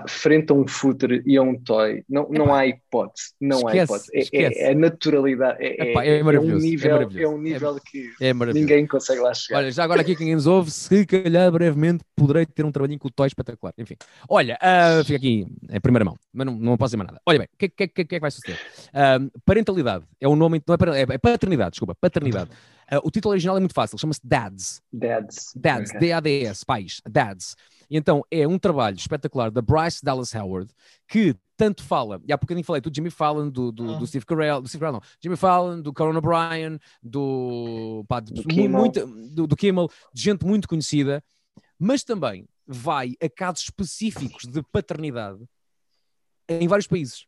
[0.08, 3.84] frente a um footer e a um toy, não, não há hipótese, não há Esquece,
[3.84, 4.10] hipótese.
[4.14, 4.58] É, esquece.
[4.58, 8.10] é, é naturalidade, é, Epá, é, é é um é nível, é um nível que
[8.20, 9.58] É ninguém consegue lá chegar.
[9.58, 13.08] Olha, já agora aqui quem nos ouve, se calhar brevemente poderei ter um trabalhinho com
[13.08, 13.74] o Toy espetacular.
[13.76, 13.96] Enfim,
[14.28, 17.20] olha, ah, fica aqui em primeira mão, mas não, não posso dizer mais nada.
[17.26, 18.58] Olha bem, o que, que, que, que é que vai suceder?
[18.94, 22.50] Ah, parentalidade é um nome, não é, é paternidade, desculpa, paternidade.
[22.90, 24.82] Ah, o título original é muito fácil, chama-se Dads.
[24.92, 25.52] Dads.
[25.54, 26.00] Dads, Ok.
[26.00, 27.56] D-A-D-S, pais, Dads.
[27.88, 30.72] E então é um trabalho espetacular da Bryce Dallas Howard
[31.08, 34.06] que tanto fala, e há bocadinho falei do Jimmy Fallon, do, do, do Ah.
[34.06, 38.42] Steve Carell, do Steve Carell não, Jimmy Fallon, do Conan O'Brien, do, pá, de- Do
[38.42, 38.80] mu- Kimmel.
[38.80, 41.22] muita- do, do Kimmel, de gente muito conhecida,
[41.78, 45.38] mas também vai a casos específicos de paternidade
[46.48, 47.26] em vários países.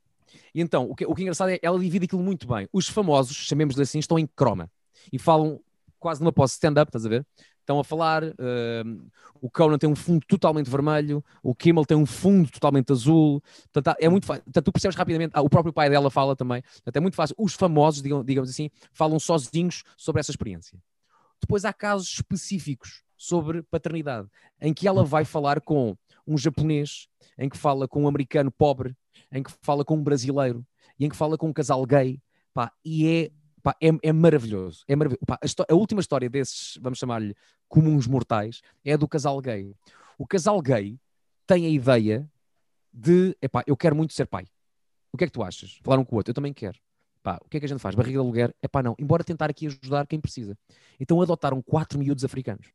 [0.55, 2.66] E então, o que, o que é engraçado é ela divide aquilo muito bem.
[2.72, 4.70] Os famosos, chamemos-lhe assim, estão em croma
[5.12, 5.60] e falam
[5.98, 7.27] quase numa posse stand-up, estás a ver?
[7.60, 9.09] Estão a falar, hum,
[9.40, 13.40] o Conan tem um fundo totalmente vermelho, o Kimmel tem um fundo totalmente azul,
[13.73, 16.60] portanto, é muito fácil, portanto, tu percebes rapidamente, ah, o próprio pai dela fala também,
[16.60, 20.77] portanto, é muito fácil, os famosos, digam- digamos assim, falam sozinhos sobre essa experiência.
[21.40, 24.28] Depois há casos específicos sobre paternidade,
[24.60, 25.97] em que ela vai falar com
[26.27, 27.06] um japonês,
[27.39, 28.97] em que fala com um americano pobre,
[29.31, 30.66] em que fala com um brasileiro,
[30.98, 32.20] e em que fala com um casal gay,
[32.52, 33.31] pá, e é
[33.62, 34.84] Pá, é, é maravilhoso.
[34.89, 35.24] É maravilhoso.
[35.26, 37.34] Pá, a, a última história desses, vamos chamar-lhe
[37.68, 39.74] comuns mortais, é a do casal gay.
[40.18, 40.98] O casal gay
[41.47, 42.28] tem a ideia
[42.93, 44.47] de, epá, eu quero muito ser pai.
[45.12, 45.78] O que é que tu achas?
[45.82, 46.78] Falaram com o outro, eu também quero.
[47.22, 47.94] Pá, o que é que a gente faz?
[47.94, 48.55] Barriga de aluguer?
[48.60, 48.97] É pá, não.
[48.98, 50.59] Embora tentar aqui ajudar quem precisa.
[50.98, 52.66] Então adotaram quatro miúdos africanos.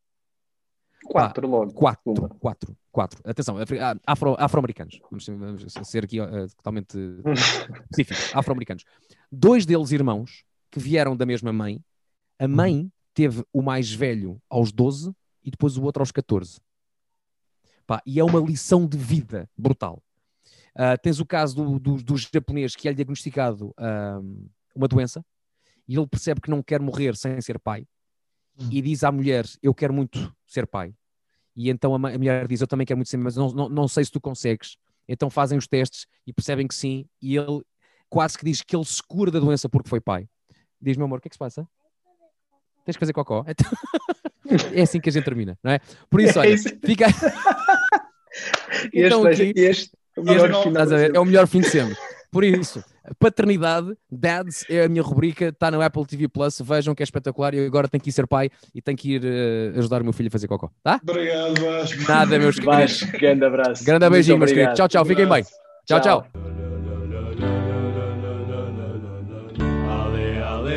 [1.05, 1.73] Quatro logo.
[1.73, 2.29] Quatro, Pumba.
[2.39, 3.21] quatro, quatro.
[3.23, 4.99] Atenção, ah, afro- afro-americanos.
[5.11, 6.97] vamos, ser- vamos ser aqui eh, totalmente
[7.91, 8.35] específicos.
[8.35, 8.83] Afro-americanos.
[9.31, 11.83] Dois deles irmãos que vieram da mesma mãe.
[12.39, 15.11] A mãe teve o mais velho aos 12
[15.43, 16.59] e depois o outro aos 14.
[17.85, 20.03] Pá, e é uma lição de vida brutal.
[20.75, 24.19] Ah, tens o caso do, do, do japonês que é diagnosticado ah,
[24.75, 25.25] uma doença
[25.87, 27.87] e ele percebe que não quer morrer sem ser pai
[28.59, 28.69] Hum.
[28.71, 30.93] e diz à mulher: Eu quero muito ser pai.
[31.55, 33.87] E então a, a mulher diz: Eu também quero muito ser, mas não, não, não
[33.87, 34.77] sei se tu consegues.
[35.07, 37.61] Então fazem os testes e percebem que sim, e ele
[38.09, 40.27] quase que diz que ele se cura da doença porque foi pai.
[40.81, 41.67] Diz: Meu amor, o que é que se passa?
[42.85, 43.43] Tens que fazer cocó.
[44.49, 45.79] Então, é assim que a gente termina, não é?
[46.09, 46.69] Por isso, olha, É isso.
[46.85, 47.07] fica.
[48.71, 51.15] Este, Então, vai aqui- ser- este, o melhor não- final ver?
[51.15, 51.97] É o melhor fim de sempre.
[52.31, 52.83] Por isso,
[53.19, 56.61] paternidade, dads é a minha rubrica, está no Apple TV Plus.
[56.61, 57.53] Vejam que é espetacular.
[57.55, 60.13] E agora tenho que ir ser pai e tenho que ir eh, ajudar o meu
[60.13, 60.69] filho a fazer cocó.
[60.83, 60.99] Tá?
[61.01, 62.01] Obrigado, Vasco.
[62.07, 63.01] Nada, meus queridos.
[63.01, 63.83] Vasco, grande abraço.
[63.83, 64.75] Grande beijinho, meus queridos.
[64.75, 65.05] Tchau, tchau.
[65.05, 65.43] Fiquem bem.
[65.85, 66.27] Tchau, tchau.
[66.33, 66.66] Ale,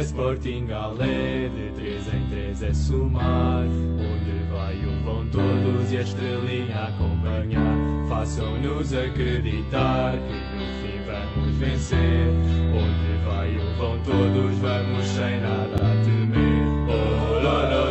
[0.00, 3.64] Sporting Alé, de 3 em 3 é somar.
[3.64, 8.08] Onde vai O vão todos e a estrelinha acompanhar.
[8.08, 12.28] Façam-nos acreditar que no fim vamos vencer.
[12.74, 16.66] Onde vai O vão todos, vamos sem nada a temer.
[16.88, 17.89] Oh, oh, oh.